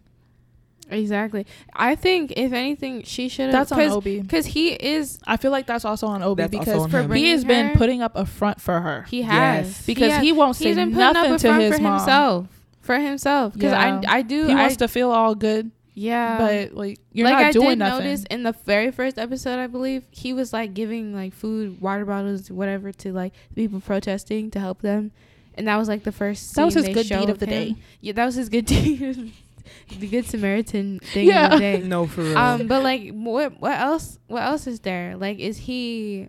Exactly. 0.90 1.46
I 1.74 1.94
think 1.94 2.32
if 2.36 2.52
anything, 2.52 3.02
she 3.04 3.28
should 3.28 3.50
have. 3.50 3.68
That's 3.68 3.72
on 3.72 3.80
Obie. 3.80 4.20
Because 4.20 4.46
he 4.46 4.70
is. 4.70 5.18
I 5.26 5.36
feel 5.36 5.50
like 5.52 5.66
that's 5.66 5.84
also 5.84 6.06
on 6.08 6.22
Obie 6.22 6.42
That's 6.42 6.50
because 6.58 6.82
on 6.82 6.90
for 6.90 7.00
him. 7.02 7.12
he 7.12 7.30
has 7.30 7.44
bringing 7.44 7.68
been 7.68 7.76
putting 7.78 8.02
up 8.02 8.16
a 8.16 8.26
front 8.26 8.60
for 8.60 8.80
her 8.80 9.02
He 9.08 9.22
has 9.22 9.66
Yes. 9.68 9.86
because 9.86 10.12
has- 10.12 10.22
he 10.22 10.32
won't 10.32 10.56
say 10.56 10.66
he's 10.66 10.76
been 10.76 10.90
putting 10.92 11.02
up 11.02 11.14
nothing 11.14 11.34
a 11.34 11.38
to 11.38 11.54
his 11.54 11.76
for 11.76 11.82
mom. 11.82 11.98
himself. 11.98 12.46
For 12.80 12.98
himself, 12.98 13.52
because 13.54 13.72
Yeah. 13.72 14.00
I 14.08 14.18
I 14.18 14.22
do. 14.22 14.46
He 14.46 14.52
I, 14.52 14.62
wants 14.62 14.76
to 14.78 14.88
feel 14.88 15.10
all 15.10 15.34
good, 15.36 15.70
yeah. 15.94 16.38
but 16.38 16.74
like 16.74 16.98
you're 17.12 17.26
like 17.28 17.34
not 17.36 17.44
I 17.44 17.52
doing 17.52 17.68
did 17.70 17.78
nothing. 17.78 18.04
notice 18.06 18.24
in 18.30 18.42
the 18.42 18.52
very 18.64 18.90
first 18.90 19.18
episode, 19.18 19.58
I 19.60 19.66
believe 19.68 20.02
he 20.10 20.32
was 20.32 20.52
like 20.52 20.74
giving 20.74 21.14
like 21.14 21.32
food, 21.34 21.80
water 21.80 22.04
bottles, 22.04 22.50
whatever 22.50 22.90
to 22.90 23.12
like 23.12 23.32
people 23.54 23.80
protesting 23.80 24.50
to 24.52 24.58
help 24.58 24.80
them, 24.80 25.12
and 25.54 25.68
that 25.68 25.76
was 25.76 25.88
like 25.88 26.02
the 26.04 26.10
first. 26.10 26.54
That 26.56 26.64
was 26.64 26.74
his 26.74 26.86
they 26.86 26.94
good 26.94 27.06
deed 27.06 27.28
of 27.28 27.38
the 27.38 27.46
him. 27.46 27.74
day. 27.74 27.80
Yeah, 28.00 28.14
that 28.14 28.24
was 28.24 28.34
his 28.34 28.48
good 28.48 28.64
deed. 28.74 29.32
The 29.98 30.06
good 30.08 30.26
Samaritan 30.26 30.98
thing 31.00 31.28
of 31.28 31.34
Yeah. 31.34 31.48
the 31.50 31.58
day. 31.58 31.82
No, 31.82 32.06
for 32.06 32.22
real. 32.22 32.38
Um, 32.38 32.66
but 32.66 32.82
like, 32.82 33.10
what 33.12 33.60
what 33.60 33.78
else? 33.78 34.18
What 34.28 34.42
else 34.42 34.66
is 34.66 34.80
there? 34.80 35.16
Like, 35.16 35.38
is 35.38 35.56
he 35.58 36.28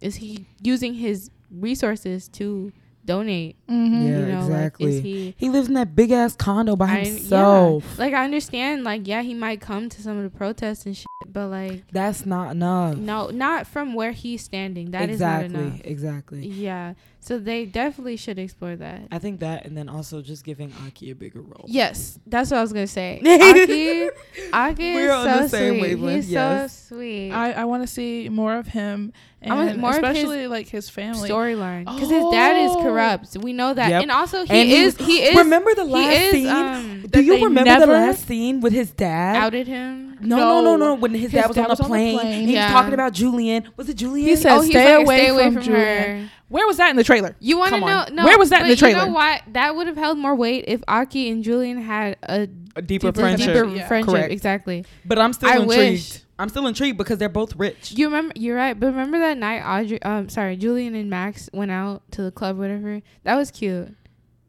is 0.00 0.16
he 0.16 0.46
using 0.62 0.94
his 0.94 1.30
resources 1.50 2.28
to 2.28 2.72
donate? 3.04 3.56
Mhm. 3.68 4.02
Yeah, 4.04 4.08
you 4.08 4.26
know, 4.26 4.38
exactly. 4.40 4.86
Like, 4.86 4.94
is 4.96 5.02
he 5.02 5.34
he 5.36 5.48
lives 5.50 5.68
in 5.68 5.74
that 5.74 5.94
big 5.94 6.10
ass 6.12 6.34
condo 6.36 6.76
by 6.76 6.86
I- 6.86 6.98
yeah. 6.98 7.04
himself. 7.04 7.98
like 7.98 8.14
I 8.14 8.24
understand, 8.24 8.84
like 8.84 9.06
yeah, 9.06 9.22
he 9.22 9.34
might 9.34 9.60
come 9.60 9.88
to 9.88 10.02
some 10.02 10.16
of 10.16 10.22
the 10.24 10.30
protests 10.36 10.86
and 10.86 10.96
shit, 10.96 11.06
but 11.26 11.48
like 11.48 11.84
That's 11.92 12.26
not 12.26 12.52
enough. 12.52 12.96
no, 12.96 13.28
not 13.30 13.66
from 13.66 13.94
where 13.94 14.12
he's 14.12 14.42
standing. 14.42 14.90
That 14.90 15.08
is 15.10 15.16
exactly. 15.16 15.48
not 15.56 15.62
enough. 15.62 15.80
Exactly. 15.84 16.46
Yeah, 16.46 16.94
so 17.20 17.38
they 17.38 17.64
definitely 17.66 18.16
should 18.16 18.38
explore 18.38 18.76
that. 18.76 19.02
I 19.10 19.18
think 19.18 19.40
that, 19.40 19.64
and 19.66 19.76
then 19.76 19.88
also 19.88 20.22
just 20.22 20.44
giving 20.44 20.72
Aki 20.86 21.10
a 21.10 21.14
bigger 21.14 21.40
role. 21.40 21.64
Yes, 21.66 22.18
that's 22.26 22.50
what 22.50 22.58
I 22.58 22.62
was 22.62 22.72
gonna 22.72 22.86
say. 22.86 23.20
Aki, 23.24 24.10
Aki 24.52 24.94
We're 24.94 25.04
is 25.06 25.10
on 25.10 25.24
so 25.36 25.42
the 25.42 25.48
same 25.48 25.72
sweet. 25.74 25.82
wavelength, 25.82 26.16
He's 26.24 26.32
yes. 26.32 26.72
so 26.88 26.96
sweet. 26.96 27.30
I, 27.32 27.52
I 27.52 27.64
want 27.64 27.82
to 27.82 27.86
see 27.86 28.28
more 28.28 28.56
of 28.56 28.68
him 28.68 28.80
I 28.92 29.02
want 29.02 29.12
and 29.42 29.78
more 29.78 29.90
of 29.90 29.96
his 29.96 30.04
especially 30.04 30.46
like 30.48 30.68
his 30.68 30.90
family. 30.90 31.28
storyline 31.28 31.84
because 31.86 32.10
his 32.10 32.24
dad 32.30 32.56
is 32.64 32.72
Oh. 32.74 32.82
corrupt. 32.82 33.36
We 33.38 33.52
know 33.52 33.72
that, 33.72 33.88
Yep. 33.90 34.02
and 34.02 34.10
also 34.10 34.44
he 34.44 34.52
And 34.52 34.70
is 34.70 34.96
he 34.98 35.22
is 35.22 35.36
remember 35.36 35.74
the 35.74 35.84
last 35.84 36.14
is, 36.16 36.32
scene? 36.32 36.46
Um, 36.48 37.04
Do 37.10 37.22
you 37.22 37.44
remember 37.44 37.80
the 37.86 37.92
last 37.92 38.26
scene 38.26 38.60
with 38.60 38.72
his 38.72 38.90
dad? 38.90 39.36
outed 39.36 39.66
him. 39.66 40.18
no, 40.20 40.36
no, 40.36 40.60
no, 40.60 40.76
No. 40.76 40.88
no. 40.88 40.94
When 40.96 41.12
his, 41.12 41.30
His 41.30 41.32
dad 41.32 41.46
was, 41.48 41.56
dad 41.56 41.62
on, 41.64 41.68
was 41.70 41.78
the 41.78 41.84
on 41.84 41.90
the 41.90 41.94
plane, 41.94 42.18
plane. 42.18 42.46
he 42.48 42.52
Yeah. 42.54 42.66
was 42.66 42.72
talking 42.72 42.92
about 42.94 43.12
Julien. 43.14 43.64
Was 43.76 43.88
it 43.88 43.94
Julien? 43.96 44.28
He 44.28 44.36
said, 44.36 44.52
oh, 44.58 44.62
"Stay 44.62 44.96
like, 44.96 45.06
away 45.06 45.16
stay 45.18 45.26
from 45.28 45.36
away 45.36 45.50
from 45.54 45.62
Julien." 45.62 46.20
her. 46.24 46.30
Where 46.48 46.66
was 46.66 46.76
that 46.78 46.90
in 46.90 46.96
the 46.96 47.04
trailer? 47.04 47.36
You 47.40 47.56
want 47.58 47.72
to 47.74 47.80
know? 47.80 48.04
No, 48.12 48.24
Where 48.24 48.36
was 48.36 48.50
that 48.50 48.62
in 48.62 48.68
but 48.68 48.78
the 48.78 48.86
You 48.88 48.92
know 48.92 48.98
trailer? 49.02 49.14
what? 49.14 49.42
That 49.52 49.76
would 49.76 49.86
have 49.86 49.96
held 49.96 50.18
more 50.18 50.34
weight 50.34 50.64
if 50.66 50.82
Aki 50.88 51.30
and 51.30 51.42
Julien 51.44 51.80
had 51.80 52.16
a 52.24 52.48
a 52.76 52.82
deeper, 52.82 53.08
deeper, 53.08 53.20
friendship. 53.20 53.54
deeper 53.54 53.66
Yeah. 53.68 53.88
friendship. 53.88 54.14
Correct. 54.14 54.32
Exactly. 54.32 54.84
But 55.04 55.18
I'm 55.18 55.32
still 55.32 55.48
I 55.48 55.56
intrigued. 55.56 55.68
wish. 55.68 56.20
I'm 56.40 56.48
still 56.48 56.66
intrigued 56.66 56.96
because 56.98 57.18
they're 57.18 57.28
both 57.28 57.54
rich. 57.56 57.92
You 57.92 58.06
remember? 58.06 58.32
You're 58.36 58.56
right. 58.56 58.78
But 58.78 58.86
remember 58.86 59.18
that 59.18 59.36
night, 59.36 59.62
Audrey? 59.62 60.02
Um, 60.02 60.28
sorry, 60.28 60.56
Julien 60.56 60.94
and 60.94 61.10
Max 61.10 61.50
went 61.52 61.70
out 61.70 62.02
to 62.12 62.22
the 62.22 62.30
club, 62.30 62.58
whatever. 62.58 63.02
That 63.24 63.36
was 63.36 63.50
cute. 63.50 63.94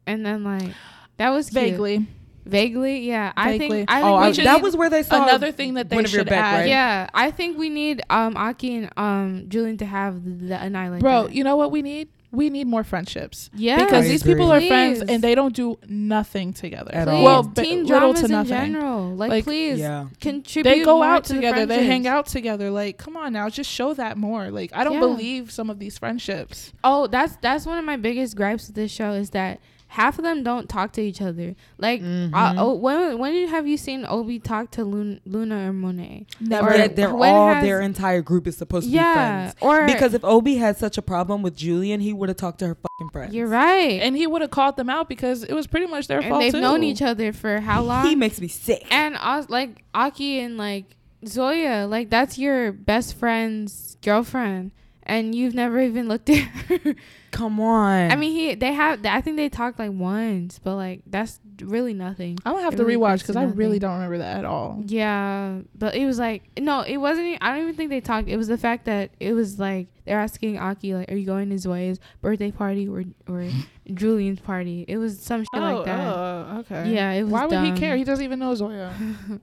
And 0.06 0.24
then 0.24 0.42
like, 0.42 0.72
that 1.18 1.30
was 1.30 1.50
cute. 1.50 1.62
Vaguely. 1.64 2.06
Vaguely, 2.44 3.06
yeah. 3.06 3.32
I 3.36 3.56
think. 3.58 3.72
I 3.88 4.00
think 4.00 4.04
oh, 4.04 4.20
we 4.20 4.24
I, 4.24 4.32
should 4.32 4.46
that 4.46 4.56
need- 4.56 4.62
was 4.62 4.76
where 4.76 4.90
they 4.90 5.02
saw 5.04 5.22
Another 5.22 5.52
thing 5.52 5.74
that 5.74 5.88
they 5.88 5.96
Guinevere 5.96 6.20
should 6.20 6.28
Beck, 6.28 6.38
add. 6.42 6.58
right? 6.60 6.68
Yeah, 6.68 7.08
I 7.14 7.30
think 7.30 7.56
we 7.56 7.68
need 7.68 8.02
um 8.10 8.36
Aki 8.36 8.76
and 8.76 8.90
um 8.96 9.44
Julien 9.48 9.76
to 9.76 9.86
have 9.86 10.24
the, 10.24 10.30
the 10.46 10.66
a 10.66 10.98
Bro, 10.98 11.24
that. 11.24 11.34
you 11.34 11.44
know 11.44 11.56
what 11.56 11.70
we 11.70 11.82
need? 11.82 12.08
We 12.32 12.48
need 12.48 12.66
more 12.66 12.82
friendships. 12.82 13.50
yeah, 13.54 13.76
because 13.84 14.06
I 14.06 14.08
these 14.08 14.22
agree. 14.22 14.34
people 14.34 14.50
are 14.50 14.60
friends 14.62 15.00
and 15.02 15.22
they 15.22 15.34
don't 15.34 15.54
do 15.54 15.78
nothing 15.86 16.54
together. 16.54 16.90
At 16.94 17.06
please. 17.06 17.12
all. 17.14 17.24
Well, 17.24 17.42
ba- 17.42 17.62
teen 17.62 17.84
little 17.84 17.98
dramas 18.14 18.20
to 18.20 18.24
in 18.24 18.30
nothing. 18.32 18.48
general. 18.72 19.14
Like, 19.14 19.30
Like, 19.30 19.44
please 19.44 19.78
Yeah. 19.78 20.06
contribute. 20.20 20.70
They 20.70 20.82
go 20.82 20.96
more 20.96 21.04
out 21.04 21.24
to 21.24 21.34
the 21.34 21.40
together. 21.40 21.66
They 21.66 21.84
hang 21.86 22.06
out 22.06 22.26
together. 22.26 22.70
Like, 22.70 22.96
come 22.96 23.18
on 23.18 23.34
now, 23.34 23.50
just 23.50 23.70
show 23.70 23.92
that 23.94 24.16
more. 24.16 24.50
Like, 24.50 24.70
I 24.74 24.82
don't 24.82 24.94
Yeah. 24.94 25.00
believe 25.00 25.50
some 25.52 25.68
of 25.68 25.78
these 25.78 25.98
friendships. 25.98 26.72
Oh, 26.82 27.06
that's 27.06 27.36
that's 27.42 27.66
one 27.66 27.78
of 27.78 27.84
my 27.84 27.96
biggest 27.98 28.34
gripes 28.34 28.66
with 28.66 28.76
this 28.76 28.90
show 28.90 29.12
is 29.12 29.30
that 29.30 29.60
half 29.92 30.18
of 30.18 30.24
them 30.24 30.42
don't 30.42 30.68
talk 30.68 30.92
to 30.92 31.00
each 31.02 31.20
other. 31.20 31.54
Like, 31.78 32.00
uh, 32.00 32.04
Mhm. 32.04 32.54
oh, 32.58 32.74
when 32.74 33.18
when 33.18 33.48
have 33.48 33.66
you 33.66 33.76
seen 33.76 34.04
Obie 34.06 34.38
talk 34.38 34.70
to 34.72 34.84
Luna, 34.84 35.20
Luna 35.26 35.68
or 35.68 35.72
Monet? 35.72 36.26
Never. 36.40 36.70
Or- 36.70 36.74
Yeah, 36.76 36.88
they're 36.88 37.10
all 37.14 37.54
has- 37.54 37.62
their 37.62 37.80
entire 37.80 38.22
group 38.22 38.46
is 38.46 38.56
supposed 38.56 38.86
to 38.86 38.90
be 38.90 38.96
Yeah, 38.96 39.14
friends. 39.50 39.54
or 39.60 39.86
Because 39.86 40.14
if 40.14 40.24
Obie 40.24 40.56
had 40.56 40.76
such 40.78 40.96
a 40.98 41.02
problem 41.02 41.42
with 41.42 41.54
Julien, 41.56 42.00
he 42.00 42.12
would 42.12 42.28
have 42.30 42.38
talked 42.38 42.58
to 42.60 42.66
her 42.68 42.74
fucking 42.74 43.10
friends. 43.12 43.34
you're 43.34 43.48
right, 43.48 44.00
and 44.02 44.16
he 44.16 44.26
would 44.26 44.40
have 44.42 44.50
called 44.50 44.76
them 44.76 44.88
out 44.88 45.08
because 45.08 45.44
it 45.44 45.52
was 45.52 45.66
pretty 45.66 45.86
much 45.86 46.06
their 46.08 46.20
and 46.20 46.28
fault 46.28 46.40
they've 46.42 46.52
too. 46.52 46.60
known 46.60 46.82
each 46.82 47.02
other 47.02 47.32
for 47.32 47.60
how 47.60 47.82
long? 47.82 48.06
He 48.06 48.14
makes 48.14 48.40
me 48.40 48.48
sick. 48.48 48.86
and 48.90 49.16
us 49.20 49.48
like 49.50 49.84
Aki 49.94 50.40
and 50.40 50.56
like 50.56 50.84
Zoya, 51.26 51.86
like 51.86 52.08
that's 52.10 52.38
your 52.38 52.72
best 52.72 53.14
friend's 53.16 53.96
girlfriend, 54.02 54.70
and 55.02 55.34
you've 55.34 55.54
never 55.54 55.80
even 55.80 56.08
looked 56.08 56.30
at 56.30 56.36
her. 56.68 56.94
Come 57.32 57.60
on. 57.60 58.12
I 58.12 58.16
mean, 58.16 58.32
he 58.32 58.54
they 58.54 58.72
have. 58.72 59.04
I 59.06 59.22
think 59.22 59.38
they 59.38 59.48
talked 59.48 59.78
like 59.78 59.90
once, 59.90 60.60
but 60.62 60.76
like 60.76 61.00
that's 61.06 61.40
really 61.62 61.94
nothing. 61.94 62.38
I'm 62.44 62.52
gonna 62.52 62.62
have 62.62 62.74
It 62.74 62.76
to 62.76 62.84
really 62.84 63.00
rewatch 63.00 63.20
because 63.20 63.36
I 63.36 63.44
really 63.44 63.78
don't 63.78 63.94
remember 63.94 64.18
that 64.18 64.38
at 64.38 64.44
all. 64.44 64.82
Yeah, 64.86 65.60
but 65.74 65.94
it 65.94 66.04
was 66.04 66.18
like 66.18 66.42
no, 66.60 66.82
it 66.82 66.98
wasn't. 66.98 67.38
I 67.40 67.52
don't 67.52 67.62
even 67.62 67.74
think 67.74 67.88
they 67.88 68.02
talked. 68.02 68.28
It 68.28 68.36
was 68.36 68.48
the 68.48 68.58
fact 68.58 68.84
that 68.84 69.10
it 69.18 69.32
was 69.32 69.58
like 69.58 69.88
they're 70.04 70.20
asking 70.20 70.58
Aki 70.58 70.94
like, 70.94 71.10
"Are 71.10 71.16
you 71.16 71.24
going 71.24 71.48
to 71.48 71.58
Zoya's 71.58 72.00
birthday 72.20 72.50
party 72.50 72.86
or 72.86 73.04
or 73.26 73.48
Julien's 73.94 74.40
party?" 74.40 74.84
It 74.86 74.98
was 74.98 75.18
some 75.18 75.42
shit 75.42 75.60
like 75.60 75.74
oh, 75.74 75.84
that. 75.84 76.14
oh, 76.14 76.56
okay. 76.60 76.92
Yeah, 76.92 77.12
it 77.12 77.22
was. 77.22 77.32
Why 77.32 77.46
would 77.46 77.64
he 77.64 77.72
care? 77.72 77.96
He 77.96 78.04
doesn't 78.04 78.24
even 78.24 78.38
know 78.38 78.54
Zoya. 78.54 78.92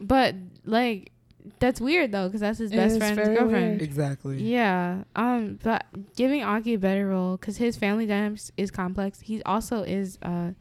But 0.00 0.34
like, 0.64 1.12
that's 1.58 1.80
weird 1.80 2.12
though, 2.12 2.28
because 2.28 2.40
that's 2.40 2.58
his 2.58 2.70
best 2.70 2.98
friend's 2.98 3.16
girlfriend. 3.18 3.50
weird. 3.50 3.82
exactly. 3.82 4.42
Yeah. 4.42 5.04
Um. 5.16 5.58
But 5.62 5.86
giving 6.16 6.42
Aki 6.42 6.74
a 6.74 6.78
better 6.78 7.06
role 7.08 7.36
because 7.36 7.56
his 7.56 7.76
family 7.76 8.06
dynamics 8.06 8.52
is 8.56 8.70
complex. 8.70 9.20
He 9.20 9.42
also 9.44 9.82
is. 9.82 10.18
Uh, 10.22 10.52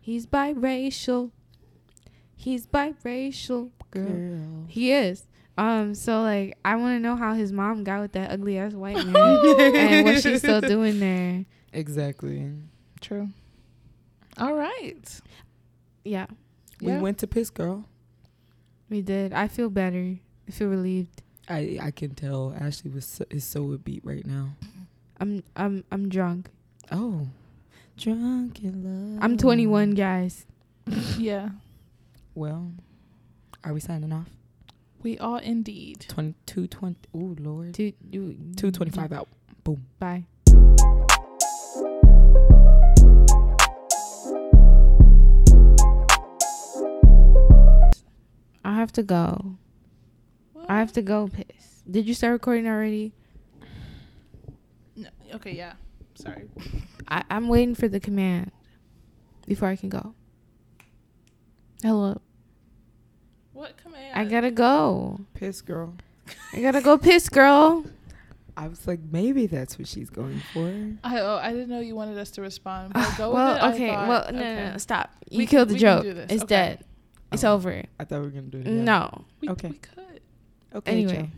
he's 0.00 0.26
biracial. 0.26 1.30
He's 2.36 2.66
biracial, 2.66 3.70
girl. 3.90 4.04
Girl. 4.06 4.64
He 4.68 4.92
is. 4.92 5.26
Um. 5.56 5.94
So 5.94 6.22
like, 6.22 6.56
I 6.64 6.76
want 6.76 6.96
to 6.96 7.00
know 7.00 7.16
how 7.16 7.34
his 7.34 7.52
mom 7.52 7.82
got 7.84 8.00
with 8.00 8.12
that 8.12 8.30
ugly 8.30 8.58
ass 8.58 8.74
white 8.74 9.04
man 9.04 9.16
and 9.76 10.06
what 10.06 10.22
she's 10.22 10.38
still 10.40 10.60
doing 10.60 11.00
there. 11.00 11.44
Exactly. 11.72 12.52
True. 13.00 13.28
All 14.38 14.54
right. 14.54 15.20
Yeah, 16.04 16.26
We 16.80 16.88
Yeah. 16.92 17.00
went 17.00 17.18
to 17.18 17.26
Piss 17.26 17.50
Girl. 17.50 17.84
we 18.88 19.02
did. 19.02 19.32
I 19.32 19.48
feel 19.48 19.68
better. 19.68 20.16
I 20.48 20.50
feel 20.50 20.68
relieved. 20.68 21.22
I 21.48 21.78
I 21.82 21.90
can 21.90 22.14
tell 22.14 22.54
Ashley 22.58 22.90
was 22.90 23.04
so, 23.04 23.24
is 23.30 23.44
so 23.44 23.66
upbeat 23.68 24.00
right 24.02 24.24
now. 24.26 24.56
I'm 25.20 25.42
I'm 25.54 25.84
I'm 25.92 26.08
drunk. 26.08 26.48
Oh, 26.90 27.28
drunk 27.98 28.62
in 28.64 28.82
love. 29.14 29.22
I'm 29.22 29.36
21, 29.36 29.92
guys. 29.92 30.46
Yeah. 31.18 31.50
Well, 32.34 32.72
are 33.62 33.74
we 33.74 33.80
signing 33.80 34.12
off? 34.12 34.30
We 35.02 35.18
are 35.18 35.40
indeed. 35.40 36.06
22, 36.08 36.66
20. 36.66 36.96
Ooh, 37.14 37.36
Lord. 37.38 37.74
Two, 37.74 37.92
you, 38.10 38.36
225 38.56 39.12
out. 39.12 39.28
Boom. 39.64 39.84
Bye. 39.98 40.24
I 48.64 48.74
have 48.74 48.92
to 48.92 49.02
go. 49.02 49.56
I 50.68 50.78
have 50.78 50.92
to 50.92 51.02
go 51.02 51.28
piss. 51.28 51.82
Did 51.90 52.06
you 52.06 52.14
start 52.14 52.32
recording 52.32 52.66
already? 52.66 53.12
No, 54.96 55.08
okay, 55.34 55.52
yeah. 55.52 55.74
Sorry. 56.14 56.48
I, 57.08 57.24
I'm 57.30 57.48
waiting 57.48 57.74
for 57.74 57.88
the 57.88 58.00
command 58.00 58.50
before 59.46 59.68
I 59.68 59.76
can 59.76 59.88
go. 59.88 60.14
Hello. 61.82 62.20
What 63.52 63.76
command? 63.76 64.18
I 64.18 64.24
gotta 64.24 64.50
go. 64.50 65.20
Piss 65.34 65.60
Girl. 65.62 65.94
I 66.52 66.60
gotta 66.60 66.82
go 66.82 66.98
piss, 66.98 67.28
girl. 67.30 67.84
I 68.56 68.68
was 68.68 68.86
like, 68.86 69.00
maybe 69.10 69.46
that's 69.46 69.78
what 69.78 69.88
she's 69.88 70.10
going 70.10 70.42
for. 70.52 70.68
I 71.04 71.20
oh, 71.20 71.36
I 71.42 71.52
didn't 71.52 71.70
know 71.70 71.80
you 71.80 71.94
wanted 71.94 72.18
us 72.18 72.30
to 72.32 72.42
respond. 72.42 72.92
But 72.92 73.14
go 73.18 73.32
well, 73.32 73.54
with 73.54 73.56
it. 73.56 73.62
I 73.62 73.72
okay. 73.74 73.88
thought- 73.88 74.08
well, 74.08 74.32
no, 74.32 74.38
okay. 74.38 74.54
no, 74.66 74.70
no, 74.72 74.76
stop. 74.78 75.10
You 75.30 75.38
We 75.38 75.46
can- 75.46 75.50
killed 75.50 75.68
the 75.70 75.74
we 75.74 75.80
can 75.80 75.96
joke. 75.96 76.02
do 76.02 76.14
this. 76.14 76.30
It's 76.32 76.42
Okay. 76.42 76.48
dead. 76.48 76.84
It's 77.32 77.44
Oh, 77.44 77.54
over. 77.54 77.82
I 78.00 78.04
thought 78.04 78.20
we 78.20 78.26
were 78.26 78.30
gonna 78.30 78.42
do 78.48 78.58
it. 78.58 78.62
Again. 78.62 78.84
No. 78.84 79.24
We, 79.40 79.48
Okay. 79.50 79.68
we 79.68 79.78
could. 79.78 80.04
Okay. 80.74 80.92
Anyway. 80.92 81.14
Joe. 81.14 81.28